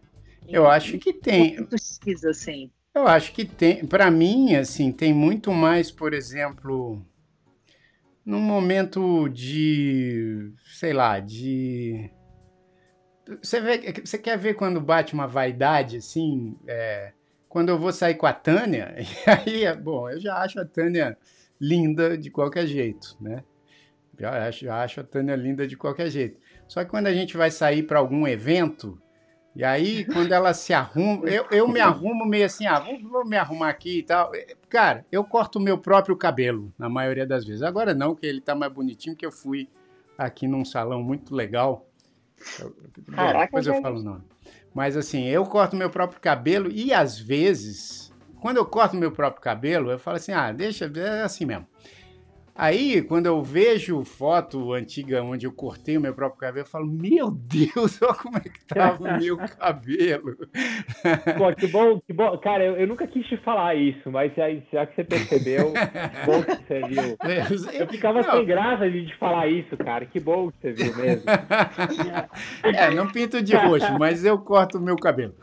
eu 0.46 0.68
acho 0.68 0.98
que 0.98 1.12
tem. 1.12 1.64
Precisa, 1.64 2.30
assim. 2.30 2.70
Eu 2.94 3.06
acho 3.06 3.32
que 3.32 3.44
tem. 3.44 3.86
Para 3.86 4.10
mim, 4.10 4.56
assim, 4.56 4.90
tem 4.90 5.14
muito 5.14 5.52
mais, 5.52 5.90
por 5.90 6.12
exemplo 6.12 7.00
num 8.28 8.42
momento 8.42 9.26
de, 9.30 10.52
sei 10.78 10.92
lá, 10.92 11.18
de 11.18 12.10
você, 13.40 13.58
vê, 13.58 13.94
você 14.04 14.18
quer 14.18 14.36
ver 14.36 14.52
quando 14.52 14.82
bate 14.82 15.14
uma 15.14 15.26
vaidade 15.26 15.96
assim? 15.96 16.54
É, 16.66 17.14
quando 17.48 17.70
eu 17.70 17.78
vou 17.78 17.90
sair 17.90 18.16
com 18.16 18.26
a 18.26 18.32
Tânia, 18.34 18.94
e 19.48 19.64
aí, 19.66 19.76
bom, 19.76 20.10
eu 20.10 20.20
já 20.20 20.42
acho 20.42 20.60
a 20.60 20.66
Tânia 20.66 21.16
linda 21.58 22.18
de 22.18 22.30
qualquer 22.30 22.66
jeito, 22.66 23.16
né? 23.18 23.42
Já 24.18 24.46
acho, 24.46 24.64
já 24.66 24.82
acho 24.82 25.00
a 25.00 25.04
Tânia 25.04 25.34
linda 25.34 25.66
de 25.66 25.74
qualquer 25.74 26.10
jeito. 26.10 26.38
Só 26.66 26.84
que 26.84 26.90
quando 26.90 27.06
a 27.06 27.14
gente 27.14 27.34
vai 27.34 27.50
sair 27.50 27.84
para 27.84 27.98
algum 27.98 28.28
evento, 28.28 29.00
e 29.58 29.64
aí, 29.64 30.04
quando 30.04 30.30
ela 30.30 30.54
se 30.54 30.72
arruma, 30.72 31.28
eu, 31.28 31.44
eu 31.50 31.66
me 31.66 31.80
arrumo 31.80 32.24
meio 32.24 32.46
assim, 32.46 32.64
ah, 32.64 32.78
vou, 32.78 32.96
vou, 33.02 33.26
me 33.26 33.36
arrumar 33.36 33.70
aqui 33.70 33.98
e 33.98 34.02
tal. 34.04 34.30
Cara, 34.68 35.04
eu 35.10 35.24
corto 35.24 35.58
o 35.58 35.60
meu 35.60 35.76
próprio 35.76 36.16
cabelo, 36.16 36.72
na 36.78 36.88
maioria 36.88 37.26
das 37.26 37.44
vezes. 37.44 37.64
Agora 37.64 37.92
não, 37.92 38.14
que 38.14 38.24
ele 38.24 38.40
tá 38.40 38.54
mais 38.54 38.72
bonitinho, 38.72 39.16
que 39.16 39.26
eu 39.26 39.32
fui 39.32 39.68
aqui 40.16 40.46
num 40.46 40.64
salão 40.64 41.02
muito 41.02 41.34
legal. 41.34 41.84
Caraca, 43.12 43.46
depois 43.46 43.66
eu 43.66 43.82
falo 43.82 43.98
o 43.98 44.02
nome. 44.04 44.22
Mas 44.72 44.96
assim, 44.96 45.24
eu 45.24 45.44
corto 45.44 45.74
meu 45.74 45.90
próprio 45.90 46.20
cabelo 46.20 46.70
e 46.70 46.94
às 46.94 47.18
vezes, 47.18 48.12
quando 48.40 48.58
eu 48.58 48.64
corto 48.64 48.96
meu 48.96 49.10
próprio 49.10 49.42
cabelo, 49.42 49.90
eu 49.90 49.98
falo 49.98 50.18
assim, 50.18 50.30
ah, 50.30 50.52
deixa, 50.52 50.84
é 50.84 51.22
assim 51.22 51.44
mesmo. 51.44 51.66
Aí, 52.58 53.02
quando 53.02 53.26
eu 53.26 53.40
vejo 53.40 54.04
foto 54.04 54.72
antiga 54.72 55.22
onde 55.22 55.46
eu 55.46 55.52
cortei 55.52 55.96
o 55.96 56.00
meu 56.00 56.12
próprio 56.12 56.40
cabelo, 56.40 56.66
eu 56.66 56.68
falo, 56.68 56.86
meu 56.86 57.30
Deus, 57.30 58.02
olha 58.02 58.14
como 58.14 58.36
é 58.36 58.40
que 58.40 58.64
tava 58.66 59.00
o 59.00 59.20
meu 59.20 59.36
cabelo. 59.36 60.36
Pô, 61.38 61.54
que 61.54 61.68
bom, 61.68 62.00
que 62.00 62.12
bom. 62.12 62.36
Cara, 62.38 62.64
eu, 62.64 62.76
eu, 62.76 62.88
nunca 62.88 63.06
quis 63.06 63.24
te 63.28 63.36
falar 63.36 63.76
isso, 63.76 64.10
mas 64.10 64.34
já, 64.34 64.46
já 64.72 64.84
que 64.86 64.96
você 64.96 65.04
percebeu, 65.04 65.72
que 65.72 66.26
bom 66.26 66.42
que 66.42 66.66
você 66.66 66.80
viu. 66.88 67.16
Eu 67.78 67.86
ficava 67.86 68.22
não. 68.22 68.30
sem 68.32 68.44
graça 68.44 68.90
de 68.90 69.06
te 69.06 69.16
falar 69.18 69.46
isso, 69.46 69.76
cara. 69.76 70.04
Que 70.04 70.18
bom 70.18 70.50
que 70.50 70.56
você 70.60 70.72
viu 70.72 70.96
mesmo. 70.96 71.22
É, 72.64 72.90
não 72.90 73.06
pinto 73.06 73.40
de 73.40 73.54
roxo, 73.54 73.96
mas 73.98 74.24
eu 74.24 74.38
corto 74.38 74.78
o 74.78 74.80
meu 74.80 74.96
cabelo. 74.96 75.34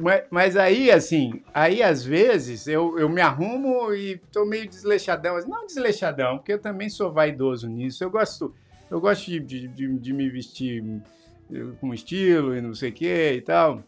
Mas, 0.00 0.24
mas, 0.30 0.56
aí, 0.56 0.90
assim, 0.90 1.42
aí 1.54 1.82
às 1.82 2.04
vezes 2.04 2.66
eu, 2.66 2.98
eu 2.98 3.08
me 3.08 3.20
arrumo 3.20 3.92
e 3.94 4.18
tô 4.30 4.44
meio 4.44 4.68
desleixadão. 4.68 5.38
Não 5.46 5.66
desleixadão, 5.66 6.38
porque 6.38 6.52
eu 6.52 6.58
também 6.58 6.88
sou 6.88 7.12
vaidoso 7.12 7.68
nisso. 7.68 8.04
Eu 8.04 8.10
gosto, 8.10 8.54
eu 8.90 9.00
gosto 9.00 9.30
de, 9.30 9.40
de, 9.40 9.98
de 9.98 10.12
me 10.12 10.28
vestir 10.28 10.84
eh, 11.52 11.66
com 11.80 11.94
estilo 11.94 12.54
e 12.54 12.60
não 12.60 12.74
sei 12.74 12.90
o 12.90 12.92
que 12.92 13.32
e 13.32 13.40
tal. 13.40 13.82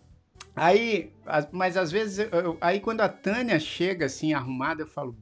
Aí, 0.55 1.11
mas 1.51 1.77
às 1.77 1.91
vezes, 1.91 2.29
eu, 2.31 2.57
aí 2.61 2.81
quando 2.81 3.01
a 3.01 3.09
Tânia 3.09 3.59
chega 3.59 4.07
assim 4.07 4.35
arrumada, 4.35 4.83
eu 4.83 4.87
falo, 4.87 5.17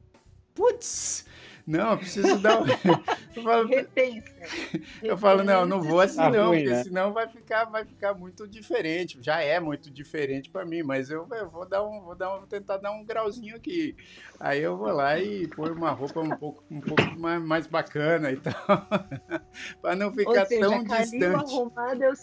putz, 0.54 1.24
não, 1.70 1.92
eu 1.92 1.98
preciso 1.98 2.38
dar 2.38 2.61
um. 2.61 2.66
Eu 3.37 3.44
falo, 3.44 3.68
Repensa. 3.68 4.35
Eu 5.00 5.16
falo, 5.16 5.44
não, 5.44 5.64
não 5.64 5.80
vou 5.80 6.00
assim, 6.00 6.16
tá 6.16 6.28
não, 6.28 6.48
ruim, 6.48 6.64
porque 6.64 6.74
né? 6.74 6.83
senão 6.83 7.12
vai 7.12 7.28
ficar, 7.28 7.64
vai 7.66 7.85
ficar 7.85 8.12
muito 8.12 8.46
diferente. 8.48 9.18
Já 9.22 9.40
é 9.40 9.61
muito 9.61 9.88
diferente 9.88 10.50
para 10.50 10.64
mim, 10.64 10.83
mas 10.83 11.11
eu, 11.11 11.28
eu, 11.30 11.48
vou 11.48 11.64
dar 11.64 11.85
um, 11.85 12.00
vou 12.00 12.16
dar 12.16 12.35
um, 12.35 12.38
vou 12.38 12.46
tentar 12.48 12.78
dar 12.78 12.90
um 12.90 13.04
grauzinho 13.04 13.54
aqui. 13.54 13.96
Aí 14.40 14.61
eu 14.61 14.76
vou 14.76 14.90
lá 14.90 15.16
e 15.16 15.46
pôr 15.46 15.70
uma 15.70 15.90
roupa 15.92 16.20
um 16.20 16.30
pouco, 16.30 16.64
um 16.68 16.80
pouco 16.80 17.20
mais, 17.20 17.40
mais 17.40 17.66
bacana 17.68 18.33
e 18.33 18.37
tal. 18.37 18.54
para 19.80 19.94
não 19.94 20.12
ficar 20.12 20.46
seja, 20.46 20.68
tão 20.68 20.83
distante. 20.83 21.24
arrumado 21.24 22.02
é 22.02 22.11
o, 22.11 22.14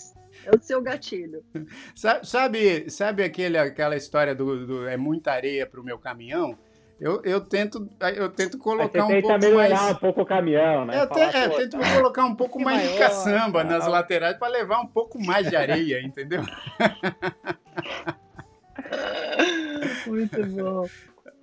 é 0.45 0.55
o 0.57 0.61
seu 0.61 0.81
gatilho. 0.81 1.41
Sabe, 1.95 2.89
sabe 2.89 3.23
aquele, 3.23 3.57
aquela 3.57 3.95
história 3.95 4.35
do, 4.35 4.67
do 4.67 4.87
é 4.87 4.97
muita 4.97 5.31
areia 5.31 5.65
para 5.65 5.79
o 5.79 5.83
meu 5.85 5.97
caminhão? 5.97 6.57
Eu, 6.99 7.21
eu, 7.23 7.39
tento, 7.39 7.87
eu 8.15 8.29
tento 8.29 8.57
colocar 8.57 9.05
um 9.05 9.21
pouco 9.21 9.37
melhorar 9.37 9.69
mais... 9.69 9.91
um 9.91 9.95
pouco 9.95 10.21
o 10.21 10.25
caminhão, 10.25 10.83
né? 10.83 11.03
Eu 11.03 11.07
Falar, 11.07 11.35
é, 11.35 11.49
tento 11.49 11.77
colocar 11.95 12.25
um 12.25 12.33
pouco 12.33 12.59
mais 12.59 12.77
maior, 12.77 12.91
de 12.91 12.97
caçamba 12.97 13.63
nas 13.63 13.87
laterais 13.87 14.35
para 14.37 14.47
levar 14.47 14.79
um 14.79 14.87
pouco 14.87 15.23
mais 15.23 15.47
de 15.47 15.55
areia, 15.55 16.01
entendeu? 16.01 16.41
Muito 20.07 20.43
bom. 20.47 20.87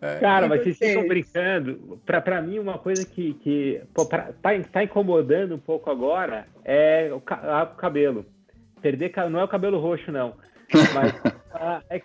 É. 0.00 0.18
Cara, 0.18 0.48
mas 0.48 0.62
vocês 0.62 0.76
ficam 0.76 1.06
brincando. 1.06 2.00
Pra, 2.04 2.20
pra 2.20 2.42
mim, 2.42 2.58
uma 2.58 2.78
coisa 2.78 3.06
que, 3.06 3.34
que 3.34 3.80
pô, 3.94 4.06
pra, 4.06 4.32
tá, 4.42 4.50
tá 4.72 4.82
incomodando 4.82 5.54
um 5.54 5.58
pouco 5.58 5.88
agora 5.88 6.48
é 6.64 7.10
o, 7.12 7.18
o 7.18 7.76
cabelo. 7.76 8.26
Perder 8.82 9.12
não 9.30 9.38
é 9.40 9.44
o 9.44 9.48
cabelo 9.48 9.78
roxo, 9.78 10.10
não. 10.10 10.34
Mas 10.92 11.14
é 11.88 12.02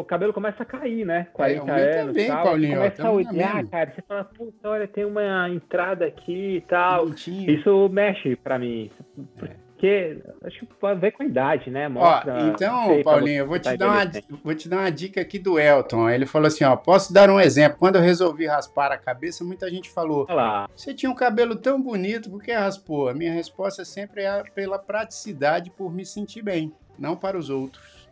o 0.00 0.04
cabelo 0.04 0.32
começa 0.32 0.62
a 0.62 0.66
cair, 0.66 1.04
né? 1.04 1.28
40 1.32 1.72
é, 1.72 2.00
anos 2.00 2.12
também, 2.12 2.26
tal. 2.28 2.44
Paulinho, 2.44 2.76
começa 2.76 3.06
a 3.06 3.12
olhar, 3.12 3.66
cara. 3.66 3.92
Você 3.94 4.02
fala, 4.02 4.24
puta, 4.24 4.68
olha, 4.68 4.88
tem 4.88 5.04
uma 5.04 5.48
entrada 5.48 6.04
aqui 6.04 6.56
e 6.56 6.60
tal. 6.62 7.08
Isso 7.08 7.88
mexe 7.90 8.36
pra 8.36 8.58
mim. 8.58 8.90
Porque 9.36 10.18
acho 10.44 10.60
que 10.60 10.66
pode 10.74 11.00
ver 11.00 11.12
com 11.12 11.22
a 11.22 11.26
idade, 11.26 11.70
né? 11.70 11.88
Mostra, 11.88 12.34
ó, 12.34 12.46
então, 12.46 13.02
Paulinho, 13.02 13.40
eu 13.40 13.46
vou 13.46 13.58
te, 13.58 13.64
tá 13.64 13.76
dar 13.76 13.88
uma, 13.88 14.10
vou 14.42 14.54
te 14.54 14.68
dar 14.68 14.78
uma 14.78 14.90
dica 14.90 15.20
aqui 15.20 15.38
do 15.38 15.58
Elton. 15.58 16.08
Ele 16.08 16.26
falou 16.26 16.48
assim: 16.48 16.64
ó, 16.64 16.74
posso 16.74 17.12
dar 17.12 17.28
um 17.28 17.38
exemplo? 17.38 17.78
Quando 17.78 17.96
eu 17.96 18.02
resolvi 18.02 18.46
raspar 18.46 18.92
a 18.92 18.96
cabeça, 18.96 19.44
muita 19.44 19.68
gente 19.68 19.90
falou: 19.90 20.26
Olá. 20.28 20.68
você 20.74 20.94
tinha 20.94 21.10
um 21.10 21.14
cabelo 21.14 21.56
tão 21.56 21.82
bonito, 21.82 22.30
por 22.30 22.42
que 22.42 22.52
raspou? 22.52 23.08
A 23.08 23.14
minha 23.14 23.32
resposta 23.32 23.84
sempre 23.84 24.22
é 24.22 24.42
pela 24.54 24.78
praticidade, 24.78 25.70
por 25.70 25.92
me 25.92 26.06
sentir 26.06 26.42
bem, 26.42 26.72
não 26.98 27.14
para 27.16 27.36
os 27.36 27.50
outros. 27.50 28.08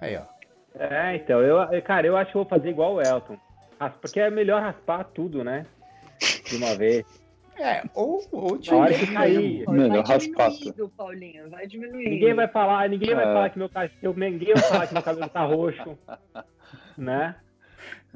Aí, 0.00 0.16
ó. 0.16 0.35
É, 0.78 1.16
então, 1.16 1.40
eu, 1.40 1.82
cara, 1.82 2.06
eu 2.06 2.16
acho 2.16 2.32
que 2.32 2.36
vou 2.36 2.44
fazer 2.44 2.68
igual 2.68 2.94
o 2.94 3.02
Elton. 3.02 3.38
Porque 4.00 4.20
é 4.20 4.30
melhor 4.30 4.62
raspar 4.62 5.04
tudo, 5.04 5.42
né? 5.42 5.66
De 6.48 6.56
uma 6.56 6.74
vez. 6.74 7.04
É, 7.58 7.82
ou, 7.94 8.22
ou 8.32 8.58
que 8.58 9.12
cair. 9.12 9.68
Melhor 9.68 10.04
raspar 10.04 10.50
tudo. 10.50 10.90
Paulinho, 10.90 11.48
vai 11.48 11.66
diminuir. 11.66 12.10
Ninguém 12.10 12.34
vai 12.34 12.48
falar, 12.48 12.88
ninguém 12.88 13.14
vai 13.14 13.24
é. 13.24 13.32
falar 13.32 13.50
que 13.50 13.58
meu 13.58 13.68
cabelo, 13.68 14.14
ninguém 14.14 14.54
vai 14.54 14.62
falar 14.62 14.86
que 14.86 14.94
meu 14.94 15.02
cabelo 15.02 15.28
tá 15.28 15.40
roxo, 15.42 15.98
né? 16.96 17.36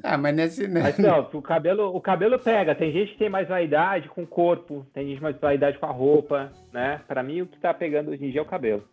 Ah, 0.02 0.18
mas 0.18 0.34
nesse. 0.34 0.68
Mas 0.68 0.98
não, 0.98 1.28
o 1.32 1.42
cabelo, 1.42 1.94
o 1.94 2.00
cabelo 2.00 2.38
pega. 2.38 2.74
Tem 2.74 2.92
gente 2.92 3.12
que 3.12 3.18
tem 3.18 3.28
mais 3.30 3.48
vaidade 3.48 4.08
com 4.08 4.22
o 4.22 4.26
corpo, 4.26 4.86
tem 4.92 5.08
gente 5.08 5.22
mais 5.22 5.36
vaidade 5.38 5.78
com 5.78 5.86
a 5.86 5.90
roupa, 5.90 6.52
né? 6.72 7.00
Para 7.06 7.22
mim, 7.22 7.42
o 7.42 7.46
que 7.46 7.58
tá 7.58 7.72
pegando 7.72 8.10
hoje 8.10 8.24
em 8.24 8.30
dia 8.30 8.40
é 8.40 8.42
o 8.42 8.46
cabelo. 8.46 8.86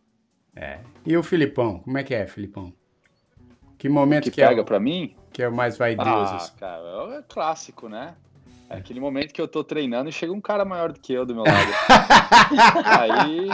É. 0.56 0.80
E 1.06 1.16
o 1.16 1.24
Filipão? 1.24 1.80
Como 1.80 1.98
é 1.98 2.04
que 2.04 2.16
é, 2.16 2.26
Filipão? 2.26 2.74
Que 3.78 3.88
momento 3.88 4.24
que, 4.26 4.32
que 4.32 4.42
pega 4.42 4.62
é, 4.62 4.64
para 4.64 4.80
mim? 4.80 5.16
Que 5.32 5.44
é 5.44 5.48
o 5.48 5.54
mais 5.54 5.78
vaidoso? 5.78 6.10
Ah, 6.10 6.36
assim? 6.38 6.58
cara, 6.58 7.18
é 7.18 7.24
clássico, 7.28 7.88
né? 7.88 8.16
É 8.70 8.78
aquele 8.78 9.00
momento 9.00 9.34
que 9.34 9.42
eu 9.42 9.48
tô 9.48 9.64
treinando 9.64 10.10
e 10.10 10.12
chega 10.12 10.34
um 10.34 10.42
cara 10.42 10.66
maior 10.66 10.92
do 10.92 11.00
que 11.00 11.14
eu 11.14 11.26
do 11.26 11.34
meu 11.34 11.44
lado. 11.44 11.72
aí. 13.02 13.50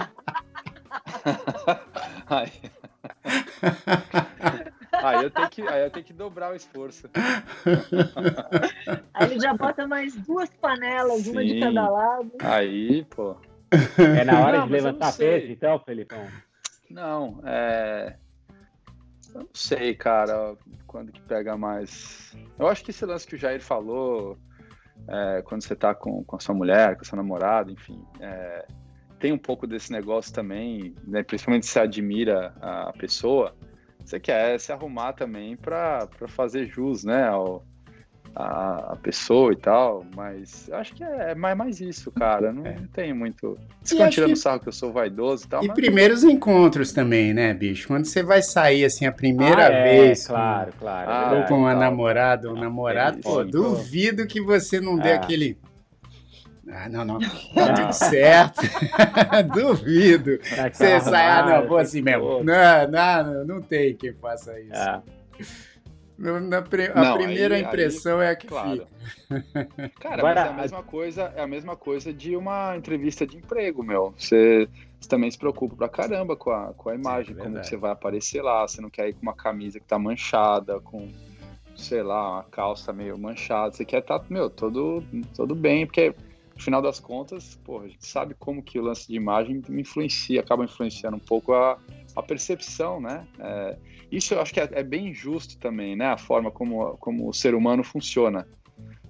aí... 2.28 2.52
Aí 4.92 5.24
eu 5.24 5.30
tenho 5.30 5.50
que, 5.50 5.62
aí 5.64 5.84
eu 5.84 5.92
tenho 5.92 6.06
que 6.06 6.14
dobrar 6.14 6.54
o 6.54 6.56
esforço. 6.56 7.10
Aí 9.14 9.32
ele 9.32 9.40
já 9.40 9.54
bota 9.54 9.86
mais 9.86 10.16
duas 10.16 10.50
panelas, 10.62 11.24
Sim. 11.24 11.32
uma 11.32 11.44
de 11.44 11.60
cada 11.60 11.90
lado. 11.90 12.32
Aí, 12.40 13.04
pô. 13.06 13.36
É 13.98 14.24
na 14.24 14.40
hora 14.40 14.60
não, 14.60 14.68
de 14.68 14.74
levantar 14.74 15.14
peso, 15.18 15.52
então, 15.52 15.80
Felipão? 15.80 16.26
Não, 16.90 17.42
é. 17.44 18.16
Eu 19.34 19.42
não 19.42 19.50
sei, 19.54 19.96
cara, 19.96 20.56
quando 20.86 21.12
que 21.12 21.22
pega 21.22 21.58
mais. 21.58 22.36
Eu 22.58 22.68
acho 22.68 22.84
que 22.84 22.92
esse 22.92 23.06
lance 23.06 23.26
que 23.26 23.36
o 23.36 23.38
Jair 23.38 23.62
falou, 23.62 24.38
é, 25.08 25.42
quando 25.42 25.64
você 25.64 25.76
tá 25.76 25.96
com, 25.96 26.24
com 26.24 26.36
a 26.36 26.40
sua 26.40 26.54
mulher, 26.54 26.96
com 26.96 27.02
a 27.02 27.06
sua 27.06 27.18
namorada, 27.18 27.72
enfim, 27.72 28.04
é, 28.20 28.66
tem 29.20 29.32
um 29.32 29.38
pouco 29.38 29.66
desse 29.66 29.92
negócio 29.92 30.34
também, 30.34 30.94
né, 31.04 31.24
principalmente 31.24 31.66
se 31.66 31.80
admira 31.80 32.54
a 32.62 32.94
pessoa, 32.94 33.56
você 34.04 34.20
quer 34.20 34.60
se 34.60 34.72
arrumar 34.72 35.14
também 35.14 35.56
para 35.56 36.08
fazer 36.28 36.68
jus, 36.68 37.04
né, 37.04 37.28
ao, 37.28 37.66
a, 38.36 38.94
a, 38.94 38.96
pessoa 38.96 39.54
e 39.54 39.56
tal, 39.56 40.06
mas 40.16 40.68
eu 40.68 40.76
acho 40.76 40.94
que 40.94 41.04
é, 41.04 41.32
é 41.32 41.36
mais, 41.36 41.56
mais 41.56 41.80
isso, 41.80 42.12
cara. 42.12 42.52
Não, 42.52 42.66
é. 42.66 42.76
não 42.76 42.88
tem 42.88 43.14
muito. 43.14 43.58
Ficam 43.84 44.10
tirando 44.10 44.32
que... 44.32 44.36
sarro 44.36 44.60
que 44.60 44.70
eu 44.70 44.74
sou 44.74 44.92
vaidoso 44.92 45.46
e 45.46 45.48
tal. 45.48 45.64
E 45.64 45.68
mas... 45.68 45.76
primeiros 45.76 46.24
encontros 46.24 46.92
também, 46.92 47.34
né, 47.34 47.54
bicho? 47.54 47.88
Quando 47.88 48.06
você 48.06 48.24
vai 48.24 48.42
sair 48.42 48.86
assim 48.86 49.06
a 49.06 49.12
primeira 49.12 49.68
ah, 49.68 49.72
é, 49.72 49.84
vez. 49.84 50.28
Claro, 50.28 50.72
com, 50.72 50.80
claro. 50.80 51.12
Ah, 51.12 51.34
ou 51.38 51.44
com 51.46 51.60
uma 51.60 51.76
namorada 51.76 52.50
ou 52.50 52.56
um 52.56 52.60
namorado, 52.60 53.20
pô, 53.20 53.44
duvido 53.44 54.26
que 54.26 54.42
você 54.42 54.82
não 54.82 54.98
dê 54.98 55.12
ah. 55.12 55.16
aquele. 55.16 55.58
Ah, 56.72 56.90
não, 56.90 57.06
não. 57.06 57.20
Tá 57.54 57.74
tudo 57.74 57.94
certo. 57.94 58.62
Duvido. 59.54 60.40
Tá 60.40 60.72
você 60.72 61.00
sai, 61.02 61.28
ah, 61.28 61.46
não, 61.46 61.68
vou 61.68 61.78
assim 61.78 62.02
mesmo. 62.02 62.44
Não, 62.44 62.88
não, 62.90 63.46
não 63.46 63.62
tem 63.62 63.96
quem 63.96 64.14
faça 64.14 64.60
isso. 64.60 65.64
Na, 66.18 66.58
a 66.58 67.02
não, 67.02 67.18
primeira 67.18 67.56
aí, 67.56 67.64
impressão 67.64 68.20
aí, 68.20 68.28
é 68.28 68.30
a 68.30 68.36
que 68.36 68.48
claro. 68.48 68.88
fica. 69.30 69.92
Cara, 70.00 70.22
mas 70.22 70.38
é 70.38 70.42
a 70.42 70.54
mesma 70.54 70.84
coisa, 70.84 71.34
é 71.36 71.42
a 71.42 71.48
mesma 71.48 71.76
coisa 71.76 72.14
de 72.14 72.36
uma 72.36 72.78
entrevista 72.78 73.26
de 73.26 73.38
emprego, 73.38 73.84
meu. 73.84 74.14
Você, 74.18 74.70
você 75.00 75.10
também 75.10 75.32
se 75.32 75.38
preocupa 75.38 75.76
pra 75.76 75.90
caramba 75.90 76.36
com 76.36 76.52
a, 76.52 76.74
com 76.74 76.90
a 76.90 76.96
imagem, 76.96 77.34
Sim, 77.34 77.42
é 77.42 77.44
como 77.44 77.64
você 77.64 77.76
vai 77.76 77.92
aparecer 77.92 78.44
lá. 78.44 78.68
Você 78.68 78.80
não 78.80 78.92
quer 78.92 79.10
ir 79.10 79.14
com 79.14 79.24
uma 79.24 79.34
camisa 79.34 79.80
que 79.80 79.88
tá 79.88 79.98
manchada, 79.98 80.80
com, 80.80 81.12
sei 81.76 82.04
lá, 82.04 82.34
uma 82.34 82.44
calça 82.44 82.94
meio 82.94 83.18
manchada. 83.18 83.74
Você 83.74 83.84
quer 83.84 84.00
estar, 84.00 84.20
tá, 84.20 84.26
meu, 84.30 84.52
todo, 84.52 85.04
todo 85.36 85.56
bem, 85.56 85.88
porque 85.88 86.14
no 86.56 86.62
final 86.62 86.82
das 86.82 87.00
contas, 87.00 87.60
pô, 87.64 87.82
a 87.82 87.88
gente 87.88 88.06
sabe 88.06 88.36
como 88.38 88.62
que 88.62 88.78
o 88.78 88.84
lance 88.84 89.08
de 89.08 89.16
imagem 89.16 89.64
me 89.68 89.82
influencia, 89.82 90.40
acaba 90.42 90.64
influenciando 90.64 91.18
um 91.18 91.20
pouco 91.20 91.54
a, 91.54 91.80
a 92.16 92.22
percepção, 92.22 93.02
né? 93.02 93.28
É, 93.40 93.78
isso 94.16 94.34
eu 94.34 94.42
acho 94.42 94.54
que 94.54 94.60
é, 94.60 94.70
é, 94.72 94.84
bem 94.84 95.10
injusto 95.10 95.58
também, 95.58 95.96
né? 95.96 96.08
A 96.08 96.18
forma 96.18 96.52
como, 96.52 96.98
como 96.98 97.28
o 97.28 97.34
ser 97.34 97.56
humano 97.56 97.84
funciona. 97.84 98.48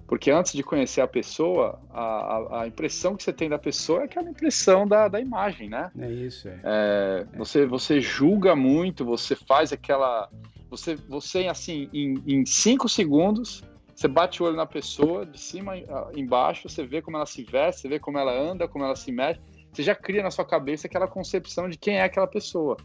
Porque 0.06 0.30
antes 0.30 0.52
de 0.52 0.62
conhecer 0.62 1.00
a 1.00 1.08
pessoa, 1.08 1.80
a, 1.90 2.60
a 2.60 2.66
impressão 2.66 3.16
que 3.16 3.22
você 3.22 3.32
tem 3.32 3.48
da 3.48 3.58
pessoa 3.58 4.02
é 4.02 4.04
aquela 4.04 4.28
impressão 4.28 4.86
da, 4.86 5.08
da 5.08 5.20
imagem, 5.20 5.68
né? 5.68 5.90
É 5.98 6.10
isso, 6.10 6.48
é. 6.48 6.60
é 6.62 7.26
você, 7.36 7.66
você 7.66 8.00
julga 8.00 8.54
muito, 8.54 9.04
você 9.04 9.34
faz 9.34 9.72
aquela. 9.72 10.28
Você, 10.70 10.96
você 10.96 11.46
assim, 11.46 11.88
em, 11.92 12.22
em 12.26 12.44
cinco 12.44 12.88
segundos, 12.88 13.62
você 13.94 14.08
bate 14.08 14.42
o 14.42 14.46
olho 14.46 14.56
na 14.56 14.66
pessoa, 14.66 15.24
de 15.24 15.40
cima 15.40 15.74
embaixo, 16.14 16.68
você 16.68 16.84
vê 16.84 17.00
como 17.00 17.16
ela 17.16 17.26
se 17.26 17.42
veste, 17.42 17.82
você 17.82 17.88
vê 17.88 17.98
como 17.98 18.18
ela 18.18 18.32
anda, 18.32 18.68
como 18.68 18.84
ela 18.84 18.96
se 18.96 19.10
mexe. 19.12 19.40
Você 19.72 19.82
já 19.82 19.94
cria 19.94 20.22
na 20.22 20.30
sua 20.30 20.44
cabeça 20.44 20.86
aquela 20.86 21.08
concepção 21.08 21.68
de 21.68 21.78
quem 21.78 21.96
é 21.96 22.02
aquela 22.02 22.26
pessoa. 22.26 22.76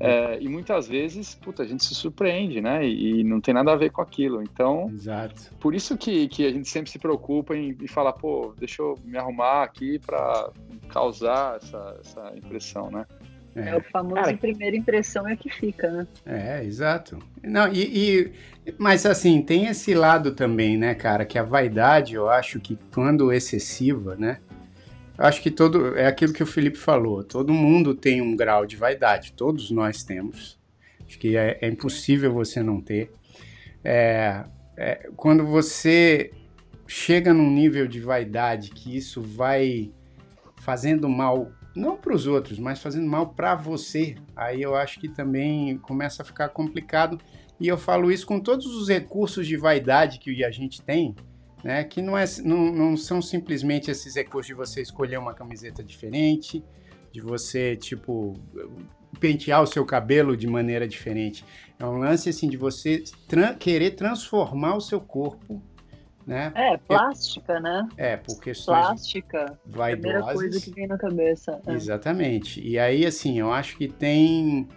É, 0.00 0.38
e 0.40 0.48
muitas 0.48 0.88
vezes, 0.88 1.34
puta, 1.34 1.62
a 1.62 1.66
gente 1.66 1.84
se 1.84 1.94
surpreende, 1.94 2.58
né? 2.58 2.86
E, 2.86 3.20
e, 3.20 3.24
não 3.24 3.38
tem 3.38 3.52
nada 3.52 3.72
a 3.72 3.76
ver 3.76 3.90
com 3.90 4.00
aquilo. 4.00 4.42
Então, 4.42 4.90
Exato. 4.94 5.54
por 5.60 5.74
isso 5.74 5.96
que, 5.98 6.26
que 6.26 6.46
a 6.46 6.50
gente 6.50 6.70
sempre 6.70 6.90
se 6.90 6.98
preocupa 6.98 7.54
em, 7.54 7.76
em 7.78 7.86
falar, 7.86 8.14
pô, 8.14 8.54
deixa 8.58 8.80
eu 8.80 8.98
me 9.04 9.18
arrumar 9.18 9.62
aqui 9.62 9.98
para 9.98 10.50
causar 10.88 11.56
essa, 11.56 12.00
essa 12.00 12.32
impressão, 12.34 12.90
né? 12.90 13.04
É, 13.54 13.70
é 13.70 13.76
o 13.76 13.82
famoso 13.82 14.14
Cara, 14.14 14.36
primeira 14.36 14.76
impressão 14.76 15.28
é 15.28 15.36
que 15.36 15.50
fica, 15.50 15.90
né? 15.90 16.06
É, 16.24 16.64
exato. 16.64 17.18
Não, 17.42 17.70
e, 17.70 17.82
e, 18.64 18.74
mas 18.78 19.04
assim, 19.04 19.42
tem 19.42 19.66
esse 19.66 19.92
lado 19.92 20.32
também, 20.32 20.78
né, 20.78 20.94
cara, 20.94 21.26
que 21.26 21.38
a 21.38 21.42
vaidade, 21.42 22.14
eu 22.14 22.30
acho 22.30 22.58
que 22.60 22.78
quando 22.94 23.32
excessiva, 23.32 24.16
né, 24.16 24.38
acho 25.20 25.42
que 25.42 25.50
todo 25.50 25.96
é 25.96 26.06
aquilo 26.06 26.32
que 26.32 26.42
o 26.42 26.46
Felipe 26.46 26.78
falou. 26.78 27.22
Todo 27.22 27.52
mundo 27.52 27.94
tem 27.94 28.20
um 28.20 28.34
grau 28.34 28.66
de 28.66 28.76
vaidade, 28.76 29.32
todos 29.32 29.70
nós 29.70 30.02
temos. 30.02 30.58
Acho 31.06 31.18
que 31.18 31.36
é, 31.36 31.58
é 31.60 31.68
impossível 31.68 32.32
você 32.32 32.62
não 32.62 32.80
ter. 32.80 33.12
É, 33.84 34.44
é, 34.76 35.10
quando 35.16 35.46
você 35.46 36.32
chega 36.86 37.32
num 37.34 37.50
nível 37.50 37.86
de 37.86 38.00
vaidade 38.00 38.70
que 38.70 38.96
isso 38.96 39.20
vai 39.20 39.92
fazendo 40.56 41.08
mal 41.08 41.52
não 41.74 41.96
para 41.96 42.14
os 42.14 42.26
outros, 42.26 42.58
mas 42.58 42.80
fazendo 42.80 43.06
mal 43.06 43.28
para 43.28 43.54
você, 43.54 44.16
aí 44.34 44.60
eu 44.60 44.74
acho 44.74 44.98
que 44.98 45.08
também 45.08 45.78
começa 45.78 46.22
a 46.22 46.24
ficar 46.24 46.48
complicado. 46.48 47.18
E 47.60 47.68
eu 47.68 47.78
falo 47.78 48.10
isso 48.10 48.26
com 48.26 48.40
todos 48.40 48.66
os 48.66 48.88
recursos 48.88 49.46
de 49.46 49.56
vaidade 49.56 50.18
que 50.18 50.44
a 50.44 50.50
gente 50.50 50.82
tem, 50.82 51.14
né? 51.62 51.84
Que 51.84 52.00
não, 52.00 52.16
é, 52.16 52.24
não, 52.44 52.72
não 52.72 52.96
são 52.96 53.20
simplesmente 53.20 53.90
esses 53.90 54.14
recursos 54.14 54.46
de 54.46 54.54
você 54.54 54.80
escolher 54.80 55.18
uma 55.18 55.34
camiseta 55.34 55.82
diferente, 55.82 56.64
de 57.12 57.20
você, 57.20 57.76
tipo, 57.76 58.34
pentear 59.18 59.62
o 59.62 59.66
seu 59.66 59.84
cabelo 59.84 60.36
de 60.36 60.46
maneira 60.46 60.86
diferente. 60.86 61.44
É 61.78 61.84
um 61.84 61.98
lance, 61.98 62.28
assim, 62.28 62.48
de 62.48 62.56
você 62.56 63.02
tra 63.26 63.54
querer 63.54 63.92
transformar 63.92 64.76
o 64.76 64.80
seu 64.80 65.00
corpo, 65.00 65.62
né? 66.26 66.52
É, 66.54 66.76
plástica, 66.76 67.54
é, 67.54 67.60
né? 67.60 67.88
É, 67.96 68.16
por 68.16 68.40
questões 68.40 68.78
Plástica, 68.78 69.58
vaidosas. 69.66 70.00
primeira 70.00 70.32
coisa 70.32 70.60
que 70.60 70.70
vem 70.70 70.86
na 70.86 70.96
cabeça. 70.98 71.60
É. 71.66 71.72
Exatamente. 71.72 72.60
E 72.66 72.78
aí, 72.78 73.04
assim, 73.04 73.38
eu 73.38 73.52
acho 73.52 73.76
que 73.76 73.88
tem... 73.88 74.68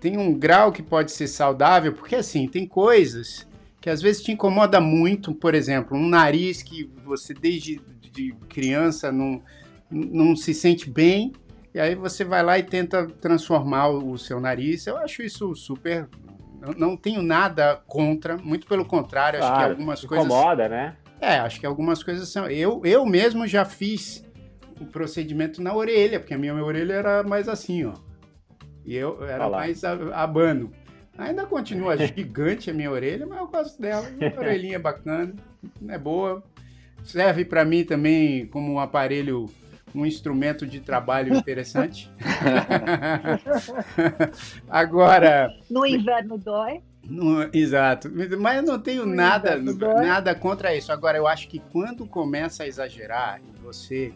Tem 0.00 0.18
um 0.18 0.36
grau 0.36 0.72
que 0.72 0.82
pode 0.82 1.12
ser 1.12 1.28
saudável, 1.28 1.92
porque, 1.92 2.16
assim, 2.16 2.48
tem 2.48 2.66
coisas 2.66 3.46
que 3.82 3.90
às 3.90 4.00
vezes 4.00 4.22
te 4.22 4.30
incomoda 4.30 4.80
muito, 4.80 5.34
por 5.34 5.56
exemplo, 5.56 5.98
um 5.98 6.08
nariz 6.08 6.62
que 6.62 6.88
você 7.04 7.34
desde 7.34 7.80
de 8.12 8.32
criança 8.48 9.10
não, 9.10 9.42
não 9.90 10.36
se 10.36 10.54
sente 10.54 10.88
bem, 10.88 11.32
e 11.74 11.80
aí 11.80 11.94
você 11.94 12.24
vai 12.24 12.42
lá 12.42 12.58
e 12.58 12.62
tenta 12.62 13.06
transformar 13.06 13.88
o 13.88 14.16
seu 14.16 14.38
nariz. 14.38 14.86
Eu 14.86 14.98
acho 14.98 15.22
isso 15.22 15.54
super. 15.56 16.08
Não 16.76 16.96
tenho 16.96 17.22
nada 17.22 17.82
contra, 17.86 18.36
muito 18.36 18.68
pelo 18.68 18.84
contrário, 18.84 19.40
claro, 19.40 19.54
acho 19.54 19.64
que 19.64 19.70
algumas 19.70 20.04
coisas. 20.04 20.26
Incomoda, 20.26 20.68
né? 20.68 20.96
É, 21.20 21.38
acho 21.38 21.58
que 21.58 21.66
algumas 21.66 22.02
coisas 22.04 22.28
são. 22.28 22.46
Eu, 22.48 22.82
eu 22.84 23.04
mesmo 23.04 23.46
já 23.48 23.64
fiz 23.64 24.24
o 24.80 24.86
procedimento 24.86 25.60
na 25.60 25.74
orelha, 25.74 26.20
porque 26.20 26.34
a 26.34 26.38
minha, 26.38 26.52
minha 26.52 26.64
orelha 26.64 26.92
era 26.92 27.22
mais 27.24 27.48
assim, 27.48 27.84
ó. 27.84 27.94
E 28.84 28.94
eu 28.94 29.24
era 29.24 29.48
mais 29.48 29.82
abano. 29.82 30.70
Ainda 31.22 31.46
continua 31.46 31.96
gigante 32.06 32.70
a 32.70 32.74
minha 32.74 32.90
orelha, 32.90 33.26
mas 33.26 33.38
eu 33.38 33.46
gosto 33.46 33.80
dela. 33.80 34.06
A 34.36 34.40
orelhinha 34.40 34.76
é 34.76 34.78
bacana, 34.78 35.34
é 35.88 35.98
boa. 35.98 36.42
Serve 37.04 37.44
para 37.44 37.64
mim 37.64 37.84
também 37.84 38.46
como 38.46 38.72
um 38.72 38.80
aparelho, 38.80 39.48
um 39.94 40.04
instrumento 40.04 40.66
de 40.66 40.80
trabalho 40.80 41.34
interessante. 41.34 42.10
Agora. 44.68 45.50
No 45.70 45.86
inverno 45.86 46.38
dói. 46.38 46.80
No, 47.04 47.48
exato, 47.52 48.08
mas 48.38 48.56
eu 48.56 48.62
não 48.62 48.78
tenho 48.78 49.04
no 49.04 49.12
nada, 49.12 49.58
nada 49.58 50.36
contra 50.36 50.74
isso. 50.74 50.92
Agora, 50.92 51.18
eu 51.18 51.26
acho 51.26 51.48
que 51.48 51.58
quando 51.58 52.06
começa 52.06 52.62
a 52.62 52.66
exagerar, 52.66 53.40
e 53.40 53.60
você, 53.60 54.14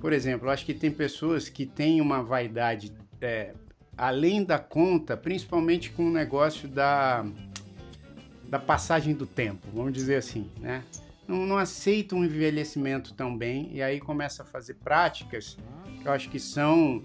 por 0.00 0.12
exemplo, 0.12 0.48
eu 0.48 0.50
acho 0.50 0.66
que 0.66 0.74
tem 0.74 0.90
pessoas 0.90 1.48
que 1.48 1.64
têm 1.64 2.00
uma 2.00 2.24
vaidade 2.24 2.92
é, 3.20 3.52
além 3.96 4.44
da 4.44 4.58
conta, 4.58 5.16
principalmente 5.16 5.90
com 5.90 6.06
o 6.06 6.10
negócio 6.10 6.68
da, 6.68 7.24
da 8.48 8.58
passagem 8.58 9.14
do 9.14 9.26
tempo, 9.26 9.66
vamos 9.72 9.92
dizer 9.92 10.16
assim, 10.16 10.50
né? 10.60 10.82
Não, 11.26 11.46
não 11.46 11.56
aceita 11.56 12.14
um 12.14 12.24
envelhecimento 12.24 13.14
tão 13.14 13.36
bem 13.36 13.70
e 13.72 13.82
aí 13.82 13.98
começa 13.98 14.42
a 14.42 14.46
fazer 14.46 14.74
práticas 14.74 15.56
que 16.00 16.06
eu 16.06 16.12
acho 16.12 16.28
que 16.28 16.38
são, 16.38 17.02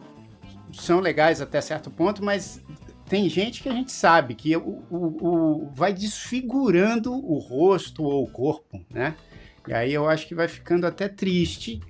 são 0.73 0.99
legais 0.99 1.39
até 1.39 1.61
certo 1.61 1.89
ponto, 1.89 2.23
mas 2.23 2.61
tem 3.09 3.27
gente 3.27 3.63
que 3.63 3.69
a 3.69 3.71
gente 3.71 3.91
sabe 3.91 4.35
que 4.35 4.55
o, 4.55 4.83
o, 4.89 4.95
o, 4.95 5.71
vai 5.73 5.91
desfigurando 5.91 7.13
o 7.13 7.39
rosto 7.39 8.03
ou 8.03 8.23
o 8.23 8.29
corpo, 8.29 8.85
né? 8.89 9.15
E 9.67 9.73
aí 9.73 9.93
eu 9.93 10.07
acho 10.07 10.27
que 10.27 10.35
vai 10.35 10.47
ficando 10.47 10.85
até 10.85 11.07
triste, 11.07 11.81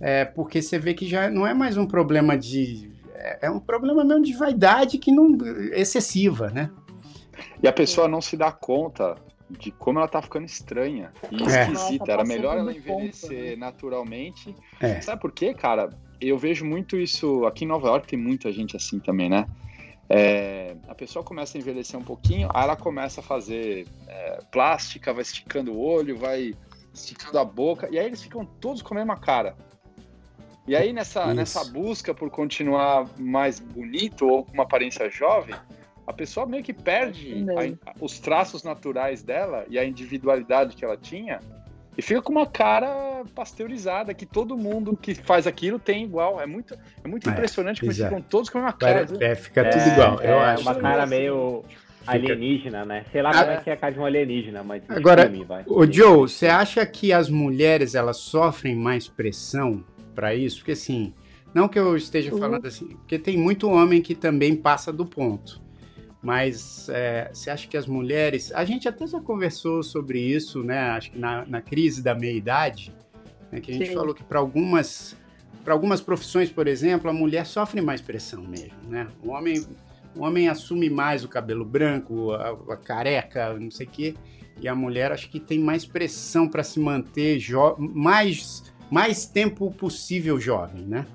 é, 0.00 0.24
porque 0.24 0.62
você 0.62 0.78
vê 0.78 0.94
que 0.94 1.06
já 1.06 1.30
não 1.30 1.46
é 1.46 1.52
mais 1.52 1.76
um 1.76 1.86
problema 1.86 2.36
de. 2.36 2.90
É, 3.14 3.46
é 3.46 3.50
um 3.50 3.60
problema 3.60 4.04
mesmo 4.04 4.24
de 4.24 4.32
vaidade 4.32 4.98
que 4.98 5.10
não 5.10 5.36
excessiva, 5.72 6.48
né? 6.48 6.70
E 7.62 7.68
a 7.68 7.72
pessoa 7.72 8.08
não 8.08 8.20
se 8.20 8.36
dá 8.36 8.52
conta 8.52 9.16
de 9.50 9.70
como 9.70 9.98
ela 9.98 10.08
tá 10.08 10.22
ficando 10.22 10.46
estranha 10.46 11.12
e 11.30 11.42
é. 11.42 11.46
esquisita. 11.46 12.12
Era 12.12 12.24
melhor 12.24 12.56
ela 12.56 12.72
envelhecer 12.72 13.28
ponto, 13.28 13.50
né? 13.50 13.56
naturalmente. 13.56 14.54
É. 14.80 15.00
Sabe 15.00 15.20
por 15.20 15.32
quê, 15.32 15.54
cara? 15.54 15.90
Eu 16.20 16.38
vejo 16.38 16.64
muito 16.64 16.96
isso 16.96 17.44
aqui 17.46 17.64
em 17.64 17.68
Nova 17.68 17.88
York, 17.88 18.06
tem 18.06 18.18
muita 18.18 18.52
gente 18.52 18.76
assim 18.76 18.98
também, 18.98 19.28
né? 19.28 19.46
É, 20.08 20.76
a 20.88 20.94
pessoa 20.94 21.24
começa 21.24 21.56
a 21.56 21.60
envelhecer 21.60 21.98
um 21.98 22.02
pouquinho, 22.04 22.48
aí 22.52 22.64
ela 22.64 22.76
começa 22.76 23.20
a 23.20 23.24
fazer 23.24 23.86
é, 24.06 24.40
plástica, 24.52 25.12
vai 25.12 25.22
esticando 25.22 25.72
o 25.72 25.80
olho, 25.80 26.18
vai 26.18 26.54
esticando 26.92 27.38
a 27.38 27.44
boca, 27.44 27.88
e 27.90 27.98
aí 27.98 28.06
eles 28.06 28.22
ficam 28.22 28.44
todos 28.44 28.82
com 28.82 28.94
a 28.94 28.98
mesma 28.98 29.16
cara. 29.16 29.56
E 30.66 30.76
aí 30.76 30.92
nessa, 30.92 31.34
nessa 31.34 31.64
busca 31.64 32.14
por 32.14 32.30
continuar 32.30 33.08
mais 33.18 33.58
bonito 33.58 34.26
ou 34.28 34.44
com 34.44 34.52
uma 34.52 34.62
aparência 34.62 35.10
jovem, 35.10 35.54
a 36.06 36.12
pessoa 36.12 36.46
meio 36.46 36.62
que 36.62 36.72
perde 36.72 37.44
a, 37.86 37.94
os 38.00 38.20
traços 38.20 38.62
naturais 38.62 39.22
dela 39.22 39.64
e 39.68 39.78
a 39.78 39.84
individualidade 39.84 40.76
que 40.76 40.84
ela 40.84 40.96
tinha 40.96 41.40
e 41.96 42.00
fica 42.00 42.22
com 42.22 42.32
uma 42.32 42.46
cara 42.46 43.22
pasteurizada 43.34 44.14
que 44.14 44.24
todo 44.24 44.56
mundo 44.56 44.96
que 44.96 45.14
faz 45.14 45.46
aquilo 45.46 45.78
tem 45.78 46.04
igual. 46.04 46.40
É 46.40 46.46
muito, 46.46 46.74
é 47.04 47.08
muito 47.08 47.28
é, 47.28 47.32
impressionante 47.32 47.80
como 47.80 47.92
eles 47.92 48.02
ficam 48.02 48.22
todos 48.22 48.48
com 48.48 48.58
uma 48.58 48.72
cara. 48.72 49.06
É, 49.20 49.34
fica 49.34 49.68
tudo 49.68 49.88
igual. 49.88 50.20
É, 50.20 50.32
eu 50.32 50.38
acho. 50.38 50.62
uma 50.62 50.74
cara 50.74 51.06
meio 51.06 51.64
alienígena, 52.06 52.84
né? 52.84 53.04
Sei 53.12 53.20
lá 53.20 53.30
ah, 53.30 53.38
como 53.40 53.50
é 53.50 53.56
que 53.58 53.70
é 53.70 53.72
a 53.74 53.76
cara 53.76 53.92
de 53.92 54.00
um 54.00 54.06
alienígena, 54.06 54.62
mas 54.62 54.82
agora, 54.88 55.28
filme, 55.28 55.44
vai. 55.44 55.64
o 55.66 55.90
Joe, 55.90 56.28
você 56.28 56.46
acha 56.46 56.84
que 56.86 57.12
as 57.12 57.28
mulheres 57.28 57.94
elas 57.94 58.16
sofrem 58.16 58.74
mais 58.74 59.06
pressão 59.06 59.84
para 60.12 60.34
isso? 60.34 60.58
Porque 60.58 60.72
assim, 60.72 61.12
não 61.54 61.68
que 61.68 61.78
eu 61.78 61.96
esteja 61.96 62.32
uhum. 62.32 62.38
falando 62.38 62.66
assim, 62.66 62.88
porque 62.88 63.18
tem 63.18 63.36
muito 63.36 63.68
homem 63.68 64.00
que 64.00 64.14
também 64.14 64.56
passa 64.56 64.92
do 64.92 65.04
ponto. 65.04 65.60
Mas 66.22 66.88
é, 66.88 67.30
você 67.32 67.50
acha 67.50 67.66
que 67.66 67.76
as 67.76 67.86
mulheres. 67.86 68.52
A 68.52 68.64
gente 68.64 68.86
até 68.86 69.06
já 69.06 69.20
conversou 69.20 69.82
sobre 69.82 70.20
isso, 70.20 70.62
né? 70.62 70.78
Acho 70.90 71.10
que 71.10 71.18
na, 71.18 71.44
na 71.46 71.60
crise 71.60 72.00
da 72.00 72.14
meia-idade, 72.14 72.94
né, 73.50 73.60
que 73.60 73.72
a 73.72 73.74
gente 73.74 73.88
Sim. 73.88 73.94
falou 73.94 74.14
que 74.14 74.22
para 74.22 74.38
algumas, 74.38 75.16
algumas 75.66 76.00
profissões, 76.00 76.48
por 76.48 76.68
exemplo, 76.68 77.10
a 77.10 77.12
mulher 77.12 77.44
sofre 77.44 77.80
mais 77.80 78.00
pressão 78.00 78.42
mesmo, 78.42 78.76
né? 78.88 79.08
O 79.20 79.30
homem, 79.30 79.66
o 80.14 80.22
homem 80.22 80.48
assume 80.48 80.88
mais 80.88 81.24
o 81.24 81.28
cabelo 81.28 81.64
branco, 81.64 82.30
a, 82.32 82.50
a 82.72 82.76
careca, 82.76 83.52
não 83.54 83.70
sei 83.70 83.86
o 83.86 83.90
quê, 83.90 84.14
e 84.60 84.68
a 84.68 84.74
mulher 84.74 85.10
acho 85.10 85.28
que 85.28 85.40
tem 85.40 85.58
mais 85.58 85.84
pressão 85.84 86.48
para 86.48 86.62
se 86.62 86.78
manter 86.78 87.40
mais, 87.78 88.71
mais 88.92 89.24
tempo 89.24 89.70
possível 89.70 90.38
jovem, 90.38 90.82
né? 90.84 91.06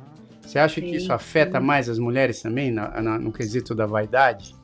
Você 0.41 0.57
acha 0.57 0.81
sim, 0.81 0.87
que 0.87 0.95
isso 0.95 1.13
afeta 1.13 1.59
sim. 1.59 1.65
mais 1.65 1.87
as 1.87 1.99
mulheres 1.99 2.41
também 2.41 2.71
na, 2.71 2.99
na, 2.99 3.19
no 3.19 3.31
quesito 3.31 3.75
da 3.75 3.85
vaidade? 3.85 4.55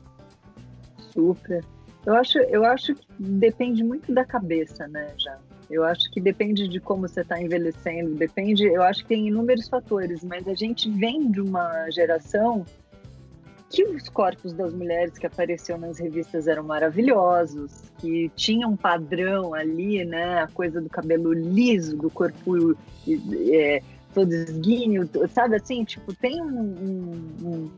Super. 1.12 1.64
Eu 2.04 2.14
acho, 2.14 2.38
eu 2.38 2.64
acho 2.64 2.92
que 2.92 3.06
depende 3.16 3.84
muito 3.84 4.12
da 4.12 4.24
cabeça, 4.24 4.88
né, 4.88 5.14
já. 5.16 5.38
Eu 5.70 5.84
acho 5.84 6.10
que 6.10 6.20
depende 6.20 6.66
de 6.66 6.80
como 6.80 7.06
você 7.06 7.20
está 7.20 7.40
envelhecendo, 7.40 8.16
depende, 8.16 8.64
eu 8.64 8.82
acho 8.82 9.02
que 9.02 9.10
tem 9.10 9.28
inúmeros 9.28 9.68
fatores, 9.68 10.24
mas 10.24 10.48
a 10.48 10.54
gente 10.54 10.90
vem 10.90 11.30
de 11.30 11.40
uma 11.40 11.88
geração 11.90 12.66
que 13.74 13.82
os 13.82 14.08
corpos 14.08 14.52
das 14.52 14.72
mulheres 14.72 15.18
que 15.18 15.26
apareciam 15.26 15.76
nas 15.76 15.98
revistas 15.98 16.46
eram 16.46 16.62
maravilhosos, 16.62 17.82
que 17.98 18.30
tinha 18.36 18.68
um 18.68 18.76
padrão 18.76 19.52
ali, 19.52 20.04
né, 20.04 20.42
a 20.42 20.46
coisa 20.46 20.80
do 20.80 20.88
cabelo 20.88 21.32
liso, 21.32 21.96
do 21.96 22.08
corpo 22.08 22.76
é, 23.52 23.82
todo 24.14 24.32
esguinho, 24.32 25.10
sabe 25.28 25.56
assim, 25.56 25.82
tipo, 25.84 26.14
tem 26.14 26.40
um, 26.40 27.26
um, 27.42 27.70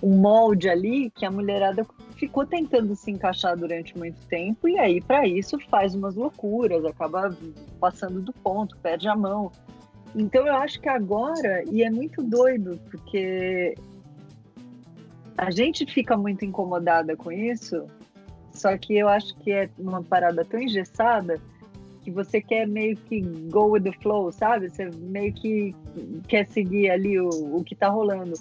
um 0.00 0.16
molde 0.16 0.68
ali 0.68 1.10
que 1.10 1.26
a 1.26 1.30
mulherada 1.30 1.84
ficou 2.14 2.46
tentando 2.46 2.94
se 2.94 3.10
encaixar 3.10 3.56
durante 3.56 3.98
muito 3.98 4.24
tempo 4.28 4.68
e 4.68 4.78
aí 4.78 5.00
para 5.00 5.26
isso 5.26 5.58
faz 5.68 5.92
umas 5.92 6.14
loucuras, 6.14 6.84
acaba 6.84 7.36
passando 7.80 8.22
do 8.22 8.32
ponto, 8.32 8.78
perde 8.78 9.08
a 9.08 9.16
mão. 9.16 9.50
Então 10.14 10.46
eu 10.46 10.54
acho 10.54 10.80
que 10.80 10.88
agora 10.88 11.64
e 11.70 11.82
é 11.82 11.90
muito 11.90 12.22
doido 12.22 12.80
porque 12.90 13.74
a 15.36 15.50
gente 15.50 15.86
fica 15.86 16.16
muito 16.16 16.44
incomodada 16.44 17.16
com 17.16 17.30
isso, 17.30 17.86
só 18.52 18.76
que 18.76 18.96
eu 18.96 19.08
acho 19.08 19.36
que 19.36 19.52
é 19.52 19.68
uma 19.78 20.02
parada 20.02 20.44
tão 20.44 20.60
engessada 20.60 21.40
que 22.02 22.10
você 22.10 22.40
quer 22.40 22.66
meio 22.66 22.96
que 22.96 23.20
go 23.50 23.72
with 23.72 23.82
the 23.82 23.92
flow, 23.92 24.30
sabe? 24.30 24.70
Você 24.70 24.88
meio 24.90 25.32
que 25.32 25.74
quer 26.28 26.46
seguir 26.46 26.90
ali 26.90 27.18
o, 27.18 27.28
o 27.28 27.64
que 27.64 27.74
tá 27.74 27.88
rolando 27.88 28.34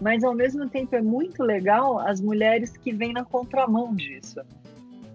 mas 0.00 0.24
ao 0.24 0.34
mesmo 0.34 0.68
tempo 0.68 0.94
é 0.96 1.02
muito 1.02 1.42
legal 1.42 1.98
as 1.98 2.20
mulheres 2.20 2.76
que 2.76 2.92
vêm 2.92 3.12
na 3.12 3.24
contramão 3.24 3.94
disso. 3.94 4.40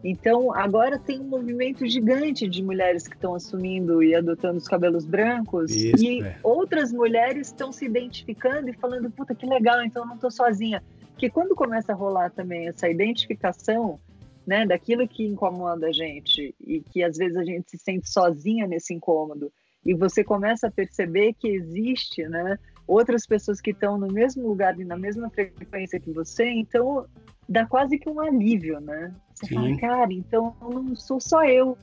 Então, 0.02 0.54
agora 0.54 0.98
tem 0.98 1.20
um 1.20 1.26
movimento 1.26 1.86
gigante 1.86 2.48
de 2.48 2.64
mulheres 2.64 3.06
que 3.06 3.16
estão 3.16 3.36
assumindo 3.36 4.02
e 4.02 4.16
adotando 4.16 4.58
os 4.58 4.66
cabelos 4.66 5.06
brancos, 5.06 5.72
Isso, 5.72 6.02
e 6.02 6.22
é. 6.22 6.38
outras 6.42 6.94
mulheres 6.94 7.48
estão 7.48 7.70
se 7.72 7.86
identificando 7.86 8.70
e 8.70 8.74
falando: 8.74 9.12
puta, 9.12 9.36
que 9.36 9.46
legal, 9.46 9.84
então 9.84 10.04
eu 10.04 10.08
não 10.08 10.16
estou 10.16 10.32
sozinha. 10.32 10.82
Porque 11.20 11.30
quando 11.30 11.54
começa 11.54 11.92
a 11.92 11.96
rolar 11.96 12.32
também 12.32 12.70
essa 12.70 12.88
identificação 12.88 14.00
né, 14.48 14.66
daquilo 14.66 15.06
que 15.06 15.26
incomoda 15.28 15.88
a 15.88 15.92
gente 15.92 16.56
e 16.66 16.80
que 16.80 17.04
às 17.04 17.18
vezes 17.18 17.36
a 17.36 17.44
gente 17.44 17.70
se 17.70 17.78
sente 17.78 18.10
sozinha 18.10 18.66
nesse 18.66 18.94
incômodo, 18.94 19.52
e 19.86 19.94
você 19.94 20.24
começa 20.24 20.68
a 20.68 20.72
perceber 20.72 21.34
que 21.34 21.50
existe 21.50 22.24
né, 22.24 22.58
outras 22.88 23.26
pessoas 23.26 23.60
que 23.60 23.72
estão 23.72 23.98
no 23.98 24.08
mesmo 24.08 24.48
lugar 24.48 24.80
e 24.80 24.86
na 24.86 24.96
mesma 24.96 25.30
frequência 25.30 26.00
que 26.00 26.10
você, 26.10 26.46
então 26.46 27.06
dá 27.50 27.66
quase 27.66 28.00
que 28.00 28.10
um 28.10 28.22
alívio, 28.22 28.80
né? 28.80 29.14
Você 29.36 29.48
Sim. 29.48 29.56
fala, 29.56 29.78
cara, 29.78 30.14
então 30.14 30.56
não 30.62 30.96
sou 30.96 31.20
só 31.20 31.44
eu. 31.44 31.78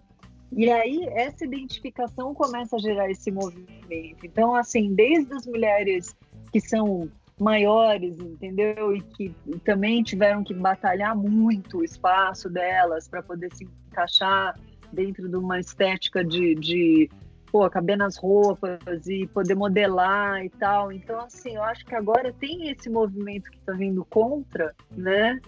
E 0.51 0.71
aí 0.71 1.07
essa 1.11 1.45
identificação 1.45 2.33
começa 2.33 2.77
a 2.77 2.79
gerar 2.79 3.11
esse 3.11 3.31
movimento. 3.31 4.25
Então, 4.25 4.55
assim, 4.55 4.95
desde 4.95 5.35
as 5.35 5.45
mulheres 5.47 6.17
que 6.51 6.59
são 6.59 7.11
maiores, 7.39 8.19
entendeu? 8.19 8.97
E 8.97 9.03
que 9.03 9.35
também 9.65 10.03
tiveram 10.03 10.43
que 10.43 10.55
batalhar 10.55 11.17
muito 11.17 11.79
o 11.79 11.85
espaço 11.85 12.49
delas 12.49 13.09
para 13.09 13.23
poder 13.23 13.55
se 13.55 13.65
encaixar 13.91 14.59
dentro 14.93 15.29
de 15.29 15.37
uma 15.37 15.61
estética 15.61 16.25
de, 16.25 16.55
de 16.55 17.11
pô, 17.51 17.69
caber 17.69 17.97
nas 17.97 18.17
roupas 18.17 19.07
e 19.07 19.27
poder 19.27 19.55
modelar 19.55 20.45
e 20.45 20.51
tal. 20.51 20.91
Então, 20.91 21.21
assim, 21.21 21.57
eu 21.57 21.63
acho 21.63 21.85
que 21.85 21.95
agora 21.95 22.33
tem 22.33 22.71
esse 22.71 22.89
movimento 22.89 23.51
que 23.51 23.59
está 23.59 23.73
vindo 23.73 24.05
contra, 24.05 24.75
né? 24.91 25.41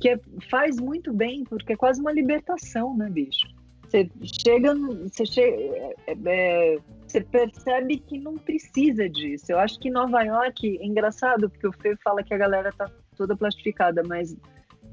Que 0.00 0.10
é, 0.10 0.20
faz 0.50 0.78
muito 0.78 1.12
bem, 1.12 1.44
porque 1.44 1.74
é 1.74 1.76
quase 1.76 2.00
uma 2.00 2.12
libertação, 2.12 2.96
né, 2.96 3.08
bicho? 3.08 3.46
Você 3.88 4.10
chega, 4.22 4.74
você 4.74 5.24
chega, 5.24 5.56
é, 5.56 5.94
é, 6.26 6.78
você 7.06 7.20
percebe 7.20 7.98
que 7.98 8.18
não 8.18 8.34
precisa 8.36 9.08
disso. 9.08 9.46
Eu 9.50 9.58
acho 9.58 9.78
que 9.78 9.90
Nova 9.90 10.22
York, 10.22 10.78
é 10.80 10.84
engraçado, 10.84 11.48
porque 11.48 11.66
o 11.66 11.72
Fê 11.72 11.96
fala 12.02 12.22
que 12.22 12.34
a 12.34 12.38
galera 12.38 12.72
tá 12.72 12.90
toda 13.16 13.36
plastificada, 13.36 14.02
mas 14.04 14.36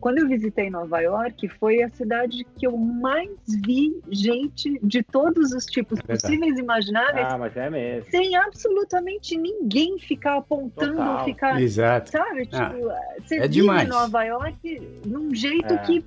quando 0.04 0.18
eu 0.18 0.28
visitei 0.28 0.70
Nova 0.70 1.00
York, 1.00 1.48
foi 1.48 1.82
a 1.82 1.88
cidade 1.88 2.46
que 2.58 2.68
eu 2.68 2.76
mais 2.76 3.30
vi 3.66 4.02
gente 4.10 4.78
de 4.84 5.02
todos 5.02 5.54
os 5.54 5.66
tipos 5.66 5.98
é 6.00 6.02
possíveis 6.02 6.58
e 6.58 6.62
imagináveis. 6.62 7.26
Ah, 7.30 7.38
mas 7.38 7.56
é 7.56 7.70
mesmo. 7.70 8.12
Sem 8.12 8.36
absolutamente 8.36 9.38
ninguém 9.38 9.98
ficar 10.00 10.38
apontando, 10.40 10.98
Total. 10.98 11.24
ficar. 11.24 11.62
Exato. 11.62 12.12
Sabe? 12.12 12.50
Ah, 12.52 12.70
tipo, 12.70 12.84
você 13.22 13.36
é 13.36 13.42
vive 13.42 13.54
demais. 13.54 13.88
Nova 13.88 14.24
York 14.26 15.02
num 15.06 15.34
jeito 15.34 15.74
é. 15.74 15.78
que 15.78 16.06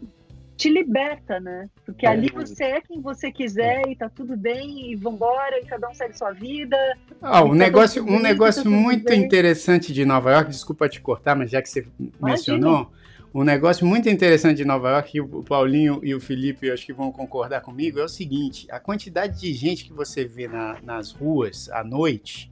te 0.56 0.70
liberta, 0.70 1.38
né? 1.38 1.68
Porque 1.84 2.06
é. 2.06 2.08
ali 2.08 2.30
você 2.32 2.64
é 2.64 2.80
quem 2.80 3.00
você 3.00 3.30
quiser 3.30 3.82
e 3.88 3.94
tá 3.94 4.08
tudo 4.08 4.36
bem, 4.36 4.90
e 4.90 4.96
vambora, 4.96 5.58
e 5.60 5.66
cada 5.66 5.88
um 5.88 5.94
segue 5.94 6.16
sua 6.16 6.32
vida. 6.32 6.76
Ah, 7.20 7.44
um 7.44 7.54
negócio, 7.54 8.04
um 8.04 8.18
negócio 8.18 8.64
tá 8.64 8.70
muito 8.70 9.04
bem. 9.04 9.22
interessante 9.22 9.92
de 9.92 10.04
Nova 10.04 10.32
York, 10.32 10.50
desculpa 10.50 10.88
te 10.88 11.00
cortar, 11.00 11.36
mas 11.36 11.50
já 11.50 11.60
que 11.60 11.68
você 11.68 11.86
Imagina. 11.98 12.20
mencionou, 12.22 12.92
um 13.34 13.44
negócio 13.44 13.86
muito 13.86 14.08
interessante 14.08 14.56
de 14.56 14.64
Nova 14.64 14.90
York, 14.92 15.12
que 15.12 15.20
o 15.20 15.42
Paulinho 15.42 16.00
e 16.02 16.14
o 16.14 16.20
Felipe 16.20 16.70
acho 16.70 16.86
que 16.86 16.92
vão 16.92 17.12
concordar 17.12 17.60
comigo, 17.60 18.00
é 18.00 18.04
o 18.04 18.08
seguinte: 18.08 18.66
a 18.70 18.80
quantidade 18.80 19.38
de 19.38 19.52
gente 19.52 19.84
que 19.84 19.92
você 19.92 20.24
vê 20.24 20.48
na, 20.48 20.78
nas 20.82 21.12
ruas 21.12 21.68
à 21.70 21.84
noite 21.84 22.50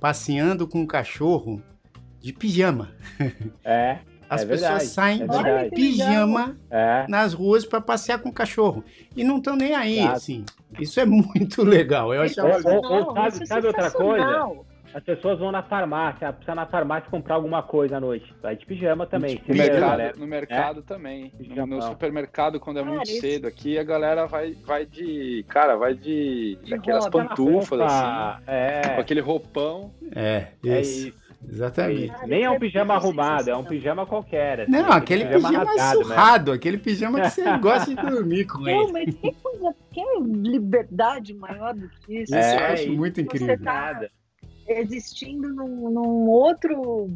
passeando 0.00 0.66
com 0.66 0.80
um 0.80 0.86
cachorro 0.86 1.62
de 2.18 2.32
pijama. 2.32 2.94
É. 3.62 3.98
As 4.32 4.42
é 4.42 4.46
pessoas 4.46 4.70
verdade, 4.70 4.86
saem 4.86 5.22
é 5.22 5.64
de 5.64 5.70
pijama 5.74 6.56
é. 6.70 7.04
nas 7.06 7.34
ruas 7.34 7.66
para 7.66 7.82
passear 7.82 8.18
com 8.18 8.30
o 8.30 8.32
cachorro. 8.32 8.82
E 9.14 9.22
não 9.22 9.36
estão 9.36 9.54
nem 9.54 9.74
aí, 9.74 10.00
assim. 10.00 10.44
Isso 10.80 10.98
é 10.98 11.04
muito 11.04 11.62
legal. 11.64 12.14
Eu 12.14 12.22
achava... 12.22 12.58
Ou, 12.66 12.82
ou, 12.82 13.08
ou, 13.08 13.14
sabe, 13.14 13.46
sabe 13.46 13.66
outra 13.66 13.90
coisa? 13.90 14.62
As 14.94 15.02
pessoas 15.02 15.38
vão 15.38 15.50
na 15.50 15.62
farmácia, 15.62 16.32
precisa 16.32 16.54
na 16.54 16.66
farmácia 16.66 17.10
comprar 17.10 17.36
alguma 17.36 17.62
coisa 17.62 17.96
à 17.96 18.00
noite. 18.00 18.34
Vai 18.42 18.56
de 18.56 18.66
pijama 18.66 19.06
também. 19.06 19.40
No 19.46 19.54
mercado, 19.54 20.18
no 20.18 20.26
mercado 20.26 20.80
é? 20.80 20.82
também. 20.82 21.32
No, 21.66 21.82
supermercado, 21.82 22.60
quando 22.60 22.78
é 22.78 22.82
muito 22.82 23.08
cedo 23.08 23.46
aqui, 23.46 23.78
a 23.78 23.82
galera 23.82 24.26
vai, 24.26 24.52
vai 24.66 24.84
de. 24.84 25.44
Cara, 25.48 25.76
vai 25.76 25.94
de. 25.94 26.58
de 26.62 26.70
daquelas 26.70 27.08
pantufas, 27.08 27.80
assim. 27.80 28.42
É. 28.46 28.80
Com 28.94 29.00
aquele 29.00 29.20
roupão. 29.20 29.92
É, 30.14 30.48
é 30.64 30.80
isso. 30.80 31.12
Exatamente. 31.48 32.14
Nem 32.26 32.44
é 32.44 32.50
um 32.50 32.58
pijama 32.58 32.94
arrumado, 32.94 33.50
é 33.50 33.56
um 33.56 33.64
pijama 33.64 34.06
qualquer. 34.06 34.60
Assim, 34.60 34.70
não, 34.70 34.92
aquele 34.92 35.24
pijama, 35.24 35.48
pijama 35.48 35.64
rasgado, 35.64 35.98
né? 35.98 36.04
surrado, 36.04 36.50
né? 36.50 36.56
aquele 36.56 36.78
pijama 36.78 37.20
que 37.20 37.30
você 37.30 37.42
gosta 37.58 37.94
de 37.94 38.10
dormir 38.10 38.46
com 38.46 38.68
ele. 38.68 38.78
Não, 38.78 38.92
mas 38.92 39.14
que 39.14 39.32
coisa, 39.32 39.74
que 39.90 40.02
liberdade 40.20 41.34
maior 41.34 41.74
do 41.74 41.88
que 41.88 42.22
isso? 42.22 42.34
É, 42.34 42.54
eu 42.54 42.72
acho 42.72 42.92
muito 42.92 43.20
incrível. 43.20 43.48
Você 43.48 43.56
tá 43.58 44.08
existindo 44.68 45.48
num, 45.48 45.90
num 45.90 46.28
outro, 46.28 47.10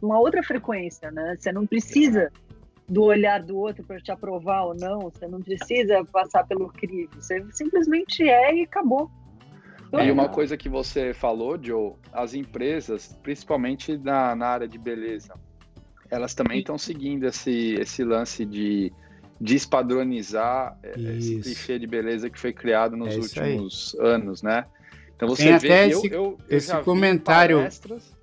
uma 0.00 0.18
outra 0.18 0.42
frequência, 0.42 1.10
né? 1.10 1.36
Você 1.38 1.52
não 1.52 1.66
precisa 1.66 2.30
do 2.88 3.02
olhar 3.02 3.42
do 3.42 3.56
outro 3.56 3.84
para 3.84 4.00
te 4.00 4.10
aprovar 4.10 4.64
ou 4.64 4.74
não, 4.74 5.00
você 5.00 5.26
não 5.26 5.40
precisa 5.42 6.04
passar 6.04 6.46
pelo 6.46 6.68
crivo, 6.68 7.10
você 7.20 7.44
simplesmente 7.50 8.28
é 8.28 8.54
e 8.54 8.62
acabou. 8.62 9.10
E 10.04 10.10
uma 10.10 10.28
coisa 10.28 10.56
que 10.56 10.68
você 10.68 11.14
falou, 11.14 11.58
Joe, 11.62 11.92
as 12.12 12.34
empresas, 12.34 13.18
principalmente 13.22 13.96
na, 13.98 14.34
na 14.34 14.46
área 14.46 14.68
de 14.68 14.78
beleza, 14.78 15.34
elas 16.10 16.34
também 16.34 16.60
estão 16.60 16.78
seguindo 16.78 17.24
esse, 17.24 17.74
esse 17.74 18.04
lance 18.04 18.44
de 18.44 18.92
despadronizar 19.40 20.78
é, 20.82 20.98
esse 21.16 21.40
clichê 21.40 21.78
de 21.78 21.86
beleza 21.86 22.30
que 22.30 22.38
foi 22.38 22.52
criado 22.52 22.96
nos 22.96 23.14
é 23.14 23.18
últimos 23.18 23.96
aí. 23.98 24.06
anos, 24.06 24.42
né? 24.42 24.66
Então 25.14 25.28
você 25.28 25.44
Tem 25.44 25.58
vê, 25.58 25.68
até 25.68 25.88
esse, 25.88 26.06
eu, 26.06 26.12
eu, 26.12 26.38
eu 26.48 26.56
esse 26.56 26.76
comentário, 26.82 27.66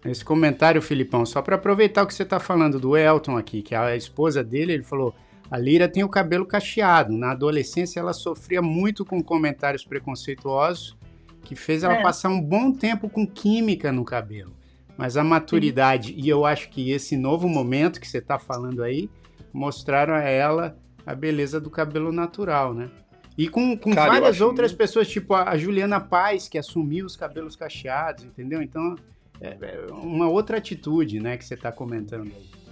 esse 0.05 0.24
comentário, 0.24 0.82
Filipão, 0.82 1.26
só 1.26 1.41
para 1.41 1.55
aproveitar 1.55 2.03
o 2.03 2.07
que 2.07 2.13
você 2.13 2.24
está 2.24 2.39
falando 2.39 2.80
do 2.80 2.95
Elton 2.95 3.36
aqui, 3.36 3.63
que 3.63 3.74
a 3.74 3.95
esposa 3.95 4.43
dele, 4.43 4.74
ele 4.74 4.84
falou, 4.84 5.13
a 5.49 5.57
Lira 5.57 5.88
tem 5.88 6.03
o 6.03 6.09
cabelo 6.09 6.45
cacheado. 6.45 7.11
Na 7.13 7.32
adolescência 7.32 7.99
ela 7.99 8.13
sofria 8.13 8.61
muito 8.61 9.03
com 9.03 9.24
comentários 9.24 9.84
preconceituosos 9.84 10.95
que 11.43 11.55
fez 11.55 11.83
ela 11.83 11.95
é. 11.95 12.01
passar 12.01 12.29
um 12.29 12.41
bom 12.41 12.71
tempo 12.71 13.09
com 13.09 13.27
química 13.27 13.91
no 13.91 14.03
cabelo. 14.03 14.53
Mas 14.97 15.17
a 15.17 15.23
maturidade, 15.23 16.09
Sim. 16.09 16.21
e 16.21 16.29
eu 16.29 16.45
acho 16.45 16.69
que 16.69 16.91
esse 16.91 17.17
novo 17.17 17.47
momento 17.49 17.99
que 17.99 18.07
você 18.07 18.19
está 18.19 18.37
falando 18.37 18.83
aí, 18.83 19.09
mostraram 19.51 20.13
a 20.13 20.21
ela 20.21 20.77
a 21.05 21.13
beleza 21.13 21.59
do 21.59 21.69
cabelo 21.69 22.11
natural, 22.11 22.73
né? 22.73 22.89
E 23.37 23.49
com, 23.49 23.75
com 23.75 23.93
Cara, 23.93 24.11
várias 24.11 24.41
outras 24.41 24.71
muito... 24.71 24.77
pessoas, 24.77 25.09
tipo 25.09 25.33
a 25.33 25.57
Juliana 25.57 25.99
Paz, 25.99 26.47
que 26.47 26.57
assumiu 26.57 27.05
os 27.05 27.15
cabelos 27.15 27.55
cacheados, 27.55 28.23
entendeu? 28.23 28.61
Então, 28.61 28.95
é, 29.41 29.57
é 29.59 29.91
uma 29.91 30.29
outra 30.29 30.57
atitude, 30.57 31.19
né, 31.19 31.35
que 31.35 31.43
você 31.43 31.55
está 31.55 31.71
comentando 31.71 32.31
aí. 32.35 32.63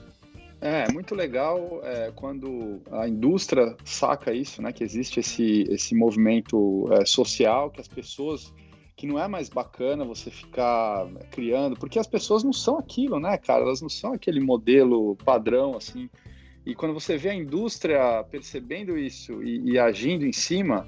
É, 0.62 0.92
muito 0.92 1.16
legal 1.16 1.82
é, 1.84 2.12
quando 2.16 2.80
a 2.92 3.08
indústria 3.08 3.76
saca 3.84 4.32
isso, 4.32 4.62
né? 4.62 4.72
Que 4.72 4.84
existe 4.84 5.20
esse, 5.20 5.64
esse 5.68 5.96
movimento 5.96 6.88
é, 6.94 7.04
social, 7.04 7.72
que 7.72 7.82
as 7.82 7.88
pessoas 7.88 8.54
que 9.02 9.08
não 9.08 9.18
é 9.18 9.28
mais 9.28 9.50
bacana 9.50 10.06
você 10.06 10.30
ficar 10.30 11.08
criando, 11.32 11.76
porque 11.76 11.98
as 11.98 12.06
pessoas 12.06 12.44
não 12.44 12.54
são 12.54 12.78
aquilo, 12.78 13.20
né, 13.20 13.36
cara? 13.36 13.64
Elas 13.64 13.82
não 13.82 13.90
são 13.90 14.14
aquele 14.14 14.40
modelo 14.40 15.16
padrão, 15.26 15.76
assim. 15.76 16.08
E 16.64 16.76
quando 16.76 16.94
você 16.94 17.18
vê 17.18 17.30
a 17.30 17.34
indústria 17.34 18.24
percebendo 18.30 18.96
isso 18.96 19.42
e, 19.42 19.72
e 19.72 19.80
agindo 19.80 20.24
em 20.24 20.32
cima, 20.32 20.88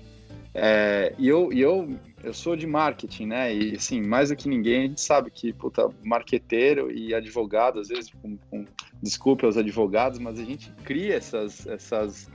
é, 0.53 1.15
e 1.17 1.27
eu, 1.27 1.51
e 1.51 1.59
eu, 1.59 1.89
eu 2.23 2.35
sou 2.35 2.55
de 2.55 2.67
marketing, 2.67 3.25
né? 3.25 3.51
E 3.51 3.77
assim, 3.77 3.99
mais 3.99 4.29
do 4.29 4.35
que 4.35 4.47
ninguém, 4.47 4.83
a 4.83 4.87
gente 4.89 5.01
sabe 5.01 5.31
que, 5.31 5.51
puta, 5.51 5.89
marqueteiro 6.03 6.91
e 6.91 7.15
advogado, 7.15 7.79
às 7.79 7.87
vezes, 7.87 8.13
com, 8.21 8.37
com 8.51 8.63
desculpe 9.01 9.43
aos 9.43 9.57
advogados, 9.57 10.19
mas 10.19 10.39
a 10.39 10.43
gente 10.43 10.71
cria 10.85 11.15
essas, 11.15 11.65
essas 11.65 12.29